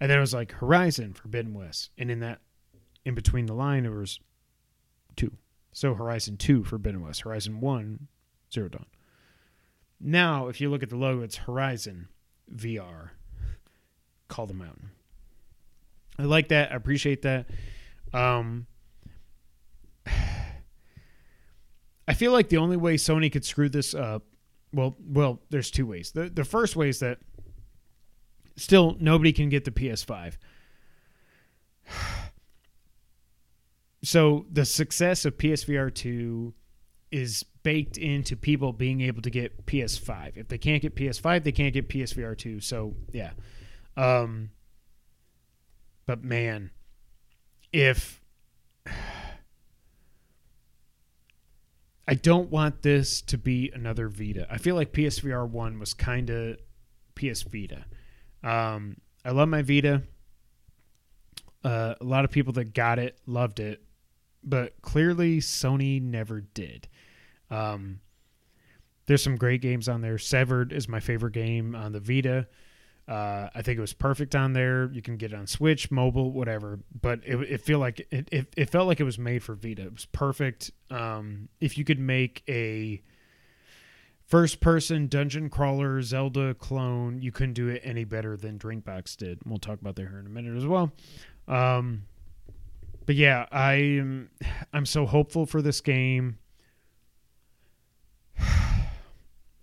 and 0.00 0.10
then 0.10 0.18
it 0.18 0.20
was 0.20 0.34
like 0.34 0.52
Horizon 0.52 1.12
Forbidden 1.12 1.54
West, 1.54 1.90
and 1.98 2.10
in 2.10 2.20
that 2.20 2.40
in 3.04 3.14
between 3.14 3.46
the 3.46 3.54
line 3.54 3.82
there 3.82 3.92
was 3.92 4.20
two. 5.16 5.32
So 5.72 5.94
Horizon 5.94 6.36
Two 6.36 6.64
Forbidden 6.64 7.02
West, 7.02 7.22
Horizon 7.22 7.60
One 7.60 8.08
Zero 8.52 8.68
Dawn. 8.68 8.86
Now, 10.00 10.48
if 10.48 10.60
you 10.60 10.70
look 10.70 10.82
at 10.82 10.88
the 10.88 10.96
logo, 10.96 11.22
it's 11.22 11.36
Horizon 11.36 12.08
VR. 12.54 13.10
Call 14.28 14.46
the 14.46 14.54
Mountain. 14.54 14.90
I 16.18 16.22
like 16.22 16.48
that. 16.48 16.72
I 16.72 16.76
appreciate 16.76 17.22
that. 17.22 17.46
Um, 18.12 18.66
I 22.10 22.12
feel 22.12 22.32
like 22.32 22.48
the 22.48 22.56
only 22.56 22.76
way 22.76 22.96
Sony 22.96 23.30
could 23.30 23.44
screw 23.44 23.68
this 23.68 23.94
up, 23.94 24.24
well, 24.72 24.96
well, 24.98 25.40
there's 25.50 25.70
two 25.70 25.86
ways. 25.86 26.10
The 26.10 26.28
the 26.28 26.42
first 26.44 26.74
way 26.74 26.88
is 26.88 26.98
that 26.98 27.18
still 28.56 28.96
nobody 28.98 29.32
can 29.32 29.48
get 29.48 29.64
the 29.64 29.70
PS5. 29.70 30.36
So 34.02 34.46
the 34.50 34.64
success 34.64 35.26
of 35.26 35.36
PSVR 35.36 35.94
2 35.94 36.54
is 37.10 37.42
baked 37.62 37.98
into 37.98 38.34
people 38.34 38.72
being 38.72 39.02
able 39.02 39.20
to 39.20 39.28
get 39.28 39.66
PS5. 39.66 40.38
If 40.38 40.48
they 40.48 40.56
can't 40.56 40.80
get 40.80 40.96
PS5, 40.96 41.44
they 41.44 41.52
can't 41.52 41.74
get 41.74 41.90
PSVR 41.90 42.34
2. 42.34 42.60
So, 42.60 42.96
yeah. 43.12 43.32
Um 43.98 44.52
but 46.06 46.24
man, 46.24 46.70
if 47.74 48.22
I 52.10 52.14
don't 52.14 52.50
want 52.50 52.82
this 52.82 53.22
to 53.22 53.38
be 53.38 53.70
another 53.72 54.08
Vita. 54.08 54.44
I 54.50 54.58
feel 54.58 54.74
like 54.74 54.92
PSVR 54.92 55.48
1 55.48 55.78
was 55.78 55.94
kind 55.94 56.28
of 56.28 56.56
PS 57.14 57.42
Vita. 57.42 57.84
Um, 58.42 58.96
I 59.24 59.30
love 59.30 59.48
my 59.48 59.62
Vita. 59.62 60.02
Uh, 61.62 61.94
a 62.00 62.04
lot 62.04 62.24
of 62.24 62.32
people 62.32 62.52
that 62.54 62.74
got 62.74 62.98
it 62.98 63.16
loved 63.26 63.60
it, 63.60 63.84
but 64.42 64.82
clearly 64.82 65.38
Sony 65.38 66.02
never 66.02 66.40
did. 66.40 66.88
Um, 67.48 68.00
there's 69.06 69.22
some 69.22 69.36
great 69.36 69.60
games 69.60 69.88
on 69.88 70.00
there. 70.00 70.18
Severed 70.18 70.72
is 70.72 70.88
my 70.88 70.98
favorite 70.98 71.34
game 71.34 71.76
on 71.76 71.92
the 71.92 72.00
Vita. 72.00 72.48
Uh, 73.10 73.50
I 73.52 73.62
think 73.62 73.76
it 73.76 73.80
was 73.80 73.92
perfect 73.92 74.36
on 74.36 74.52
there. 74.52 74.88
You 74.92 75.02
can 75.02 75.16
get 75.16 75.32
it 75.32 75.36
on 75.36 75.48
Switch, 75.48 75.90
mobile, 75.90 76.30
whatever. 76.30 76.78
But 77.00 77.22
it, 77.26 77.36
it 77.40 77.60
feel 77.60 77.80
like 77.80 78.06
it, 78.12 78.28
it, 78.30 78.54
it 78.56 78.70
felt 78.70 78.86
like 78.86 79.00
it 79.00 79.04
was 79.04 79.18
made 79.18 79.42
for 79.42 79.56
Vita. 79.56 79.82
It 79.82 79.92
was 79.92 80.04
perfect. 80.06 80.70
Um, 80.90 81.48
if 81.60 81.76
you 81.76 81.84
could 81.84 81.98
make 81.98 82.44
a 82.48 83.02
first 84.28 84.60
person 84.60 85.08
dungeon 85.08 85.50
crawler 85.50 86.00
Zelda 86.02 86.54
clone, 86.54 87.20
you 87.20 87.32
couldn't 87.32 87.54
do 87.54 87.66
it 87.66 87.82
any 87.84 88.04
better 88.04 88.36
than 88.36 88.60
Drinkbox 88.60 89.16
did. 89.16 89.40
We'll 89.44 89.58
talk 89.58 89.80
about 89.80 89.96
that 89.96 90.02
here 90.02 90.20
in 90.20 90.26
a 90.26 90.30
minute 90.30 90.56
as 90.56 90.66
well. 90.66 90.92
Um, 91.48 92.04
but 93.06 93.16
yeah, 93.16 93.44
I'm 93.50 94.30
I'm 94.72 94.86
so 94.86 95.04
hopeful 95.04 95.46
for 95.46 95.60
this 95.60 95.80
game. 95.80 96.38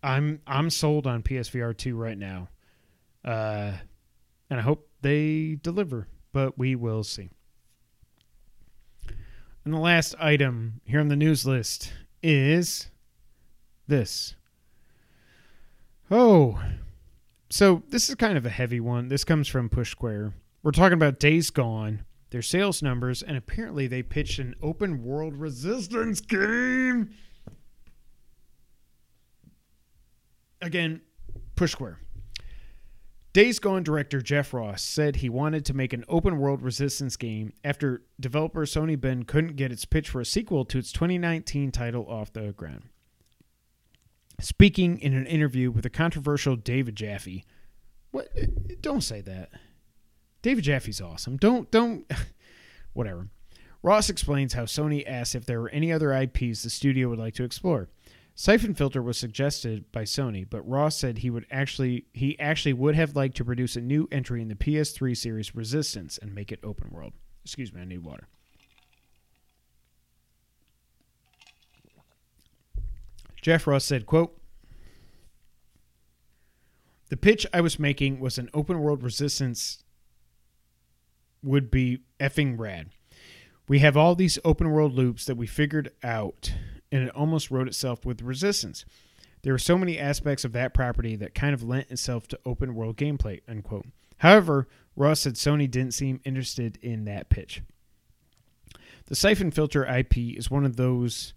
I'm 0.04 0.42
I'm 0.46 0.70
sold 0.70 1.08
on 1.08 1.24
PSVR 1.24 1.78
two 1.78 1.96
right 1.96 2.18
now. 2.18 2.50
Uh, 3.28 3.74
and 4.50 4.58
I 4.58 4.64
hope 4.64 4.88
they 5.02 5.60
deliver, 5.62 6.08
but 6.32 6.58
we 6.58 6.76
will 6.76 7.04
see. 7.04 7.30
And 9.66 9.74
the 9.74 9.80
last 9.80 10.16
item 10.18 10.80
here 10.86 11.02
on 11.02 11.10
the 11.10 11.18
news 11.18 11.46
list 11.46 11.92
is 12.24 12.90
this. 13.86 14.36
Oh, 16.10 16.58
so 17.50 17.84
this 17.90 18.08
is 18.08 18.16
kind 18.16 18.38
of 18.38 18.46
a 18.46 18.50
heavy 18.50 18.80
one. 18.80 19.10
This 19.10 19.26
comes 19.26 19.50
from 19.50 19.68
Push 19.68 19.92
Square. 19.92 20.34
We're 20.64 20.72
talking 20.72 20.94
about 20.94 21.20
Days 21.20 21.50
Gone, 21.50 22.06
their 22.30 22.42
sales 22.42 22.82
numbers, 22.82 23.22
and 23.22 23.36
apparently 23.36 23.88
they 23.88 24.04
pitched 24.04 24.40
an 24.40 24.56
open 24.62 25.04
world 25.04 25.36
resistance 25.36 26.22
game. 26.22 27.10
Again, 30.62 31.02
Push 31.58 31.74
Square. 31.74 32.00
Days 33.38 33.60
Gone 33.60 33.84
director 33.84 34.20
Jeff 34.20 34.52
Ross 34.52 34.82
said 34.82 35.18
he 35.18 35.30
wanted 35.30 35.64
to 35.66 35.76
make 35.76 35.94
an 35.94 36.04
open 36.10 36.40
world 36.40 36.64
resistance 36.64 37.16
game 37.16 37.54
after 37.64 38.02
developer 38.20 38.66
Sony 38.66 39.00
Bend 39.00 39.28
couldn't 39.28 39.58
get 39.58 39.72
its 39.72 39.86
pitch 39.86 40.10
for 40.10 40.20
a 40.20 40.26
sequel 40.26 40.66
to 40.66 40.80
its 40.80 40.92
2019 40.92 41.72
title 41.72 42.08
off 42.10 42.34
the 42.34 42.52
ground. 42.54 42.86
Speaking 44.40 44.98
in 44.98 45.14
an 45.14 45.28
interview 45.28 45.70
with 45.70 45.84
the 45.84 45.92
controversial 45.92 46.56
David 46.56 46.96
Jaffe, 46.96 47.46
what? 48.10 48.28
Don't 48.82 49.02
say 49.02 49.22
that. 49.22 49.52
David 50.42 50.64
Jaffe's 50.64 51.00
awesome. 51.00 51.38
Don't 51.38 51.70
don't. 51.70 52.12
Whatever. 52.94 53.28
Ross 53.84 54.10
explains 54.10 54.54
how 54.54 54.64
Sony 54.64 55.04
asked 55.06 55.36
if 55.36 55.46
there 55.46 55.62
were 55.62 55.70
any 55.70 55.94
other 55.94 56.12
IPs 56.12 56.64
the 56.64 56.72
studio 56.72 57.08
would 57.10 57.20
like 57.20 57.36
to 57.36 57.44
explore. 57.44 57.88
Siphon 58.40 58.76
Filter 58.76 59.02
was 59.02 59.18
suggested 59.18 59.92
by 59.92 60.04
Sony, 60.04 60.46
but 60.48 60.62
Ross 60.62 60.96
said 60.96 61.18
he 61.18 61.32
would 61.32 61.48
actually 61.50 62.06
he 62.14 62.40
actually 62.40 62.72
would 62.72 62.94
have 62.94 63.16
liked 63.16 63.36
to 63.38 63.44
produce 63.44 63.76
a 63.76 63.82
new 63.82 64.08
entry 64.12 64.44
in 64.44 64.48
the 64.48 64.54
PS3 64.54 65.18
series 65.18 65.56
Resistance 65.56 66.20
and 66.20 66.36
make 66.36 66.52
it 66.52 66.60
open 66.64 66.92
world. 66.92 67.14
Excuse 67.44 67.74
me, 67.74 67.82
I 67.82 67.86
need 67.86 68.04
water. 68.04 68.28
Jeff 73.42 73.66
Ross 73.66 73.86
said, 73.86 74.06
quote, 74.06 74.40
The 77.10 77.18
pitch 77.18 77.48
I 77.52 77.62
was 77.62 77.80
making 77.80 78.20
was 78.20 78.38
an 78.38 78.52
open 78.54 78.80
world 78.80 79.02
resistance 79.02 79.84
would 81.42 81.72
be 81.72 82.02
effing 82.20 82.60
rad. 82.60 82.92
We 83.68 83.80
have 83.80 83.98
all 83.98 84.14
these 84.14 84.38
open 84.46 84.70
world 84.70 84.94
loops 84.94 85.26
that 85.26 85.38
we 85.38 85.48
figured 85.48 85.92
out, 86.04 86.54
and 86.92 87.04
it 87.04 87.16
almost 87.16 87.52
wrote 87.52 87.68
itself 87.68 88.06
with 88.06 88.22
resistance. 88.22 88.86
There 89.44 89.54
were 89.54 89.60
so 89.60 89.78
many 89.78 90.00
aspects 90.00 90.44
of 90.44 90.54
that 90.54 90.74
property 90.74 91.16
that 91.18 91.36
kind 91.36 91.54
of 91.54 91.64
lent 91.64 91.92
itself 91.92 92.28
to 92.30 92.40
open 92.46 92.76
world 92.76 92.98
gameplay. 92.98 93.42
Unquote. 93.48 93.86
However, 94.18 94.68
Ross 94.96 95.22
said 95.22 95.36
Sony 95.36 95.70
didn't 95.70 95.94
seem 95.94 96.20
interested 96.26 96.78
in 96.82 97.06
that 97.06 97.30
pitch. 97.30 97.62
The 99.06 99.16
Siphon 99.16 99.52
Filter 99.52 99.86
IP 99.86 100.18
is 100.18 100.52
one 100.52 100.66
of 100.66 100.76
those 100.76 101.34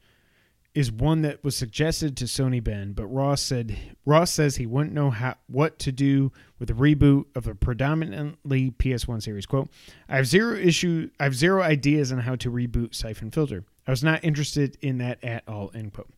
is 0.73 0.93
one 0.93 1.23
that 1.23 1.43
was 1.43 1.57
suggested 1.57 2.17
to 2.17 2.25
Sony 2.27 2.63
Bend, 2.63 2.95
but 2.95 3.07
Ross 3.07 3.43
said 3.43 3.77
Ross 4.05 4.33
says 4.33 4.57
he 4.57 4.67
wouldn't 4.67 4.95
know 4.95 5.11
how 5.11 5.35
what 5.49 5.79
to 5.81 5.93
do 5.93 6.31
with 6.59 6.71
a 6.71 6.75
reboot 6.75 7.25
of 7.35 7.49
a 7.49 7.55
predominantly 7.55 8.71
PS1 8.71 9.23
series. 9.23 9.47
Quote, 9.47 9.69
I 10.09 10.17
have 10.17 10.27
zero 10.27 10.57
issue 10.57 11.11
I 11.19 11.25
have 11.25 11.35
zero 11.35 11.63
ideas 11.63 12.13
on 12.13 12.21
how 12.21 12.37
to 12.37 12.51
reboot 12.51 12.95
Siphon 12.95 13.31
Filter. 13.31 13.65
I 13.91 13.93
was 13.93 14.05
not 14.05 14.23
interested 14.23 14.79
in 14.81 14.99
that 14.99 15.19
at 15.25 15.43
all, 15.49 15.73
end 15.75 15.95
quote. 15.95 16.11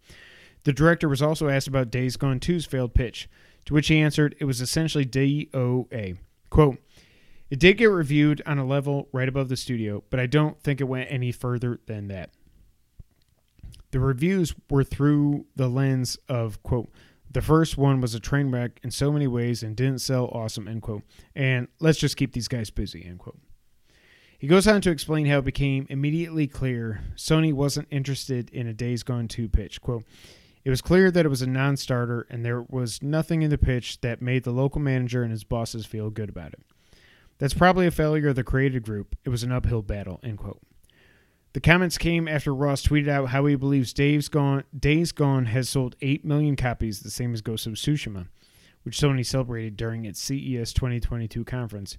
The 0.65 0.75
director 0.75 1.09
was 1.09 1.23
also 1.23 1.49
asked 1.49 1.69
about 1.69 1.91
Days 1.91 2.19
Gone 2.19 2.39
2's 2.39 2.67
failed 2.67 2.93
pitch, 2.93 3.31
to 3.65 3.73
which 3.73 3.89
he 3.89 3.99
answered 3.99 4.37
it 4.39 4.45
was 4.45 4.61
essentially 4.61 5.07
DOA. 5.07 6.19
Quote, 6.51 6.77
it 7.49 7.59
did 7.59 7.79
get 7.79 7.87
reviewed 7.87 8.43
on 8.45 8.59
a 8.59 8.67
level 8.67 9.09
right 9.11 9.27
above 9.27 9.49
the 9.49 9.57
studio, 9.57 10.05
but 10.11 10.21
I 10.21 10.27
don't 10.27 10.63
think 10.63 10.83
it 10.83 10.85
went 10.85 11.11
any 11.11 11.33
further 11.33 11.81
than 11.87 12.09
that. 12.09 12.29
The 13.91 14.01
reviews 14.01 14.55
were 14.69 14.85
through 14.85 15.47
the 15.57 15.69
lens 15.69 16.19
of, 16.29 16.63
quote, 16.63 16.91
the 17.31 17.41
first 17.41 17.79
one 17.79 18.03
was 18.03 18.15
a 18.15 18.21
train 18.21 18.51
wreck 18.51 18.81
in 18.83 18.91
so 18.91 19.11
many 19.11 19.27
ways 19.27 19.63
and 19.63 19.75
didn't 19.75 20.01
sell 20.01 20.27
awesome, 20.27 20.69
end 20.69 20.83
quote. 20.83 21.05
And 21.35 21.69
let's 21.81 21.99
just 21.99 22.19
keep 22.19 22.35
these 22.35 22.49
guys 22.49 22.69
busy, 22.69 23.03
end 23.03 23.21
quote. 23.21 23.39
He 24.43 24.49
goes 24.49 24.67
on 24.67 24.81
to 24.81 24.91
explain 24.91 25.27
how 25.27 25.39
it 25.39 25.45
became 25.45 25.87
immediately 25.89 26.49
clear 26.49 27.05
Sony 27.15 27.53
wasn't 27.53 27.87
interested 27.93 28.51
in 28.51 28.67
a 28.67 28.75
Days 28.75 29.05
Gone 29.05 29.29
2 29.29 29.49
pitch. 29.49 29.81
Quote, 29.81 30.03
it 30.65 30.71
was 30.71 30.83
clear 30.83 31.13
that 31.13 31.25
it 31.25 31.29
was 31.29 31.43
a 31.43 31.47
non 31.47 31.77
starter, 31.77 32.27
and 32.29 32.45
there 32.45 32.63
was 32.63 33.01
nothing 33.05 33.43
in 33.43 33.51
the 33.51 33.57
pitch 33.57 34.01
that 34.01 34.21
made 34.21 34.43
the 34.43 34.51
local 34.51 34.81
manager 34.81 35.23
and 35.23 35.31
his 35.31 35.45
bosses 35.45 35.87
feel 35.87 36.11
good 36.11 36.29
about 36.29 36.55
it. 36.55 36.61
That's 37.39 37.55
probably 37.55 37.87
a 37.87 37.93
failure 37.93 38.31
of 38.31 38.35
the 38.35 38.43
creative 38.43 38.83
group. 38.83 39.15
It 39.25 39.29
was 39.29 39.45
an 39.45 39.53
uphill 39.53 39.81
battle. 39.81 40.19
End 40.25 40.39
quote. 40.39 40.61
The 41.53 41.61
comments 41.61 41.97
came 41.97 42.27
after 42.27 42.53
Ross 42.53 42.85
tweeted 42.85 43.09
out 43.09 43.29
how 43.29 43.47
he 43.47 43.55
believes 43.55 43.93
Days 43.93 44.29
Gone, 44.29 44.65
Days 44.77 45.13
Gone 45.13 45.47
has 45.47 45.69
sold 45.69 45.95
8 46.01 46.25
million 46.25 46.57
copies, 46.57 46.99
the 46.99 47.11
same 47.11 47.33
as 47.33 47.43
Ghost 47.43 47.69
of 47.69 47.75
Tsushima, 47.75 48.27
which 48.83 48.99
Sony 48.99 49.25
celebrated 49.25 49.77
during 49.77 50.05
its 50.05 50.19
CES 50.19 50.73
2022 50.73 51.45
conference. 51.45 51.97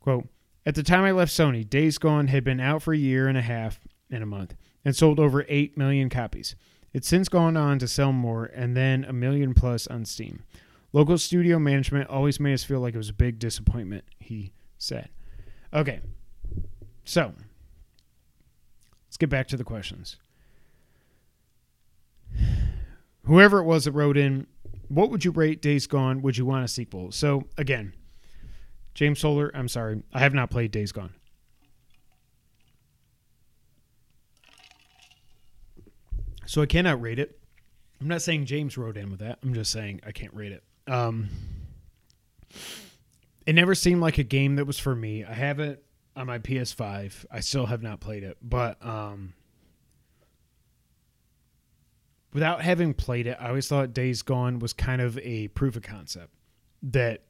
Quote, 0.00 0.28
At 0.66 0.74
the 0.74 0.82
time 0.82 1.04
I 1.04 1.10
left 1.10 1.32
Sony, 1.32 1.68
Days 1.68 1.98
Gone 1.98 2.28
had 2.28 2.42
been 2.42 2.60
out 2.60 2.82
for 2.82 2.94
a 2.94 2.98
year 2.98 3.28
and 3.28 3.36
a 3.36 3.42
half 3.42 3.80
and 4.10 4.22
a 4.22 4.26
month 4.26 4.54
and 4.84 4.96
sold 4.96 5.20
over 5.20 5.44
8 5.48 5.76
million 5.76 6.08
copies. 6.08 6.56
It's 6.92 7.08
since 7.08 7.28
gone 7.28 7.56
on 7.56 7.78
to 7.80 7.88
sell 7.88 8.12
more 8.12 8.46
and 8.46 8.76
then 8.76 9.04
a 9.04 9.12
million 9.12 9.52
plus 9.52 9.86
on 9.86 10.04
Steam. 10.04 10.44
Local 10.92 11.18
studio 11.18 11.58
management 11.58 12.08
always 12.08 12.38
made 12.38 12.54
us 12.54 12.64
feel 12.64 12.80
like 12.80 12.94
it 12.94 12.98
was 12.98 13.08
a 13.08 13.14
big 13.14 13.38
disappointment, 13.38 14.04
he 14.18 14.52
said. 14.78 15.10
Okay, 15.72 16.00
so 17.04 17.32
let's 19.06 19.16
get 19.18 19.28
back 19.28 19.48
to 19.48 19.56
the 19.56 19.64
questions. 19.64 20.16
Whoever 23.24 23.58
it 23.58 23.64
was 23.64 23.84
that 23.84 23.92
wrote 23.92 24.16
in, 24.16 24.46
what 24.88 25.10
would 25.10 25.24
you 25.24 25.32
rate 25.32 25.60
Days 25.60 25.86
Gone? 25.86 26.22
Would 26.22 26.38
you 26.38 26.46
want 26.46 26.64
a 26.64 26.68
sequel? 26.68 27.10
So, 27.10 27.48
again, 27.58 27.92
James 28.94 29.18
Solar, 29.18 29.50
I'm 29.54 29.68
sorry, 29.68 30.02
I 30.12 30.20
have 30.20 30.34
not 30.34 30.50
played 30.50 30.70
Days 30.70 30.92
Gone. 30.92 31.12
So 36.46 36.62
I 36.62 36.66
cannot 36.66 37.00
rate 37.00 37.18
it. 37.18 37.38
I'm 38.00 38.08
not 38.08 38.22
saying 38.22 38.46
James 38.46 38.76
wrote 38.76 38.96
in 38.96 39.10
with 39.10 39.20
that. 39.20 39.38
I'm 39.42 39.54
just 39.54 39.72
saying 39.72 40.00
I 40.06 40.12
can't 40.12 40.34
rate 40.34 40.52
it. 40.52 40.62
Um, 40.86 41.30
it 43.46 43.54
never 43.54 43.74
seemed 43.74 44.00
like 44.00 44.18
a 44.18 44.22
game 44.24 44.56
that 44.56 44.66
was 44.66 44.78
for 44.78 44.94
me. 44.94 45.24
I 45.24 45.32
have 45.32 45.58
it 45.58 45.84
on 46.14 46.26
my 46.26 46.38
PS5. 46.38 47.24
I 47.30 47.40
still 47.40 47.66
have 47.66 47.82
not 47.82 48.00
played 48.00 48.22
it, 48.22 48.36
but 48.42 48.84
um, 48.84 49.32
without 52.32 52.60
having 52.60 52.94
played 52.94 53.26
it, 53.26 53.36
I 53.40 53.48
always 53.48 53.66
thought 53.66 53.92
Days 53.92 54.22
Gone 54.22 54.58
was 54.58 54.72
kind 54.72 55.00
of 55.00 55.18
a 55.18 55.48
proof 55.48 55.76
of 55.76 55.82
concept 55.82 56.30
that 56.82 57.22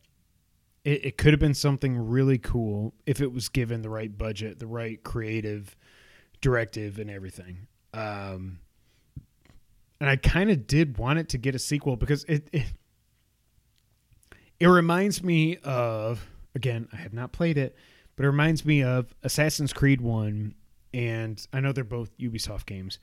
it, 0.85 1.05
it 1.05 1.19
could 1.19 1.33
have 1.33 1.41
been 1.41 1.55
something 1.55 1.97
really 1.97 2.39
cool 2.39 2.95
if 3.07 3.21
it 3.21 3.33
was 3.33 3.49
given 3.49 3.83
the 3.83 3.91
right 3.91 4.17
budget, 4.17 4.59
the 4.59 4.67
right 4.67 5.03
creative 5.03 5.77
directive, 6.41 6.99
and 6.99 7.11
everything. 7.11 7.67
Um, 7.95 8.59
and 10.01 10.11
I 10.11 10.17
kind 10.17 10.51
of 10.51 10.67
did 10.67 10.99
want 10.99 11.19
it 11.19 11.31
to 11.31 11.39
get 11.39 11.55
a 11.55 11.59
sequel 11.59 11.97
because 11.97 12.25
it, 12.25 12.49
it 12.53 12.67
it 14.61 14.67
reminds 14.67 15.23
me 15.23 15.57
of 15.59 16.27
again 16.55 16.89
I 16.93 16.97
have 16.97 17.15
not 17.15 17.33
played 17.33 17.57
it, 17.57 17.77
but 18.17 18.25
it 18.25 18.29
reminds 18.29 18.65
me 18.65 18.83
of 18.83 19.15
Assassin's 19.23 19.73
Creed 19.73 20.01
One, 20.01 20.55
and 20.93 21.45
I 21.53 21.61
know 21.61 21.73
they're 21.73 21.85
both 21.85 22.17
Ubisoft 22.19 22.67
games, 22.67 22.99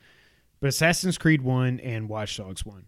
but 0.60 0.68
Assassin's 0.68 1.18
Creed 1.18 1.42
One 1.42 1.80
and 1.80 2.08
Watch 2.08 2.38
Dogs 2.38 2.66
One. 2.66 2.86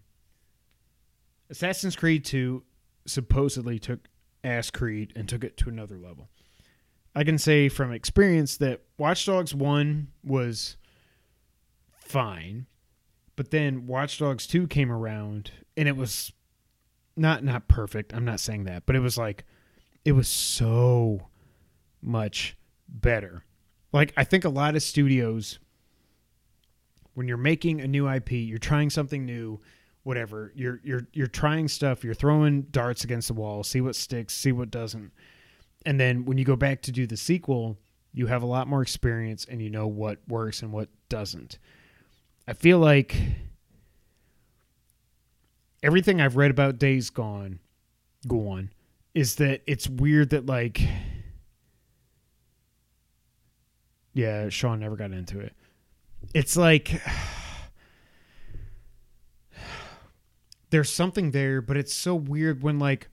Assassin's 1.50 1.96
Creed 1.96 2.24
Two 2.24 2.62
supposedly 3.06 3.78
took 3.78 4.08
Ass 4.44 4.70
Creed 4.70 5.12
and 5.16 5.28
took 5.28 5.42
it 5.42 5.56
to 5.58 5.68
another 5.68 5.98
level. 5.98 6.28
I 7.14 7.24
can 7.24 7.38
say 7.38 7.68
from 7.68 7.92
experience 7.92 8.56
that 8.58 8.82
Watch 8.98 9.26
Dogs 9.26 9.54
One 9.54 10.08
was 10.22 10.76
fine 11.92 12.66
but 13.36 13.50
then 13.50 13.86
Watch 13.86 14.18
Dogs 14.18 14.46
2 14.46 14.66
came 14.68 14.90
around 14.90 15.50
and 15.76 15.88
it 15.88 15.96
was 15.96 16.32
not 17.16 17.44
not 17.44 17.68
perfect. 17.68 18.12
I'm 18.14 18.24
not 18.24 18.40
saying 18.40 18.64
that, 18.64 18.86
but 18.86 18.96
it 18.96 19.00
was 19.00 19.18
like 19.18 19.44
it 20.04 20.12
was 20.12 20.28
so 20.28 21.28
much 22.00 22.56
better. 22.88 23.44
Like 23.92 24.12
I 24.16 24.24
think 24.24 24.44
a 24.44 24.50
lot 24.50 24.76
of 24.76 24.82
studios 24.82 25.58
when 27.14 27.28
you're 27.28 27.36
making 27.36 27.80
a 27.80 27.86
new 27.86 28.08
IP, 28.08 28.32
you're 28.32 28.58
trying 28.58 28.90
something 28.90 29.24
new, 29.24 29.60
whatever. 30.04 30.52
You're 30.54 30.80
you're 30.84 31.08
you're 31.12 31.26
trying 31.26 31.66
stuff, 31.66 32.04
you're 32.04 32.14
throwing 32.14 32.62
darts 32.62 33.02
against 33.02 33.28
the 33.28 33.34
wall, 33.34 33.64
see 33.64 33.80
what 33.80 33.96
sticks, 33.96 34.34
see 34.34 34.52
what 34.52 34.70
doesn't. 34.70 35.10
And 35.84 35.98
then 35.98 36.24
when 36.24 36.38
you 36.38 36.44
go 36.44 36.56
back 36.56 36.82
to 36.82 36.92
do 36.92 37.06
the 37.06 37.16
sequel, 37.16 37.76
you 38.12 38.26
have 38.28 38.42
a 38.42 38.46
lot 38.46 38.68
more 38.68 38.80
experience 38.80 39.44
and 39.44 39.60
you 39.60 39.68
know 39.68 39.86
what 39.86 40.18
works 40.28 40.62
and 40.62 40.72
what 40.72 40.88
doesn't. 41.08 41.58
I 42.46 42.52
feel 42.52 42.78
like 42.78 43.16
everything 45.82 46.20
I've 46.20 46.36
read 46.36 46.50
about 46.50 46.78
Days 46.78 47.10
Gone, 47.10 47.58
Gone, 48.26 48.70
is 49.14 49.36
that 49.36 49.62
it's 49.66 49.88
weird 49.88 50.30
that 50.30 50.46
like, 50.46 50.80
yeah, 54.12 54.48
Sean 54.48 54.80
never 54.80 54.96
got 54.96 55.12
into 55.12 55.40
it. 55.40 55.54
It's 56.32 56.56
like 56.56 57.02
there's 60.74 60.90
something 60.90 61.30
there, 61.30 61.60
but 61.60 61.76
it's 61.76 61.94
so 61.94 62.16
weird 62.16 62.62
when 62.62 62.80
like, 62.80 63.08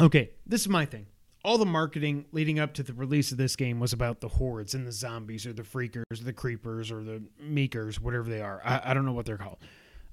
okay, 0.00 0.30
this 0.46 0.62
is 0.62 0.68
my 0.68 0.86
thing 0.86 1.06
all 1.44 1.56
the 1.56 1.66
marketing 1.66 2.26
leading 2.32 2.58
up 2.58 2.74
to 2.74 2.82
the 2.82 2.92
release 2.92 3.32
of 3.32 3.38
this 3.38 3.56
game 3.56 3.80
was 3.80 3.92
about 3.92 4.20
the 4.20 4.28
hordes 4.28 4.74
and 4.74 4.86
the 4.86 4.92
zombies 4.92 5.46
or 5.46 5.52
the 5.52 5.62
freakers, 5.62 6.02
or 6.10 6.24
the 6.24 6.32
creepers 6.32 6.90
or 6.90 7.02
the 7.02 7.22
meekers, 7.40 8.00
whatever 8.00 8.28
they 8.28 8.40
are. 8.40 8.60
I, 8.64 8.90
I 8.90 8.94
don't 8.94 9.06
know 9.06 9.12
what 9.12 9.24
they're 9.24 9.38
called. 9.38 9.58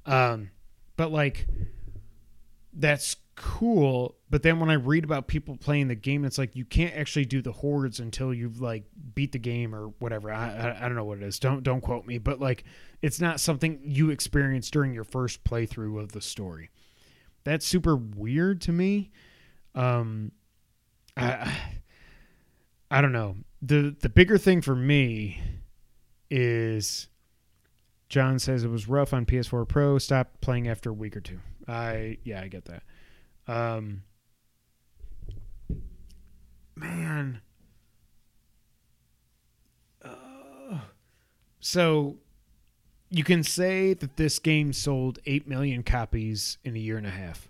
Um, 0.06 0.52
but 0.96 1.12
like, 1.12 1.48
that's 2.76 3.16
cool. 3.36 4.16
But 4.30 4.44
then 4.44 4.60
when 4.60 4.70
I 4.70 4.76
read 4.76 5.04
about 5.04 5.28
people 5.28 5.58
playing 5.58 5.88
the 5.88 5.96
game, 5.96 6.26
it's 6.26 6.38
like 6.38 6.56
you 6.56 6.66
can't 6.66 6.96
actually 6.96 7.26
do 7.26 7.42
the 7.42 7.52
hordes 7.52 8.00
until 8.00 8.34
you've 8.34 8.62
like 8.62 8.84
beat 9.14 9.32
the 9.32 9.40
game 9.40 9.74
or 9.74 9.88
whatever. 10.00 10.32
I, 10.32 10.50
I, 10.50 10.78
I 10.80 10.88
don't 10.88 10.96
know 10.96 11.04
what 11.04 11.20
it 11.20 11.24
is. 11.24 11.40
Don't 11.40 11.64
don't 11.64 11.82
quote 11.82 12.06
me. 12.06 12.18
But 12.18 12.40
like, 12.40 12.64
it's 13.02 13.20
not 13.20 13.40
something 13.40 13.80
you 13.84 14.10
experience 14.10 14.70
during 14.70 14.94
your 14.94 15.04
first 15.04 15.44
playthrough 15.44 16.02
of 16.02 16.12
the 16.12 16.22
story. 16.22 16.70
That's 17.44 17.66
super 17.66 17.96
weird 17.96 18.62
to 18.62 18.72
me. 18.72 19.12
Um, 19.76 20.32
I, 21.16 21.56
I 22.90 23.02
don't 23.02 23.12
know. 23.12 23.36
the 23.62 23.96
The 24.00 24.10
bigger 24.10 24.38
thing 24.38 24.62
for 24.62 24.76
me 24.76 25.42
is 26.30 27.08
John 28.10 28.40
says 28.40 28.64
it 28.64 28.70
was 28.70 28.88
rough 28.88 29.14
on 29.14 29.26
PS4 29.26 29.68
Pro. 29.68 29.98
Stop 29.98 30.42
playing 30.42 30.68
after 30.68 30.90
a 30.90 30.94
week 30.94 31.16
or 31.16 31.22
two. 31.22 31.40
I 31.68 32.18
yeah, 32.24 32.42
I 32.42 32.48
get 32.48 32.66
that. 32.66 32.84
Um, 33.48 34.04
man. 36.76 37.42
Uh, 40.04 40.80
so 41.60 42.18
you 43.10 43.24
can 43.24 43.44
say 43.44 43.94
that 43.94 44.18
this 44.18 44.40
game 44.40 44.74
sold 44.74 45.20
8 45.26 45.48
million 45.48 45.84
copies 45.84 46.58
in 46.64 46.76
a 46.76 46.80
year 46.80 46.98
and 46.98 47.08
a 47.08 47.12
half. 47.12 47.50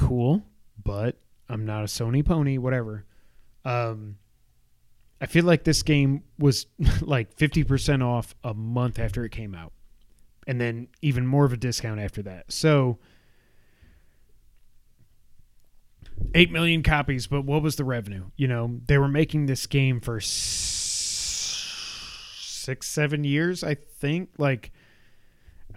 cool, 0.00 0.42
but 0.82 1.16
I'm 1.48 1.66
not 1.66 1.82
a 1.82 1.86
Sony 1.86 2.24
pony, 2.24 2.56
whatever. 2.56 3.04
Um, 3.64 4.16
I 5.20 5.26
feel 5.26 5.44
like 5.44 5.64
this 5.64 5.82
game 5.82 6.22
was 6.38 6.66
like 7.02 7.36
50% 7.36 8.02
off 8.02 8.34
a 8.42 8.54
month 8.54 8.98
after 8.98 9.24
it 9.24 9.30
came 9.30 9.54
out. 9.54 9.72
And 10.46 10.60
then 10.60 10.88
even 11.02 11.26
more 11.26 11.44
of 11.44 11.52
a 11.52 11.56
discount 11.56 12.00
after 12.00 12.22
that. 12.22 12.52
So 12.52 12.98
8 16.34 16.50
million 16.50 16.82
copies, 16.82 17.26
but 17.26 17.42
what 17.42 17.62
was 17.62 17.76
the 17.76 17.84
revenue? 17.84 18.24
You 18.36 18.48
know, 18.48 18.80
they 18.86 18.98
were 18.98 19.08
making 19.08 19.46
this 19.46 19.66
game 19.66 20.00
for 20.00 20.20
six, 20.20 21.68
seven 22.88 23.24
years, 23.24 23.64
I 23.64 23.74
think. 23.74 24.30
Like, 24.38 24.70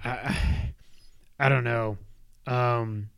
I, 0.04 0.74
I 1.40 1.50
don't 1.50 1.64
know. 1.64 1.98
Um, 2.46 3.10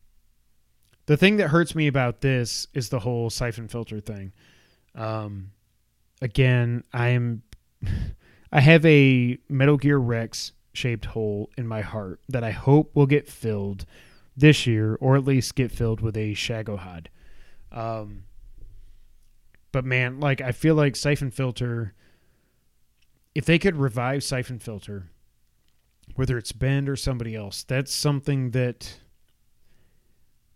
the 1.08 1.18
thing 1.18 1.38
that 1.38 1.50
hurts 1.50 1.76
me 1.76 1.88
about 1.88 2.22
this 2.22 2.68
is 2.74 2.90
the 2.90 3.00
whole 3.00 3.30
siphon 3.30 3.68
filter 3.68 4.00
thing. 4.00 4.32
Um, 4.96 5.52
again, 6.22 6.84
I'm 6.94 7.44
I 8.52 8.62
have 8.62 8.86
a 8.86 9.38
Metal 9.50 9.78
Gear 9.78 9.98
Rex 9.98 10.54
shaped 10.78 11.06
hole 11.06 11.50
in 11.58 11.68
my 11.68 11.82
heart 11.82 12.20
that 12.30 12.44
I 12.44 12.52
hope 12.52 12.96
will 12.96 13.06
get 13.06 13.28
filled 13.28 13.86
this 14.36 14.68
year, 14.68 14.98
or 15.00 15.16
at 15.16 15.24
least 15.24 15.56
get 15.56 15.72
filled 15.72 16.02
with 16.02 16.18
a 16.18 16.34
Shagohod. 16.34 17.08
Um, 17.72 18.24
but 19.72 19.86
man, 19.86 20.20
like 20.20 20.42
I 20.42 20.52
feel 20.52 20.76
like 20.76 20.96
Siphon 20.96 21.32
Filter, 21.32 21.94
if 23.34 23.46
they 23.46 23.60
could 23.60 23.76
revive 23.76 24.24
Siphon 24.24 24.60
Filter, 24.60 25.10
whether 26.16 26.38
it's 26.38 26.52
Bend 26.52 26.88
or 26.88 26.96
somebody 26.96 27.36
else, 27.36 27.64
that's 27.64 27.94
something 27.94 28.52
that 28.52 29.00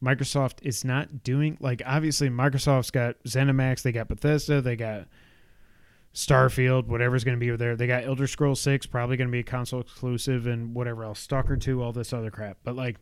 Microsoft 0.03 0.59
is 0.61 0.85
not 0.85 1.23
doing. 1.23 1.57
Like 1.59 1.81
obviously, 1.85 2.29
Microsoft's 2.29 2.91
got 2.91 3.21
ZeniMax, 3.23 3.81
they 3.81 3.91
got 3.91 4.07
Bethesda, 4.07 4.61
they 4.61 4.75
got 4.75 5.07
Starfield, 6.13 6.87
whatever's 6.87 7.23
going 7.23 7.37
to 7.37 7.39
be 7.39 7.49
over 7.51 7.57
there. 7.57 7.75
They 7.75 7.87
got 7.87 8.03
Elder 8.03 8.27
Scrolls 8.27 8.59
Six, 8.59 8.85
probably 8.85 9.17
going 9.17 9.27
to 9.27 9.31
be 9.31 9.39
a 9.39 9.43
console 9.43 9.81
exclusive, 9.81 10.47
and 10.47 10.73
whatever 10.73 11.03
else, 11.03 11.19
Stalker 11.19 11.55
Two, 11.55 11.81
all 11.81 11.93
this 11.93 12.13
other 12.13 12.31
crap. 12.31 12.57
But 12.63 12.75
like, 12.75 12.97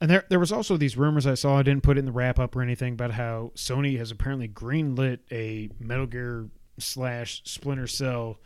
and 0.00 0.10
there 0.10 0.24
there 0.30 0.38
was 0.38 0.52
also 0.52 0.76
these 0.76 0.96
rumors 0.96 1.26
I 1.26 1.34
saw. 1.34 1.58
I 1.58 1.62
didn't 1.62 1.82
put 1.82 1.96
it 1.96 2.00
in 2.00 2.06
the 2.06 2.12
wrap 2.12 2.38
up 2.38 2.56
or 2.56 2.62
anything, 2.62 2.94
about 2.94 3.12
how 3.12 3.52
Sony 3.54 3.98
has 3.98 4.10
apparently 4.10 4.48
greenlit 4.48 5.18
a 5.30 5.68
Metal 5.78 6.06
Gear 6.06 6.48
slash 6.78 7.42
Splinter 7.44 7.86
Cell 7.86 8.38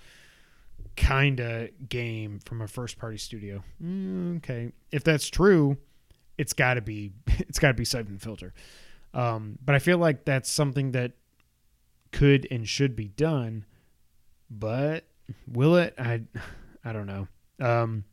kind 0.96 1.40
of 1.40 1.70
game 1.88 2.40
from 2.44 2.60
a 2.60 2.68
first 2.68 2.98
party 2.98 3.16
studio. 3.16 3.62
Mm, 3.82 4.38
okay, 4.38 4.72
if 4.90 5.04
that's 5.04 5.28
true, 5.28 5.76
it's 6.36 6.52
got 6.52 6.74
to 6.74 6.80
be 6.80 7.12
it's 7.26 7.60
got 7.60 7.68
to 7.68 7.74
be 7.74 7.84
Siphon 7.84 8.18
Filter. 8.18 8.52
Um, 9.14 9.58
but 9.64 9.74
I 9.74 9.78
feel 9.78 9.98
like 9.98 10.24
that's 10.24 10.50
something 10.50 10.92
that 10.92 11.12
could 12.12 12.46
and 12.50 12.68
should 12.68 12.94
be 12.94 13.08
done. 13.08 13.64
But 14.50 15.04
will 15.46 15.76
it? 15.76 15.94
I 15.98 16.22
I 16.84 16.92
don't 16.92 17.06
know. 17.06 17.28
Um, 17.60 18.04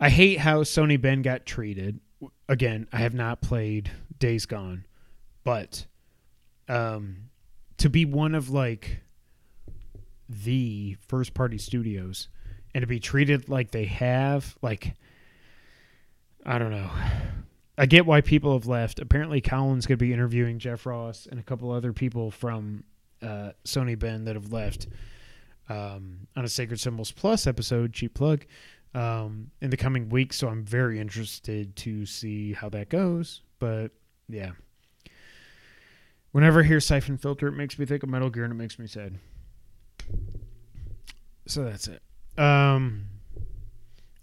I 0.00 0.10
hate 0.10 0.38
how 0.38 0.62
Sony 0.62 1.00
Bend 1.00 1.24
got 1.24 1.46
treated. 1.46 2.00
Again, 2.48 2.86
I 2.92 2.98
have 2.98 3.14
not 3.14 3.40
played 3.40 3.90
Days 4.18 4.46
Gone, 4.46 4.84
but 5.44 5.86
um, 6.68 7.30
to 7.78 7.88
be 7.88 8.04
one 8.04 8.34
of 8.34 8.50
like 8.50 9.00
the 10.28 10.96
first 11.08 11.34
party 11.34 11.58
studios 11.58 12.28
and 12.74 12.82
to 12.82 12.86
be 12.86 13.00
treated 13.00 13.48
like 13.48 13.70
they 13.70 13.86
have, 13.86 14.56
like 14.62 14.94
I 16.44 16.58
don't 16.58 16.70
know. 16.70 16.90
I 17.78 17.86
get 17.86 18.04
why 18.04 18.20
people 18.20 18.54
have 18.54 18.66
left. 18.66 18.98
Apparently, 18.98 19.40
Colin's 19.40 19.86
going 19.86 19.98
to 19.98 20.04
be 20.04 20.12
interviewing 20.12 20.58
Jeff 20.58 20.84
Ross 20.84 21.26
and 21.30 21.38
a 21.38 21.42
couple 21.44 21.70
other 21.70 21.92
people 21.92 22.32
from 22.32 22.82
uh, 23.22 23.50
Sony 23.64 23.96
Bend 23.96 24.26
that 24.26 24.34
have 24.34 24.52
left 24.52 24.88
um, 25.68 26.26
on 26.36 26.44
a 26.44 26.48
Sacred 26.48 26.80
Symbols 26.80 27.12
Plus 27.12 27.46
episode, 27.46 27.92
cheap 27.92 28.14
plug, 28.14 28.44
um, 28.94 29.52
in 29.60 29.70
the 29.70 29.76
coming 29.76 30.08
weeks. 30.08 30.36
So 30.36 30.48
I'm 30.48 30.64
very 30.64 30.98
interested 30.98 31.76
to 31.76 32.04
see 32.04 32.52
how 32.52 32.68
that 32.70 32.88
goes. 32.88 33.42
But 33.60 33.92
yeah. 34.28 34.50
Whenever 36.32 36.60
I 36.60 36.64
hear 36.64 36.80
Siphon 36.80 37.16
Filter, 37.16 37.46
it 37.46 37.52
makes 37.52 37.78
me 37.78 37.86
think 37.86 38.02
of 38.02 38.08
Metal 38.08 38.28
Gear 38.28 38.44
and 38.44 38.52
it 38.52 38.56
makes 38.56 38.78
me 38.78 38.86
sad. 38.86 39.18
So 41.46 41.64
that's 41.64 41.88
it. 41.88 42.02
Um, 42.38 43.06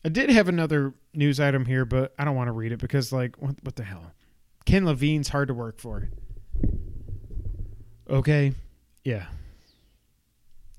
I 0.06 0.10
did 0.10 0.30
have 0.30 0.48
another 0.48 0.94
news 1.16 1.40
item 1.40 1.66
here, 1.66 1.84
but 1.84 2.14
I 2.20 2.26
don't 2.26 2.36
want 2.36 2.48
to 2.48 2.52
read 2.52 2.72
it 2.72 2.78
because, 2.78 3.12
like, 3.12 3.42
what, 3.42 3.56
what 3.64 3.76
the 3.76 3.84
hell? 3.84 4.12
Ken 4.64 4.86
Levine's 4.86 5.30
hard 5.30 5.48
to 5.48 5.56
work 5.56 5.80
for. 5.80 6.10
Okay. 8.08 8.54
Yeah. 9.04 9.26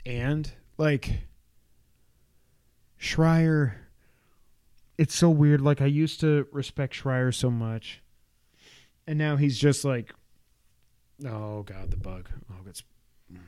And, 0.06 0.48
like, 0.78 1.10
Schreier, 3.00 3.72
it's 4.96 5.16
so 5.16 5.28
weird. 5.28 5.60
Like, 5.60 5.82
I 5.82 5.86
used 5.86 6.20
to 6.20 6.46
respect 6.52 6.94
Schreier 6.94 7.34
so 7.34 7.50
much. 7.50 8.02
And 9.08 9.18
now 9.18 9.34
he's 9.34 9.58
just 9.58 9.84
like, 9.84 10.14
oh, 11.26 11.64
God, 11.64 11.90
the 11.90 11.96
bug. 11.96 12.28
Oh, 12.48 12.62
it's. 12.68 12.84
Hmm. 13.28 13.40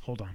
Hold 0.00 0.22
on. 0.22 0.34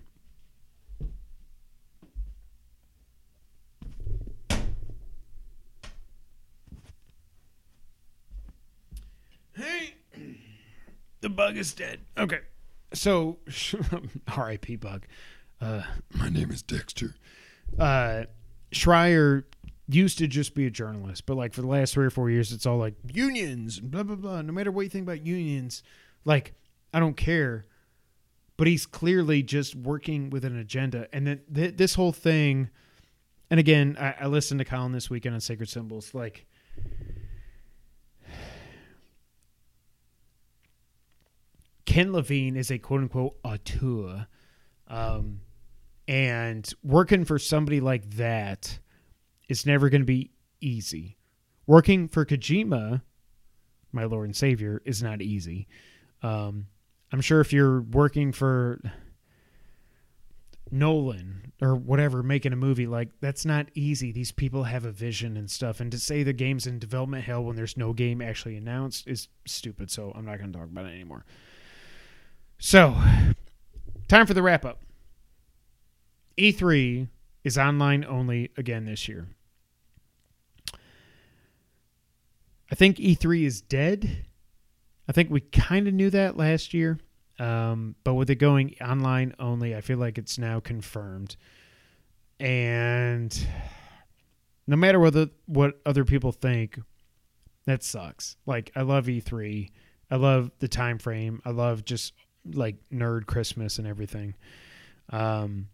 Hey, 9.56 9.94
the 11.22 11.30
bug 11.30 11.58
is 11.58 11.74
dead. 11.74 12.00
Okay, 12.18 12.40
so 12.94 13.38
R.I.P. 14.28 14.78
Bug. 14.78 15.06
Uh, 15.62 15.84
My 16.14 16.30
name 16.30 16.52
is 16.52 16.62
Dexter. 16.62 17.16
uh, 17.80 18.24
Schreier 18.72 19.44
used 19.88 20.18
to 20.18 20.28
just 20.28 20.56
be 20.56 20.66
a 20.66 20.70
journalist, 20.72 21.26
but 21.26 21.36
like 21.38 21.54
for 21.54 21.62
the 21.62 21.68
last 21.68 21.94
three 21.94 22.06
or 22.06 22.10
four 22.10 22.30
years, 22.30 22.52
it's 22.52 22.66
all 22.66 22.78
like 22.78 22.96
unions, 23.14 23.80
blah 23.80 24.04
blah 24.04 24.16
blah. 24.16 24.42
No 24.42 24.52
matter 24.54 24.72
what 24.72 24.82
you 24.82 24.90
think 24.90 25.04
about 25.04 25.26
unions, 25.26 25.84
like 26.26 26.54
I 26.94 27.00
don't 27.00 27.18
care. 27.18 27.66
But 28.56 28.68
he's 28.68 28.86
clearly 28.86 29.42
just 29.42 29.76
working 29.76 30.30
with 30.30 30.46
an 30.46 30.58
agenda, 30.58 31.08
and 31.14 31.26
then 31.28 31.42
th- 31.54 31.76
this 31.78 31.96
whole 31.96 32.12
thing. 32.12 32.70
And 33.50 33.60
again, 33.60 33.98
I, 34.00 34.16
I 34.22 34.26
listened 34.28 34.60
to 34.60 34.66
Colin 34.66 34.92
this 34.94 35.10
weekend 35.10 35.36
on 35.36 35.42
Sacred 35.42 35.70
Symbols. 35.70 36.14
Like, 36.14 36.46
Ken 41.94 42.12
Levine 42.12 42.56
is 42.56 42.72
a 42.72 42.80
quote 42.80 43.02
unquote 43.02 43.36
auteur. 43.44 44.26
Um, 44.88 45.42
and 46.08 46.68
working 46.84 47.24
for 47.24 47.38
somebody 47.38 47.82
like 47.82 48.10
that 48.16 48.80
is 49.48 49.68
never 49.68 49.90
going 49.90 50.02
to 50.02 50.06
be 50.06 50.32
easy. 50.60 51.18
Working 51.68 52.08
for 52.08 52.26
Kojima, 52.26 53.04
my 53.92 54.06
Lord 54.06 54.26
and 54.26 54.36
Savior, 54.36 54.82
is 54.86 55.04
not 55.04 55.22
easy. 55.22 55.68
Um, 56.24 56.66
I'm 57.12 57.22
sure 57.22 57.42
if 57.42 57.54
you're 57.54 57.82
working 57.82 58.32
for 58.32 58.82
Nolan 60.72 61.54
or 61.62 61.76
whatever, 61.76 62.24
making 62.24 62.54
a 62.54 62.56
movie, 62.56 62.88
like 62.88 63.10
that's 63.22 63.46
not 63.46 63.68
easy. 63.76 64.12
These 64.12 64.32
people 64.32 64.64
have 64.64 64.84
a 64.84 64.92
vision 64.92 65.38
and 65.38 65.48
stuff. 65.50 65.80
And 65.80 65.92
to 65.92 66.00
say 66.00 66.24
the 66.24 66.34
game's 66.34 66.66
in 66.66 66.80
development 66.80 67.26
hell 67.26 67.44
when 67.44 67.56
there's 67.56 67.78
no 67.78 67.94
game 67.94 68.20
actually 68.20 68.58
announced 68.58 69.08
is 69.08 69.28
stupid. 69.46 69.92
So 69.92 70.12
I'm 70.16 70.26
not 70.26 70.40
going 70.40 70.52
to 70.52 70.58
talk 70.58 70.70
about 70.70 70.88
it 70.88 70.94
anymore. 70.96 71.24
So, 72.66 72.96
time 74.08 74.26
for 74.26 74.34
the 74.34 74.42
wrap 74.42 74.64
up. 74.64 74.80
E3 76.38 77.10
is 77.44 77.58
online 77.58 78.06
only 78.06 78.52
again 78.56 78.86
this 78.86 79.10
year. 79.10 79.28
I 82.72 82.76
think 82.76 83.00
E3 83.00 83.44
is 83.44 83.60
dead. 83.60 84.26
I 85.10 85.12
think 85.12 85.30
we 85.30 85.42
kind 85.42 85.90
of 85.90 85.94
knew 85.94 86.10
that 86.12 86.38
last 86.38 86.74
year. 86.74 87.00
Um, 87.38 87.96
but 88.06 88.14
with 88.14 88.30
it 88.30 88.36
going 88.36 88.76
online 88.80 89.36
only, 89.40 89.76
I 89.76 89.82
feel 89.82 89.98
like 89.98 90.18
it's 90.18 90.38
now 90.38 90.62
confirmed. 90.62 91.36
And 92.40 93.38
no 94.68 94.78
matter 94.78 95.02
what 95.02 95.12
the, 95.12 95.32
what 95.48 95.82
other 95.86 96.06
people 96.06 96.32
think, 96.32 96.80
that 97.66 97.84
sucks. 97.84 98.38
Like 98.46 98.72
I 98.74 98.84
love 98.84 99.08
E3. 99.08 99.70
I 100.10 100.16
love 100.16 100.50
the 100.60 100.70
time 100.70 100.98
frame. 100.98 101.42
I 101.44 101.50
love 101.50 101.84
just 101.84 102.14
like 102.46 102.76
nerd 102.92 103.26
Christmas 103.26 103.78
and 103.78 103.88
everything. 103.88 104.36
Um, 105.10 105.70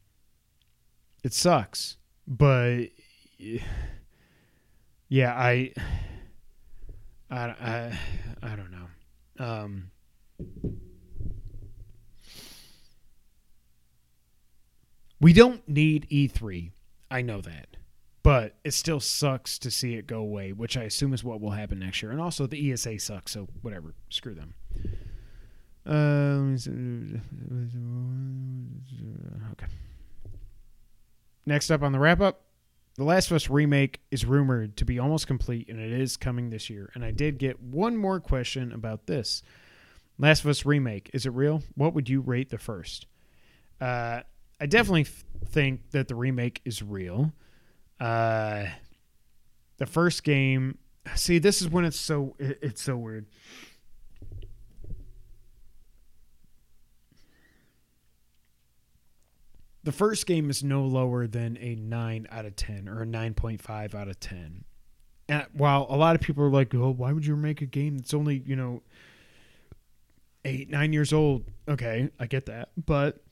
it 1.23 1.33
sucks, 1.33 1.97
but 2.27 2.85
yeah, 5.07 5.33
I, 5.33 5.73
I, 7.29 7.39
I, 7.39 7.99
I 8.41 8.55
don't 8.55 8.71
know. 8.71 9.45
Um, 9.45 9.91
we 15.19 15.33
don't 15.33 15.67
need 15.67 16.07
E3. 16.09 16.71
I 17.11 17.21
know 17.21 17.41
that, 17.41 17.77
but 18.23 18.55
it 18.63 18.71
still 18.71 18.99
sucks 18.99 19.57
to 19.59 19.71
see 19.71 19.95
it 19.95 20.05
go 20.05 20.19
away, 20.19 20.51
which 20.53 20.77
I 20.77 20.83
assume 20.83 21.13
is 21.13 21.23
what 21.23 21.41
will 21.41 21.51
happen 21.51 21.79
next 21.79 22.01
year. 22.01 22.11
And 22.11 22.21
also, 22.21 22.45
the 22.45 22.71
ESA 22.71 22.99
sucks, 22.99 23.31
so 23.31 23.47
whatever, 23.61 23.95
screw 24.09 24.35
them. 24.35 24.53
Uh, 25.85 26.55
okay. 29.51 29.67
Next 31.45 31.71
up 31.71 31.81
on 31.81 31.91
the 31.91 31.99
wrap 31.99 32.21
up, 32.21 32.41
The 32.95 33.03
Last 33.03 33.31
of 33.31 33.35
Us 33.35 33.49
remake 33.49 34.01
is 34.11 34.25
rumored 34.25 34.77
to 34.77 34.85
be 34.85 34.99
almost 34.99 35.25
complete, 35.27 35.67
and 35.69 35.79
it 35.79 35.91
is 35.91 36.17
coming 36.17 36.49
this 36.49 36.69
year. 36.69 36.91
And 36.93 37.03
I 37.03 37.11
did 37.11 37.37
get 37.37 37.61
one 37.61 37.97
more 37.97 38.19
question 38.19 38.71
about 38.71 39.07
this. 39.07 39.41
Last 40.17 40.43
of 40.43 40.49
Us 40.49 40.65
remake 40.65 41.09
is 41.13 41.25
it 41.25 41.31
real? 41.31 41.63
What 41.75 41.93
would 41.93 42.09
you 42.09 42.21
rate 42.21 42.49
the 42.49 42.57
first? 42.57 43.07
Uh, 43.79 44.21
I 44.59 44.65
definitely 44.65 45.01
f- 45.03 45.23
think 45.47 45.91
that 45.91 46.09
the 46.09 46.15
remake 46.15 46.61
is 46.65 46.83
real. 46.83 47.31
Uh, 47.99 48.65
the 49.77 49.85
first 49.85 50.23
game. 50.25 50.77
See, 51.15 51.39
this 51.39 51.61
is 51.61 51.69
when 51.69 51.85
it's 51.85 51.99
so 51.99 52.35
it- 52.37 52.59
it's 52.61 52.81
so 52.81 52.97
weird. 52.97 53.25
The 59.89 59.93
first 59.93 60.27
game 60.27 60.51
is 60.51 60.63
no 60.63 60.83
lower 60.83 61.25
than 61.25 61.57
a 61.59 61.73
nine 61.73 62.27
out 62.29 62.45
of 62.45 62.55
ten 62.55 62.87
or 62.87 63.01
a 63.01 63.07
nine 63.07 63.33
point 63.33 63.59
five 63.59 63.95
out 63.95 64.07
of 64.07 64.19
ten. 64.19 64.63
And 65.27 65.47
while 65.51 65.87
a 65.89 65.97
lot 65.97 66.13
of 66.13 66.21
people 66.21 66.43
are 66.43 66.51
like, 66.51 66.75
"Oh, 66.75 66.91
why 66.91 67.11
would 67.11 67.25
you 67.25 67.35
make 67.35 67.63
a 67.63 67.65
game 67.65 67.97
that's 67.97 68.13
only 68.13 68.43
you 68.45 68.55
know 68.55 68.83
eight 70.45 70.69
nine 70.69 70.93
years 70.93 71.11
old?" 71.11 71.45
Okay, 71.67 72.11
I 72.19 72.27
get 72.27 72.45
that, 72.45 72.69
but 72.85 73.23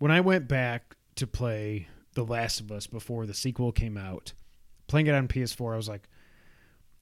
when 0.00 0.10
I 0.10 0.22
went 0.22 0.48
back 0.48 0.96
to 1.14 1.28
play 1.28 1.86
The 2.14 2.24
Last 2.24 2.58
of 2.58 2.72
Us 2.72 2.88
before 2.88 3.26
the 3.26 3.32
sequel 3.34 3.70
came 3.70 3.96
out, 3.96 4.32
playing 4.88 5.06
it 5.06 5.14
on 5.14 5.28
PS4, 5.28 5.74
I 5.74 5.76
was 5.76 5.88
like, 5.88 6.08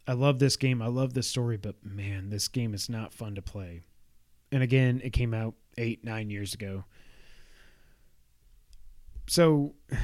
I 0.06 0.12
love 0.12 0.40
this 0.40 0.58
game. 0.58 0.82
I 0.82 0.88
love 0.88 1.14
this 1.14 1.26
story, 1.26 1.56
but 1.56 1.76
man, 1.82 2.28
this 2.28 2.48
game 2.48 2.74
is 2.74 2.90
not 2.90 3.14
fun 3.14 3.34
to 3.34 3.40
play. 3.40 3.86
And 4.52 4.62
again, 4.62 5.00
it 5.02 5.12
came 5.12 5.34
out 5.34 5.54
eight, 5.76 6.04
nine 6.04 6.30
years 6.30 6.54
ago. 6.54 6.84
So, 9.26 9.74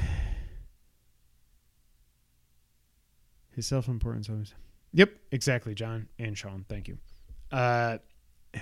his 3.55 3.67
self 3.67 3.89
importance 3.89 4.29
always. 4.29 4.55
Yep, 4.93 5.11
exactly, 5.31 5.75
John 5.75 6.09
and 6.19 6.37
Sean. 6.37 6.65
Thank 6.69 6.89
you. 6.89 6.99
Uh, 7.51 7.99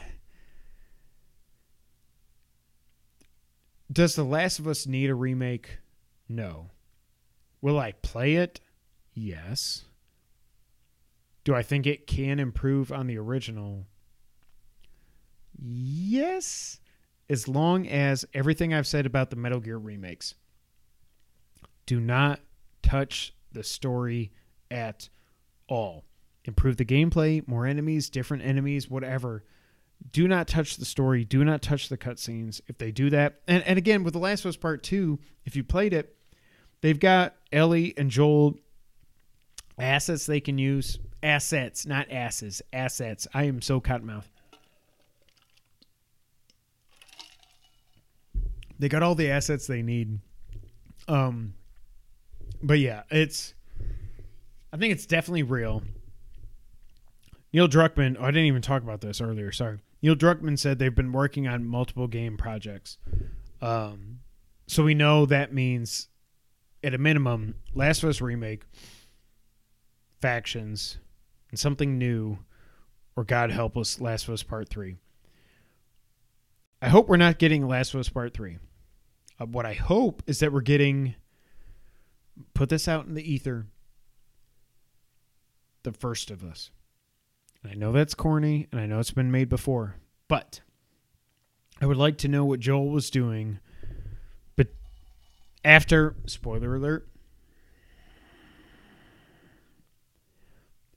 Does 3.93 4.15
The 4.15 4.25
Last 4.25 4.61
of 4.61 4.69
Us 4.69 4.87
need 4.87 5.11
a 5.11 5.15
remake? 5.15 5.79
No. 6.29 6.71
Will 7.61 7.79
I 7.79 7.93
play 7.93 8.37
it? 8.37 8.61
Yes. 9.15 9.85
Do 11.45 11.55
I 11.55 11.63
think 11.63 11.87
it 11.87 12.07
can 12.07 12.39
improve 12.39 12.93
on 12.93 13.07
the 13.07 13.19
original? 13.19 13.87
Yes. 15.63 16.81
As 17.29 17.47
long 17.47 17.87
as 17.87 18.25
everything 18.35 18.75
I've 18.75 18.87
said 18.87 19.07
about 19.07 19.31
the 19.31 19.37
Metal 19.37 19.61
Gear 19.61 19.79
remakes 19.79 20.35
do 21.87 22.01
not 22.01 22.41
touch 22.83 23.35
the 23.53 23.63
story 23.63 24.33
at 24.71 25.09
all. 25.69 26.05
Improve 26.45 26.77
the 26.77 26.85
gameplay, 26.85 27.47
more 27.47 27.67
enemies, 27.67 28.11
different 28.11 28.45
enemies, 28.45 28.89
whatever 28.91 29.45
do 30.13 30.27
not 30.27 30.49
touch 30.49 30.77
the 30.77 30.85
story 30.85 31.25
do 31.25 31.45
not 31.45 31.63
touch 31.63 31.89
the 31.89 31.99
cutscenes 31.99 32.61
if 32.69 32.79
they 32.79 32.91
do 32.91 33.11
that 33.11 33.41
and, 33.47 33.63
and 33.65 33.79
again 33.79 34.03
with 34.03 34.13
the 34.13 34.19
last 34.19 34.45
of 34.45 34.49
us 34.49 34.57
part 34.57 34.83
two 34.83 35.19
if 35.45 35.55
you 35.55 35.63
played 35.63 35.93
it 35.93 36.17
they've 36.81 37.01
got 37.01 37.35
ellie 37.53 37.95
and 37.97 38.11
joel 38.11 38.55
assets 39.79 40.27
they 40.27 40.41
can 40.41 40.59
use 40.59 40.99
assets 41.23 41.87
not 41.87 42.11
asses 42.11 42.63
assets 42.73 43.27
i 43.35 43.45
am 43.45 43.61
so 43.61 43.81
cottonmouth 43.81 44.25
they 48.81 48.89
got 48.89 49.03
all 49.03 49.15
the 49.15 49.31
assets 49.31 49.67
they 49.67 49.83
need 49.83 50.19
um 51.07 51.55
but 52.63 52.79
yeah 52.79 53.03
it's 53.11 53.55
i 54.73 54.77
think 54.77 54.93
it's 54.93 55.07
definitely 55.07 55.43
real 55.43 55.83
Neil 57.53 57.69
Druckmann, 57.69 58.17
oh, 58.19 58.25
I 58.25 58.31
didn't 58.31 58.47
even 58.47 58.63
talk 58.63 58.83
about 58.83 59.01
this 59.01 59.21
earlier, 59.21 59.51
sorry. 59.51 59.81
Neil 60.03 60.15
Druckmann 60.15 60.59
said 60.59 60.79
they've 60.79 60.95
been 60.95 61.13
working 61.13 61.49
on 61.49 61.65
multiple 61.65 62.07
game 62.07 62.37
projects. 62.37 62.99
Um, 63.61 64.21
so 64.67 64.85
we 64.85 64.95
know 64.95 65.27
that 65.27 65.53
means, 65.53 66.09
at 66.85 66.95
a 66.95 66.99
minimum, 66.99 67.57
Last 67.75 68.03
of 68.03 68.11
Us 68.11 68.21
Remake, 68.21 68.65
Factions, 70.23 70.99
and 71.51 71.59
something 71.59 71.99
new, 71.99 72.39
or 73.17 73.25
God 73.25 73.51
help 73.51 73.77
us, 73.77 74.01
Last 74.01 74.29
of 74.29 74.35
Us 74.35 74.43
Part 74.43 74.69
3. 74.69 74.97
I 76.81 76.89
hope 76.89 77.09
we're 77.09 77.17
not 77.17 77.39
getting 77.39 77.67
Last 77.67 77.93
of 77.95 78.01
Us 78.01 78.09
Part 78.09 78.33
3. 78.33 78.59
Uh, 79.41 79.47
what 79.47 79.65
I 79.65 79.73
hope 79.73 80.23
is 80.27 80.41
that 80.41 80.53
we're 80.53 80.61
getting, 80.61 81.15
put 82.55 82.69
this 82.69 82.87
out 82.87 83.07
in 83.07 83.15
the 83.15 83.33
ether, 83.33 83.67
The 85.83 85.93
First 85.93 86.31
of 86.31 86.45
Us. 86.45 86.71
I 87.65 87.75
know 87.75 87.93
that's 87.93 88.15
corny, 88.15 88.69
and 88.71 88.81
I 88.81 88.87
know 88.87 89.01
it's 89.01 89.11
been 89.11 89.31
made 89.31 89.49
before, 89.49 89.97
but 90.29 90.61
I 91.81 91.87
would 91.87 91.97
like 91.97 92.19
to 92.19 92.29
know 92.29 92.45
what 92.45 92.61
Joel 92.61 92.91
was 92.91 93.11
doing. 93.11 93.59
But 94.57 94.69
after, 95.65 96.17
spoiler 96.27 96.75
alert, 96.77 97.09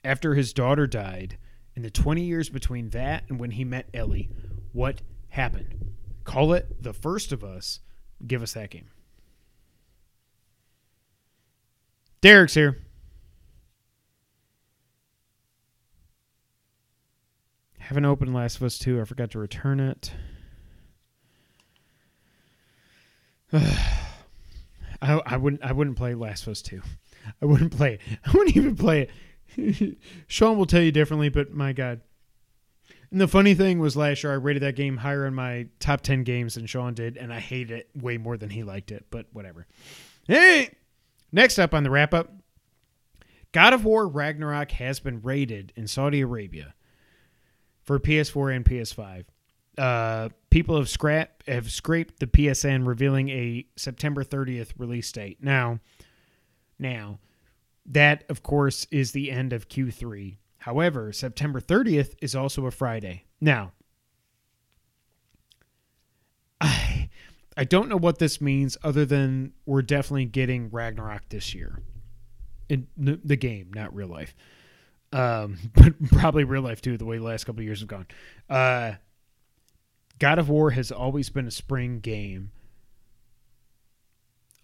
after 0.04 0.36
his 0.36 0.54
daughter 0.54 0.88
died, 0.88 1.38
in 1.76 1.82
the 1.82 1.89
20 1.89 2.22
years 2.22 2.50
between 2.50 2.89
that 2.89 3.24
and 3.30 3.39
when 3.39 3.52
he 3.52 3.64
met 3.64 3.89
Ellie, 3.94 4.30
what 4.74 5.02
happened? 5.30 5.94
Call 6.24 6.54
it 6.54 6.82
The 6.82 6.94
First 6.94 7.32
of 7.32 7.44
Us. 7.44 7.80
Give 8.26 8.41
us 8.41 8.53
that 8.53 8.69
game. 8.69 8.88
Derek's 12.21 12.53
here. 12.53 12.78
Haven't 17.80 18.05
opened 18.05 18.34
Last 18.34 18.55
of 18.55 18.63
Us 18.63 18.80
2. 18.80 19.01
I 19.01 19.03
forgot 19.03 19.32
to 19.32 19.39
return 19.39 19.82
it. 19.82 20.13
I, 23.53 25.21
I 25.26 25.36
wouldn't 25.36 25.61
I 25.61 25.74
wouldn't 25.74 25.97
play 25.97 26.15
Last 26.15 26.43
of 26.43 26.51
Us 26.51 26.61
2. 26.61 26.82
I 27.41 27.45
wouldn't 27.45 27.76
play 27.76 27.95
it. 27.95 28.01
I 28.26 28.32
wouldn't 28.32 28.55
even 28.55 28.78
play 28.78 29.09
it. 29.57 29.97
Sean 30.28 30.57
will 30.57 30.65
tell 30.65 30.82
you 30.82 30.93
differently, 30.93 31.28
but 31.28 31.51
my 31.51 31.74
God. 31.74 31.99
And 33.14 33.22
the 33.22 33.28
funny 33.28 33.53
thing 33.53 33.78
was 33.78 33.95
last 33.95 34.24
year 34.24 34.34
I 34.34 34.38
rated 34.38 34.64
that 34.64 34.76
game 34.76 34.97
higher 34.97 35.28
in 35.28 35.36
my 35.36 35.68
top 35.80 36.01
10 36.01 36.24
games 36.24 36.55
than 36.55 36.66
Sean 36.66 36.95
did, 36.95 37.16
and 37.16 37.32
I 37.32 37.39
hated 37.39 37.70
it 37.70 37.89
way 37.93 38.18
more 38.18 38.38
than 38.38 38.49
he 38.49 38.64
liked 38.64 38.91
it, 38.91 39.05
but 39.11 39.28
whatever. 39.32 39.68
Hey! 40.28 40.72
Next 41.32 41.59
up 41.59 41.76
on 41.76 41.84
the 41.84 41.91
wrap 41.91 42.16
up 42.16 42.32
God 43.51 43.74
of 43.74 43.86
War 43.86 44.07
Ragnarok 44.07 44.72
has 44.72 44.99
been 44.99 45.22
rated 45.22 45.74
in 45.76 45.88
Saudi 45.88 46.22
Arabia 46.22 46.74
for 47.84 47.99
PS4 47.99 48.55
and 48.55 48.66
PS5. 48.66 49.26
Uh, 49.78 50.30
people 50.49 50.76
have 50.76 50.89
scrap 50.89 51.43
have 51.47 51.72
scraped 51.72 52.20
the 52.20 52.26
PSN, 52.26 52.88
revealing 52.88 53.30
a 53.30 53.68
September 53.76 54.24
30th 54.24 54.72
release 54.80 55.11
date. 55.11 55.38
Now, 55.39 55.80
now, 56.80 57.20
that 57.86 58.24
of 58.30 58.41
course 58.41 58.88
is 58.89 59.11
the 59.11 59.30
end 59.30 59.53
of 59.53 59.70
Q3. 59.70 60.38
However, 60.64 61.11
September 61.11 61.59
30th 61.59 62.16
is 62.22 62.36
also 62.36 62.66
a 62.66 62.72
Friday. 62.72 63.26
Now, 63.39 63.72
I 66.59 67.09
I 67.57 67.66
don't 67.66 67.88
know 67.88 67.97
what 67.97 68.18
this 68.18 68.41
means 68.41 68.78
other 68.84 69.05
than 69.05 69.53
we're 69.68 69.84
definitely 69.84 70.26
getting 70.26 70.72
Ragnarok 70.72 71.30
this 71.30 71.53
year. 71.53 71.80
In 72.68 72.88
the, 72.97 73.36
game, 73.36 73.72
not 73.76 73.93
real 73.93 74.07
life 74.07 74.34
um, 75.14 75.57
but 75.74 75.93
probably 76.11 76.43
real 76.43 76.64
life 76.64 76.82
too. 76.82 76.97
The 76.97 77.05
way 77.05 77.18
the 77.18 77.24
last 77.24 77.45
couple 77.45 77.64
years 77.64 77.80
have 77.80 77.88
gone. 77.88 78.07
Uh, 78.49 78.93
God 80.20 80.39
of 80.39 80.49
War 80.49 80.72
has 80.72 80.91
always 80.91 81.30
been 81.30 81.47
a 81.47 81.51
spring 81.51 81.99
game. 81.99 82.51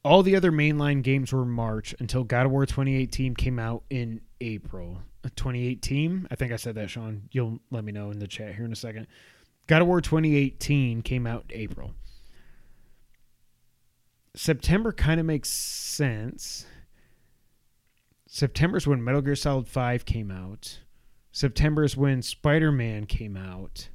All 0.04 0.24
the 0.24 0.36
other 0.36 0.52
mainline 0.52 1.04
games 1.04 1.34
were 1.34 1.46
March 1.46 1.94
until 2.00 2.24
God 2.24 2.46
of 2.46 2.52
War 2.52 2.66
2018 2.66 3.36
came 3.36 3.60
out 3.60 3.84
in 3.90 4.22
April. 4.40 5.02
2018, 5.36 6.28
I 6.32 6.36
think 6.36 6.52
I 6.52 6.56
said 6.56 6.76
that, 6.76 6.90
Sean. 6.90 7.24
You'll 7.32 7.60
let 7.70 7.84
me 7.84 7.92
know 7.92 8.10
in 8.12 8.20
the 8.20 8.28
chat 8.28 8.56
here 8.56 8.66
in 8.66 8.72
a 8.72 8.78
second. 8.78 9.08
God 9.68 9.82
of 9.82 9.88
War 9.88 10.02
2018 10.02 11.02
came 11.02 11.28
out 11.28 11.46
in 11.50 11.60
April. 11.60 11.94
September 14.36 14.92
kind 14.92 15.20
of 15.20 15.26
makes 15.26 15.50
sense. 15.50 16.66
September 18.28 18.78
is 18.78 18.88
when 18.88 19.04
Metal 19.04 19.22
Gear 19.22 19.36
Solid 19.36 19.68
5 19.68 20.06
came 20.06 20.32
out. 20.32 20.80
September 21.32 21.84
is 21.84 21.98
when 21.98 22.22
Spider 22.22 22.72
Man 22.72 23.06
came 23.06 23.36
out. 23.36 23.90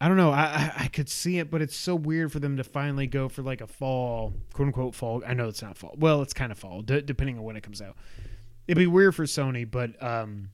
I 0.00 0.08
don't 0.08 0.16
know. 0.16 0.30
I, 0.30 0.72
I 0.76 0.86
could 0.88 1.08
see 1.08 1.38
it, 1.38 1.50
but 1.50 1.62
it's 1.62 1.76
so 1.76 1.94
weird 1.94 2.32
for 2.32 2.40
them 2.40 2.56
to 2.56 2.64
finally 2.64 3.06
go 3.06 3.28
for 3.28 3.42
like 3.42 3.60
a 3.60 3.66
fall, 3.66 4.34
quote 4.52 4.66
unquote 4.66 4.94
fall. 4.94 5.22
I 5.26 5.34
know 5.34 5.48
it's 5.48 5.62
not 5.62 5.78
fall. 5.78 5.94
Well, 5.96 6.22
it's 6.22 6.34
kind 6.34 6.52
of 6.52 6.58
fall, 6.58 6.82
d- 6.82 7.02
depending 7.02 7.38
on 7.38 7.44
when 7.44 7.56
it 7.56 7.62
comes 7.62 7.80
out. 7.80 7.96
It'd 8.66 8.78
be 8.78 8.86
weird 8.86 9.14
for 9.14 9.24
Sony, 9.24 9.70
but 9.70 10.02
um, 10.02 10.50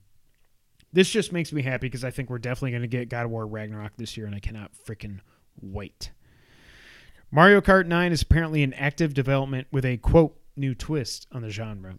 this 0.93 1.09
just 1.11 1.33
makes 1.33 1.53
me 1.53 1.63
happy 1.63 1.87
because 1.87 2.05
I 2.05 2.11
think 2.11 2.29
we're 2.29 2.39
definitely 2.39 2.73
going 2.73 2.83
to 2.83 2.89
get 2.89 3.09
God 3.09 3.25
of 3.25 3.31
War 3.31 3.47
Ragnarok 3.47 3.93
this 3.97 4.17
year, 4.17 4.27
and 4.27 4.35
I 4.35 4.41
cannot 4.41 4.73
freaking 4.87 5.21
wait. 5.61 6.11
Mario 7.31 7.61
Kart 7.61 7.87
9 7.87 8.13
is 8.13 8.23
apparently 8.23 8.63
in 8.63 8.73
active 8.75 9.15
development 9.15 9.69
with 9.71 9.85
a 9.85 9.97
quote 9.99 10.37
new 10.57 10.75
twist 10.75 11.27
on 11.33 11.43
the 11.43 11.51
genre. 11.51 11.97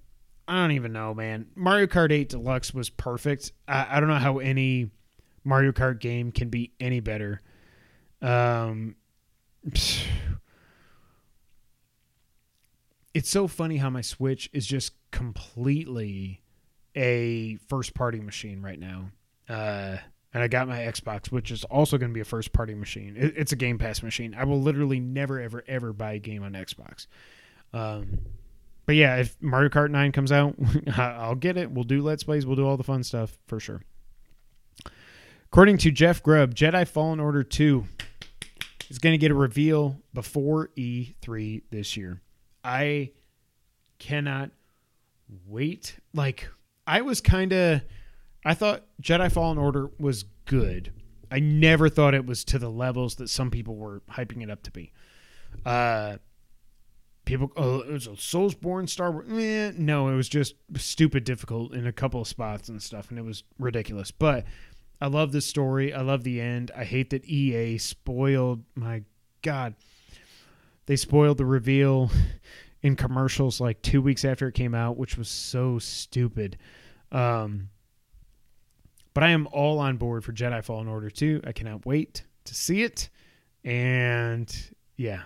I 0.47 0.55
don't 0.55 0.71
even 0.71 0.91
know, 0.91 1.13
man. 1.13 1.47
Mario 1.55 1.87
Kart 1.87 2.11
8 2.11 2.29
Deluxe 2.29 2.73
was 2.73 2.89
perfect. 2.89 3.53
I, 3.67 3.97
I 3.97 3.99
don't 3.99 4.09
know 4.09 4.15
how 4.15 4.39
any 4.39 4.89
Mario 5.43 5.71
Kart 5.71 5.99
game 5.99 6.31
can 6.31 6.49
be 6.49 6.71
any 6.79 6.99
better. 6.99 7.41
Um, 8.21 8.95
it's 13.13 13.29
so 13.29 13.47
funny 13.47 13.77
how 13.77 13.89
my 13.89 14.01
Switch 14.01 14.49
is 14.53 14.65
just 14.67 14.93
completely 15.11 16.41
a 16.95 17.55
first 17.67 17.93
party 17.93 18.19
machine 18.19 18.61
right 18.61 18.79
now. 18.79 19.11
Uh, 19.49 19.97
and 20.33 20.41
I 20.41 20.47
got 20.47 20.67
my 20.67 20.79
Xbox, 20.79 21.31
which 21.31 21.51
is 21.51 21.63
also 21.65 21.97
going 21.97 22.09
to 22.11 22.13
be 22.13 22.21
a 22.21 22.25
first 22.25 22.53
party 22.53 22.73
machine. 22.73 23.15
It, 23.17 23.33
it's 23.35 23.51
a 23.51 23.55
Game 23.55 23.77
Pass 23.77 24.01
machine. 24.01 24.33
I 24.37 24.45
will 24.45 24.61
literally 24.61 24.99
never, 24.99 25.39
ever, 25.39 25.63
ever 25.67 25.91
buy 25.93 26.13
a 26.13 26.19
game 26.19 26.43
on 26.43 26.53
Xbox. 26.53 27.07
Um, 27.73 28.19
but 28.85 28.95
yeah, 28.95 29.17
if 29.17 29.35
Mario 29.41 29.69
Kart 29.69 29.91
9 29.91 30.11
comes 30.11 30.31
out, 30.31 30.55
I'll 30.97 31.35
get 31.35 31.57
it. 31.57 31.71
We'll 31.71 31.83
do 31.83 32.01
Let's 32.01 32.23
Plays. 32.23 32.45
We'll 32.45 32.55
do 32.55 32.65
all 32.65 32.77
the 32.77 32.83
fun 32.83 33.03
stuff 33.03 33.37
for 33.47 33.59
sure. 33.59 33.81
According 35.51 35.79
to 35.79 35.91
Jeff 35.91 36.23
Grubb, 36.23 36.55
Jedi 36.55 36.87
Fallen 36.87 37.19
Order 37.19 37.43
2 37.43 37.85
is 38.89 38.99
going 38.99 39.11
to 39.11 39.17
get 39.17 39.31
a 39.31 39.35
reveal 39.35 39.99
before 40.13 40.69
E3 40.77 41.63
this 41.69 41.97
year. 41.97 42.21
I 42.63 43.11
cannot 43.99 44.51
wait. 45.45 45.97
Like, 46.13 46.47
I 46.87 47.01
was 47.01 47.19
kind 47.19 47.51
of. 47.51 47.81
I 48.45 48.53
thought 48.53 48.85
Jedi 49.01 49.29
Fallen 49.29 49.57
Order 49.57 49.91
was 49.99 50.23
good. 50.45 50.93
I 51.29 51.39
never 51.39 51.89
thought 51.89 52.13
it 52.13 52.25
was 52.25 52.45
to 52.45 52.57
the 52.57 52.71
levels 52.71 53.15
that 53.15 53.27
some 53.27 53.51
people 53.51 53.75
were 53.75 54.03
hyping 54.09 54.41
it 54.41 54.49
up 54.49 54.63
to 54.63 54.71
be. 54.71 54.93
Uh, 55.65 56.15
people, 57.25 57.51
oh, 57.55 57.79
it 57.81 57.91
was 57.91 58.07
a 58.07 58.11
Soulsborne 58.11 58.89
Star 58.89 59.11
Wars. 59.11 59.27
Eh, 59.29 59.71
no, 59.77 60.07
it 60.07 60.15
was 60.15 60.29
just 60.29 60.55
stupid 60.77 61.23
difficult 61.23 61.73
in 61.73 61.87
a 61.87 61.91
couple 61.91 62.21
of 62.21 62.27
spots 62.27 62.69
and 62.69 62.81
stuff, 62.81 63.09
and 63.09 63.19
it 63.19 63.25
was 63.25 63.43
ridiculous. 63.59 64.11
But 64.11 64.45
I 65.01 65.07
love 65.07 65.31
the 65.31 65.41
story. 65.41 65.93
I 65.93 66.01
love 66.01 66.23
the 66.23 66.39
end. 66.39 66.69
I 66.77 66.83
hate 66.83 67.09
that 67.09 67.25
EA 67.25 67.79
spoiled. 67.79 68.63
My 68.75 69.01
God, 69.41 69.73
they 70.85 70.95
spoiled 70.95 71.37
the 71.39 71.45
reveal 71.45 72.11
in 72.83 72.95
commercials 72.95 73.59
like 73.59 73.81
two 73.81 74.01
weeks 74.01 74.23
after 74.23 74.47
it 74.47 74.53
came 74.53 74.75
out, 74.75 74.97
which 74.97 75.17
was 75.17 75.27
so 75.27 75.79
stupid. 75.79 76.57
Um, 77.11 77.69
but 79.13 79.23
I 79.23 79.29
am 79.29 79.47
all 79.51 79.79
on 79.79 79.97
board 79.97 80.23
for 80.23 80.33
Jedi 80.33 80.63
Fallen 80.63 80.87
Order 80.87 81.09
2. 81.09 81.41
I 81.45 81.51
cannot 81.51 81.85
wait 81.85 82.23
to 82.45 82.55
see 82.55 82.83
it. 82.83 83.09
And 83.63 84.55
yeah. 84.97 85.23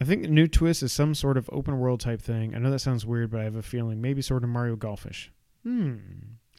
I 0.00 0.04
think 0.04 0.22
the 0.22 0.28
new 0.28 0.46
twist 0.46 0.84
is 0.84 0.92
some 0.92 1.14
sort 1.14 1.36
of 1.36 1.50
open 1.52 1.78
world 1.78 2.00
type 2.00 2.22
thing. 2.22 2.54
I 2.54 2.58
know 2.58 2.70
that 2.70 2.78
sounds 2.78 3.04
weird, 3.04 3.30
but 3.30 3.40
I 3.40 3.44
have 3.44 3.56
a 3.56 3.62
feeling 3.62 4.00
maybe 4.00 4.22
sort 4.22 4.44
of 4.44 4.48
Mario 4.48 4.76
Golfish. 4.76 5.28
Hmm. 5.64 5.96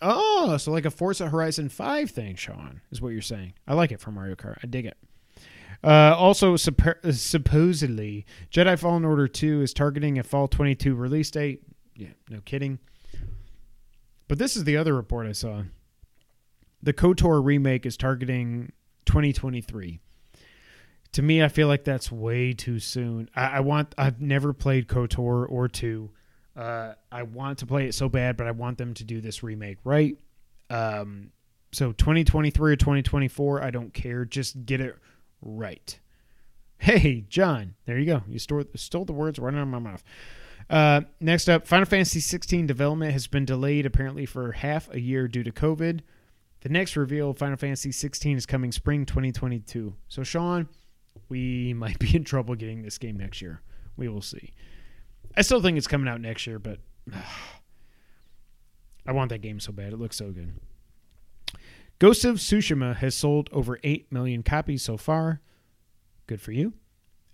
Oh, 0.02 0.58
so 0.58 0.72
like 0.72 0.86
a 0.86 0.92
Forza 0.92 1.30
Horizon 1.30 1.70
5 1.70 2.10
thing, 2.12 2.36
Sean, 2.36 2.82
is 2.92 3.02
what 3.02 3.10
you're 3.10 3.22
saying. 3.22 3.54
I 3.68 3.74
like 3.74 3.92
it 3.92 4.00
for 4.00 4.12
Mario 4.12 4.36
Kart. 4.36 4.58
I 4.64 4.68
dig 4.68 4.86
it. 4.86 4.98
Uh, 5.84 6.16
also, 6.18 6.56
supp- 6.56 7.14
supposedly, 7.16 8.26
Jedi 8.52 8.78
Fallen 8.78 9.06
Order 9.06 9.28
2 9.28 9.62
is 9.62 9.74
targeting 9.74 10.18
a 10.20 10.24
fall 10.24 10.48
22 10.48 10.96
release 10.96 11.32
date. 11.32 11.64
Yeah, 11.96 12.10
no 12.30 12.40
kidding. 12.42 12.80
But 14.28 14.38
this 14.38 14.56
is 14.56 14.64
the 14.64 14.78
other 14.78 14.94
report 14.94 15.28
I 15.28 15.32
saw. 15.32 15.64
The 16.82 16.94
KOTOR 16.94 17.44
remake 17.44 17.86
is 17.86 17.98
targeting 17.98 18.72
2023. 19.06 20.00
To 21.14 21.22
me, 21.22 21.44
I 21.44 21.48
feel 21.48 21.68
like 21.68 21.84
that's 21.84 22.12
way 22.12 22.54
too 22.54 22.80
soon. 22.80 23.30
I, 23.36 23.48
I 23.48 23.60
want. 23.62 23.96
I've 23.98 24.22
never 24.22 24.54
played 24.54 24.88
KOTOR 24.88 25.50
or 25.50 25.68
two. 25.68 26.12
Uh, 26.56 26.94
I 27.12 27.24
want 27.24 27.60
to 27.60 27.66
play 27.66 27.86
it 27.86 27.96
so 27.96 28.10
bad, 28.10 28.38
but 28.38 28.48
I 28.48 28.52
want 28.52 28.78
them 28.78 28.94
to 28.96 29.04
do 29.04 29.22
this 29.22 29.44
remake 29.44 29.78
right. 29.84 30.18
Um, 30.70 31.32
so 31.72 31.92
2023 31.92 32.74
or 32.74 32.76
2024, 32.76 33.64
I 33.64 33.72
don't 33.72 33.94
care. 33.94 34.26
Just 34.26 34.66
get 34.66 34.82
it 34.82 34.98
right. 35.42 36.00
Hey, 36.78 37.26
John, 37.30 37.76
there 37.86 38.00
you 38.00 38.06
go. 38.06 38.24
You 38.28 38.40
stole, 38.40 38.64
stole 38.76 39.06
the 39.06 39.14
words 39.14 39.38
right 39.38 39.54
out 39.54 39.62
of 39.62 39.68
my 39.68 39.80
mouth. 39.80 40.04
Uh, 40.70 41.02
next 41.20 41.50
up, 41.50 41.68
Final 41.68 41.86
Fantasy 41.86 42.20
16 42.20 42.68
development 42.68 43.14
has 43.14 43.28
been 43.28 43.46
delayed 43.46 43.86
apparently 43.86 44.26
for 44.26 44.52
half 44.52 44.92
a 44.94 45.00
year 45.00 45.28
due 45.28 45.44
to 45.44 45.52
COVID. 45.52 46.02
The 46.62 46.70
next 46.70 46.96
reveal 46.96 47.32
of 47.32 47.38
Final 47.38 47.58
Fantasy 47.58 47.92
16 47.92 48.38
is 48.38 48.46
coming 48.46 48.72
spring 48.72 49.06
2022. 49.06 49.96
So, 50.08 50.24
Sean, 50.24 50.68
we 51.28 51.74
might 51.78 52.00
be 52.00 52.16
in 52.16 52.24
trouble 52.24 52.56
getting 52.56 52.82
this 52.82 52.98
game 52.98 53.18
next 53.18 53.42
year. 53.42 53.62
We 53.98 54.08
will 54.08 54.22
see. 54.22 54.54
I 55.36 55.42
still 55.42 55.62
think 55.62 55.78
it's 55.78 55.88
coming 55.88 56.08
out 56.08 56.22
next 56.22 56.46
year, 56.48 56.60
but 56.60 56.80
uh, 57.14 57.22
I 59.06 59.12
want 59.12 59.30
that 59.30 59.42
game 59.42 59.60
so 59.60 59.72
bad. 59.72 59.94
It 59.94 60.00
looks 60.00 60.18
so 60.18 60.32
good. 60.32 60.60
Ghost 62.00 62.24
of 62.24 62.38
Tsushima 62.38 62.96
has 62.98 63.16
sold 63.16 63.50
over 63.52 63.80
8 63.84 64.12
million 64.12 64.44
copies 64.44 64.84
so 64.84 64.96
far. 64.98 65.42
Good 66.28 66.42
for 66.42 66.52
you. 66.52 66.74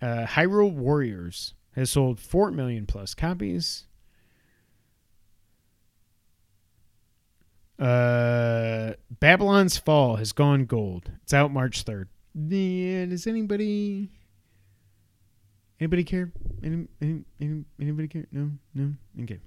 Uh, 0.02 0.26
Hyrule 0.26 0.72
Warriors 0.72 1.54
has 1.74 1.90
sold 1.90 2.18
4 2.18 2.50
million 2.50 2.86
plus 2.86 3.14
copies. 3.14 3.84
Uh, 7.78 8.94
Babylon's 9.20 9.76
Fall 9.76 10.16
has 10.16 10.32
gone 10.32 10.64
gold. 10.64 11.10
It's 11.22 11.34
out 11.34 11.52
March 11.52 11.84
3rd. 11.84 12.06
Yeah, 12.34 13.06
does 13.06 13.26
anybody 13.26 14.10
anybody 15.80 16.04
care? 16.04 16.32
Any, 16.62 16.88
any, 17.00 17.24
any, 17.40 17.64
anybody 17.80 18.08
care? 18.08 18.26
No, 18.32 18.50
no. 18.74 18.92
Okay. 19.22 19.38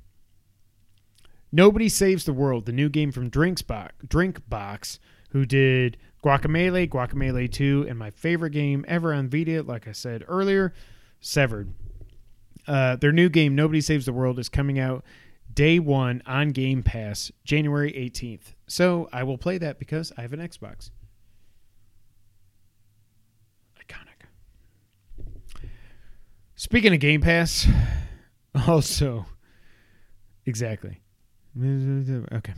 Nobody 1.51 1.89
Saves 1.89 2.25
the 2.25 2.34
World, 2.34 2.65
the 2.65 2.71
new 2.71 2.89
game 2.89 3.11
from 3.11 3.32
Drinkbox, 3.32 3.89
Drinkbox, 4.07 4.99
who 5.32 5.45
did 5.45 5.97
Guacamelee, 6.23 6.89
Guacamelee 6.89 7.51
2, 7.51 7.88
and 7.89 7.97
my 7.97 8.11
favorite 8.11 8.51
game 8.51 8.86
ever 8.88 9.13
on 9.13 9.30
Vita, 9.30 9.63
like 9.63 9.88
I 9.88 9.91
said 9.91 10.23
earlier, 10.27 10.73
Severed. 11.19 11.73
Uh, 12.67 12.95
their 12.97 13.11
new 13.11 13.30
game, 13.30 13.55
Nobody 13.55 13.82
Saves 13.82 14.05
the 14.05 14.13
World, 14.13 14.38
is 14.38 14.47
coming 14.47 14.77
out 14.80 15.03
day 15.51 15.80
one 15.80 16.21
on 16.27 16.49
Game 16.49 16.84
Pass, 16.84 17.32
January 17.43 17.91
18th. 17.93 18.53
So 18.67 19.09
I 19.11 19.23
will 19.23 19.38
play 19.38 19.57
that 19.57 19.80
because 19.80 20.13
I 20.17 20.21
have 20.21 20.34
an 20.34 20.39
Xbox. 20.39 20.91
Speaking 26.60 26.93
of 26.93 26.99
Game 26.99 27.22
Pass, 27.22 27.66
also, 28.68 29.26
exactly. 30.45 30.99
Okay. 31.57 32.53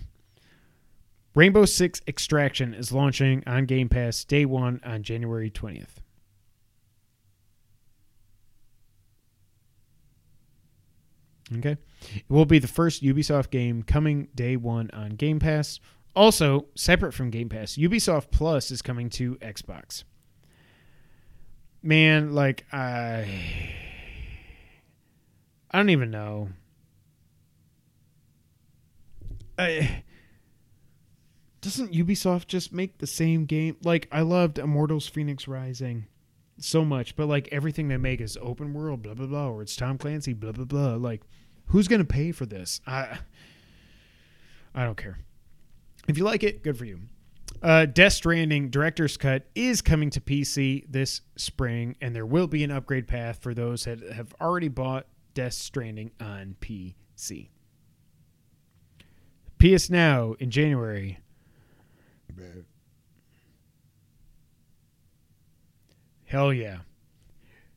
Rainbow 1.36 1.66
Six 1.66 2.02
Extraction 2.08 2.74
is 2.74 2.92
launching 2.92 3.44
on 3.46 3.68
Game 3.68 3.90
Pass 3.90 4.24
day 4.24 4.46
one 4.46 4.82
on 4.84 5.04
January 5.04 5.52
20th. 5.52 6.00
Okay. 11.58 11.78
It 12.16 12.24
will 12.28 12.46
be 12.46 12.58
the 12.58 12.68
first 12.68 13.04
Ubisoft 13.04 13.52
game 13.52 13.84
coming 13.84 14.30
day 14.34 14.56
one 14.58 14.90
on 14.94 15.12
Game 15.12 15.38
Pass. 15.38 15.80
Also, 16.16 16.66
separate 16.74 17.14
from 17.14 17.30
Game 17.30 17.50
Pass, 17.50 17.76
Ubisoft 17.78 18.32
Plus 18.32 18.72
is 18.72 18.82
coming 18.82 19.12
to 19.12 19.36
Xbox. 19.36 20.06
Man, 21.84 22.34
like 22.34 22.66
I 22.74 23.28
I 25.72 25.78
don't 25.78 25.90
even 25.90 26.12
know. 26.12 26.50
I 29.58 30.04
doesn't 31.62 31.94
Ubisoft 31.94 32.48
just 32.48 32.74
make 32.74 32.98
the 32.98 33.08
same 33.08 33.46
game? 33.46 33.78
Like 33.84 34.08
I 34.12 34.22
loved 34.22 34.58
Immortals 34.58 35.10
Fenyx 35.10 35.48
Rising 35.48 36.08
so 36.58 36.84
much, 36.84 37.16
but 37.16 37.28
like 37.28 37.48
everything 37.52 37.88
they 37.88 37.98
make 37.98 38.20
is 38.20 38.38
open 38.42 38.74
world, 38.74 39.04
blah 39.04 39.14
blah 39.14 39.28
blah, 39.28 39.50
or 39.50 39.62
it's 39.62 39.76
Tom 39.76 39.98
Clancy, 39.98 40.34
blah 40.34 40.52
blah 40.52 40.66
blah. 40.66 40.96
Like, 40.96 41.22
who's 41.68 41.88
gonna 41.88 42.04
pay 42.04 42.32
for 42.32 42.46
this? 42.46 42.82
I 42.86 43.20
I 44.76 44.84
don't 44.84 44.98
care. 44.98 45.20
If 46.08 46.18
you 46.18 46.24
like 46.24 46.44
it, 46.44 46.64
good 46.64 46.78
for 46.78 46.86
you. 46.86 47.00
Uh, 47.62 47.86
Death 47.86 48.14
Stranding 48.14 48.70
Director's 48.70 49.18
Cut 49.18 49.46
is 49.54 49.82
coming 49.82 50.10
to 50.12 50.22
PC 50.22 50.86
this 50.90 51.22
spring, 51.36 51.96
and 52.02 52.16
there 52.16 52.26
will 52.26 52.48
be 52.48 52.64
an 52.64 52.72
upgrade 52.72 53.08
path 53.08 53.40
for 53.42 53.54
those 53.54 53.84
that 53.84 54.02
have 54.14 54.34
already 54.42 54.68
bought 54.68 55.06
Death 55.34 55.54
Stranding 55.54 56.12
on 56.20 56.56
PC. 56.60 57.50
PS 59.60 59.90
Now 59.90 60.34
in 60.40 60.50
January 60.50 61.20
Hell 66.26 66.54
yeah. 66.54 66.80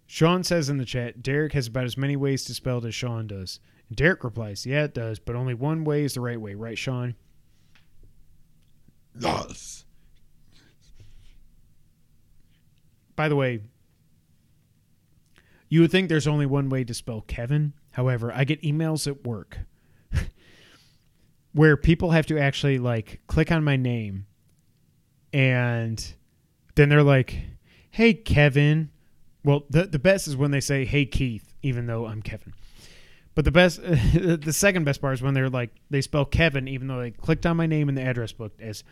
Sean 0.07 0.45
says 0.45 0.69
in 0.69 0.77
the 0.77 0.85
chat, 0.85 1.23
Derek 1.23 1.55
has 1.55 1.67
about 1.67 1.85
as 1.85 1.97
many 1.97 2.15
ways 2.15 2.45
to 2.45 2.55
spell 2.55 2.79
it 2.79 2.85
as 2.85 2.95
Sean 2.95 3.27
does. 3.27 3.59
And 3.89 3.97
Derek 3.97 4.23
replies, 4.23 4.65
Yeah, 4.65 4.85
it 4.85 4.95
does, 4.95 5.19
but 5.19 5.35
only 5.35 5.55
one 5.55 5.83
way 5.85 6.05
is 6.05 6.15
the 6.15 6.21
right 6.21 6.41
way, 6.41 6.55
right, 6.55 6.79
Sean? 6.79 7.17
Yes. 9.19 9.85
By 13.17 13.29
the 13.29 13.37
way, 13.37 13.61
you 15.75 15.81
would 15.81 15.91
think 15.91 16.09
there's 16.09 16.29
only 16.29 16.47
one 16.47 16.69
way 16.69 16.85
to 16.85 16.95
spell 16.95 17.23
Kevin. 17.23 17.73
However, 17.91 18.31
I 18.33 18.45
get 18.45 18.63
emails 18.63 19.09
at 19.09 19.27
work 19.27 19.59
where 21.53 21.77
people 21.77 22.13
have 22.13 22.27
to 22.27 22.39
actually 22.39 22.79
like 22.79 23.21
click 23.27 23.51
on 23.51 23.65
my 23.65 23.75
name 23.75 24.27
and 25.33 26.15
then 26.77 26.91
they're 26.91 27.03
like, 27.03 27.41
"Hey 27.91 28.15
Kevin." 28.15 28.91
Well, 29.43 29.65
the 29.69 29.87
the 29.87 29.99
best 29.99 30.29
is 30.29 30.37
when 30.37 30.53
they 30.53 30.61
say, 30.61 30.85
"Hey 30.85 31.07
Keith," 31.07 31.53
even 31.61 31.87
though 31.87 32.07
I'm 32.07 32.23
Kevin. 32.23 32.55
But 33.35 33.45
the 33.45 33.51
best, 33.51 33.83
the 33.83 34.53
second 34.53 34.85
best 34.85 35.01
part 35.01 35.15
is 35.15 35.23
when 35.23 35.35
they're 35.35 35.51
like 35.51 35.71
they 35.91 36.03
spell 36.03 36.25
Kevin, 36.25 36.69
even 36.69 36.87
though 36.87 37.01
they 37.01 37.11
clicked 37.11 37.47
on 37.47 37.57
my 37.57 37.67
name 37.67 37.89
in 37.89 37.97
the 37.97 38.03
address 38.03 38.31
book 38.31 38.53
as 38.61 38.85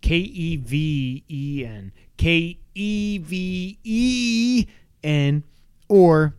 K 0.00 0.18
E 0.18 0.58
V 0.58 1.24
E 1.28 1.64
N, 1.66 1.90
K 2.18 2.56
E 2.76 3.18
V 3.18 3.78
E 3.82 4.66
N, 5.02 5.42
or 5.90 6.36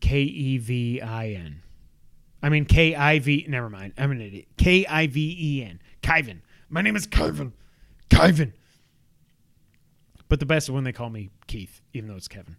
K 0.00 0.20
E 0.20 0.58
V 0.58 1.02
I 1.02 1.30
N. 1.30 1.62
I 2.42 2.48
mean 2.48 2.64
K 2.64 2.94
I 2.94 3.18
V. 3.18 3.44
Never 3.48 3.68
mind. 3.68 3.92
I'm 3.98 4.12
an 4.12 4.20
idiot. 4.20 4.46
K 4.56 4.86
I 4.86 5.08
V 5.08 5.36
E 5.38 5.64
N. 5.64 5.80
Kyvan. 6.02 6.40
My 6.70 6.80
name 6.80 6.94
is 6.94 7.06
Kyvan. 7.06 7.52
Kyvan. 8.08 8.52
But 10.28 10.40
the 10.40 10.46
best 10.46 10.68
is 10.68 10.70
when 10.70 10.84
they 10.84 10.92
call 10.92 11.10
me 11.10 11.30
Keith, 11.46 11.82
even 11.92 12.08
though 12.08 12.16
it's 12.16 12.28
Kevin. 12.28 12.56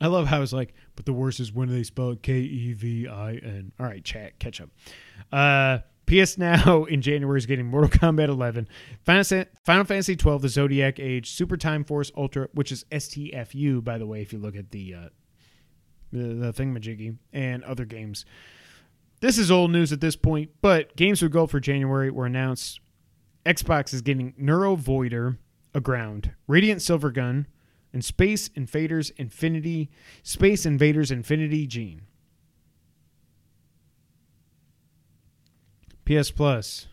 I 0.00 0.06
love 0.06 0.26
how 0.26 0.42
it's 0.42 0.52
like, 0.52 0.74
but 0.96 1.06
the 1.06 1.12
worst 1.12 1.40
is 1.40 1.52
when 1.52 1.68
they 1.68 1.82
spell 1.82 2.10
it 2.10 2.22
K 2.22 2.38
E 2.38 2.72
V 2.72 3.08
I 3.08 3.34
N. 3.34 3.72
All 3.80 3.86
right, 3.86 4.04
chat, 4.04 4.38
catch 4.38 4.60
up. 4.60 4.70
Uh, 5.32 5.78
PS 6.06 6.38
Now 6.38 6.84
in 6.88 7.02
January 7.02 7.38
is 7.38 7.46
getting 7.46 7.66
Mortal 7.66 7.90
Kombat 7.90 8.28
11, 8.28 8.68
Final, 9.04 9.44
Fantasy 9.84 10.16
12, 10.16 10.42
The 10.42 10.48
Zodiac 10.48 10.98
Age, 10.98 11.30
Super 11.30 11.56
Time 11.56 11.84
Force 11.84 12.10
Ultra, 12.16 12.48
which 12.52 12.72
is 12.72 12.84
STFU, 12.90 13.82
by 13.82 13.98
the 13.98 14.06
way, 14.06 14.22
if 14.22 14.32
you 14.32 14.38
look 14.38 14.56
at 14.56 14.70
the 14.70 14.94
uh, 14.94 15.08
the, 16.14 16.34
the 16.34 16.52
thingamajiggy, 16.52 17.16
and 17.32 17.64
other 17.64 17.84
games. 17.84 18.24
This 19.20 19.38
is 19.38 19.50
old 19.50 19.70
news 19.70 19.92
at 19.92 20.00
this 20.00 20.16
point, 20.16 20.50
but 20.62 20.94
games 20.96 21.20
with 21.20 21.32
gold 21.32 21.50
for 21.50 21.60
January 21.60 22.10
were 22.10 22.26
announced. 22.26 22.80
Xbox 23.44 23.92
is 23.92 24.00
getting 24.00 24.32
NeuroVoider, 24.34 25.38
Aground, 25.74 26.32
Radiant 26.46 26.80
Silvergun, 26.80 27.46
and 27.92 28.04
Space 28.04 28.48
Invaders 28.54 29.10
Infinity, 29.10 29.90
Space 30.22 30.64
Invaders 30.66 31.10
Infinity 31.10 31.66
Gene. 31.66 32.02
PS 36.06 36.30
Plus. 36.30 36.86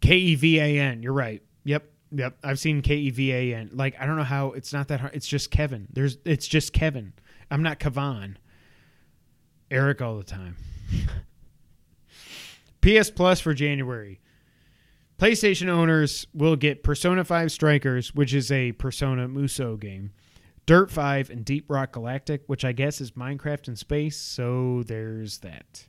K 0.00 0.16
E 0.16 0.34
V 0.34 0.58
A 0.58 0.80
N. 0.80 1.02
You're 1.02 1.12
right. 1.12 1.42
Yep. 1.64 1.90
Yep. 2.10 2.38
I've 2.42 2.58
seen 2.58 2.82
K 2.82 2.96
E 2.96 3.10
V 3.10 3.32
A 3.32 3.54
N. 3.54 3.70
Like 3.72 3.94
I 4.00 4.06
don't 4.06 4.16
know 4.16 4.24
how 4.24 4.52
it's 4.52 4.72
not 4.72 4.88
that 4.88 5.00
hard. 5.00 5.14
It's 5.14 5.26
just 5.26 5.50
Kevin. 5.50 5.86
There's 5.92 6.18
it's 6.24 6.46
just 6.46 6.72
Kevin. 6.72 7.12
I'm 7.50 7.62
not 7.62 7.78
Kavan. 7.78 8.36
Eric 9.70 10.02
all 10.02 10.18
the 10.18 10.24
time. 10.24 10.56
PS 12.82 13.10
Plus 13.10 13.40
for 13.40 13.54
January. 13.54 14.20
PlayStation 15.18 15.68
owners 15.68 16.26
will 16.34 16.56
get 16.56 16.82
Persona 16.82 17.24
5 17.24 17.52
Strikers, 17.52 18.12
which 18.12 18.34
is 18.34 18.50
a 18.50 18.72
Persona 18.72 19.28
Musou 19.28 19.78
game, 19.78 20.10
Dirt 20.66 20.90
5, 20.90 21.30
and 21.30 21.44
Deep 21.44 21.70
Rock 21.70 21.92
Galactic, 21.92 22.42
which 22.48 22.64
I 22.64 22.72
guess 22.72 23.00
is 23.00 23.12
Minecraft 23.12 23.68
in 23.68 23.76
space. 23.76 24.16
So 24.16 24.82
there's 24.84 25.38
that. 25.38 25.86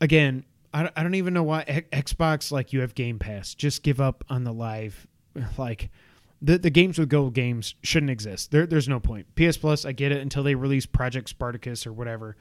Again, 0.00 0.44
I 0.72 0.90
I 0.96 1.02
don't 1.02 1.14
even 1.14 1.34
know 1.34 1.42
why 1.42 1.64
Xbox, 1.92 2.50
like, 2.50 2.72
you 2.72 2.80
have 2.80 2.94
Game 2.94 3.18
Pass. 3.18 3.54
Just 3.54 3.82
give 3.82 4.00
up 4.00 4.24
on 4.28 4.44
the 4.44 4.52
live. 4.52 5.06
Like, 5.56 5.90
the, 6.42 6.58
the 6.58 6.70
games 6.70 6.98
with 6.98 7.08
gold 7.08 7.34
games 7.34 7.76
shouldn't 7.82 8.10
exist. 8.10 8.50
There, 8.50 8.66
there's 8.66 8.88
no 8.88 8.98
point. 8.98 9.26
PS 9.36 9.56
Plus, 9.56 9.84
I 9.84 9.92
get 9.92 10.10
it 10.10 10.20
until 10.20 10.42
they 10.42 10.56
release 10.56 10.86
Project 10.86 11.28
Spartacus 11.28 11.86
or 11.86 11.92
whatever. 11.92 12.36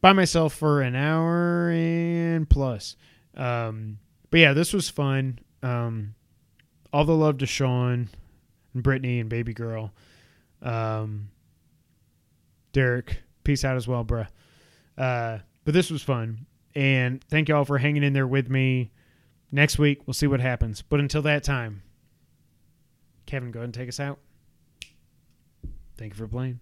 by 0.02 0.14
myself 0.14 0.54
for 0.54 0.82
an 0.82 0.96
hour 0.96 1.70
and 1.70 2.50
plus. 2.50 2.96
Um, 3.36 4.00
but 4.30 4.40
yeah, 4.40 4.54
this 4.54 4.74
was 4.74 4.90
fun. 4.90 5.40
Um, 5.64 6.16
all 6.94 7.06
the 7.06 7.16
love 7.16 7.40
to 7.40 7.46
Sean 7.46 8.10
and 8.74 8.84
Brittany 8.84 9.20
and 9.20 9.30
baby 9.30 9.54
girl. 9.54 9.94
Um, 10.62 11.30
Derek, 12.74 13.22
peace 13.44 13.64
out 13.64 13.78
as 13.78 13.88
well, 13.88 14.06
bruh. 14.06 14.28
Uh, 14.98 15.40
but 15.66 15.74
this 15.74 15.90
was 15.90 16.02
fun. 16.02 16.46
And 16.76 17.24
thank 17.24 17.50
y'all 17.50 17.66
for 17.66 17.78
hanging 17.78 18.04
in 18.04 18.14
there 18.14 18.28
with 18.28 18.50
me. 18.50 18.92
Next 19.52 19.80
week, 19.80 20.06
we'll 20.06 20.14
see 20.14 20.28
what 20.28 20.42
happens. 20.42 20.82
But 20.82 21.00
until 21.00 21.22
that 21.24 21.44
time, 21.44 21.84
Kevin, 23.26 23.52
go 23.52 23.60
ahead 23.60 23.66
and 23.66 23.74
take 23.74 23.90
us 23.90 24.00
out. 24.00 24.20
Thank 25.98 26.14
you 26.14 26.18
for 26.18 26.28
playing. 26.28 26.60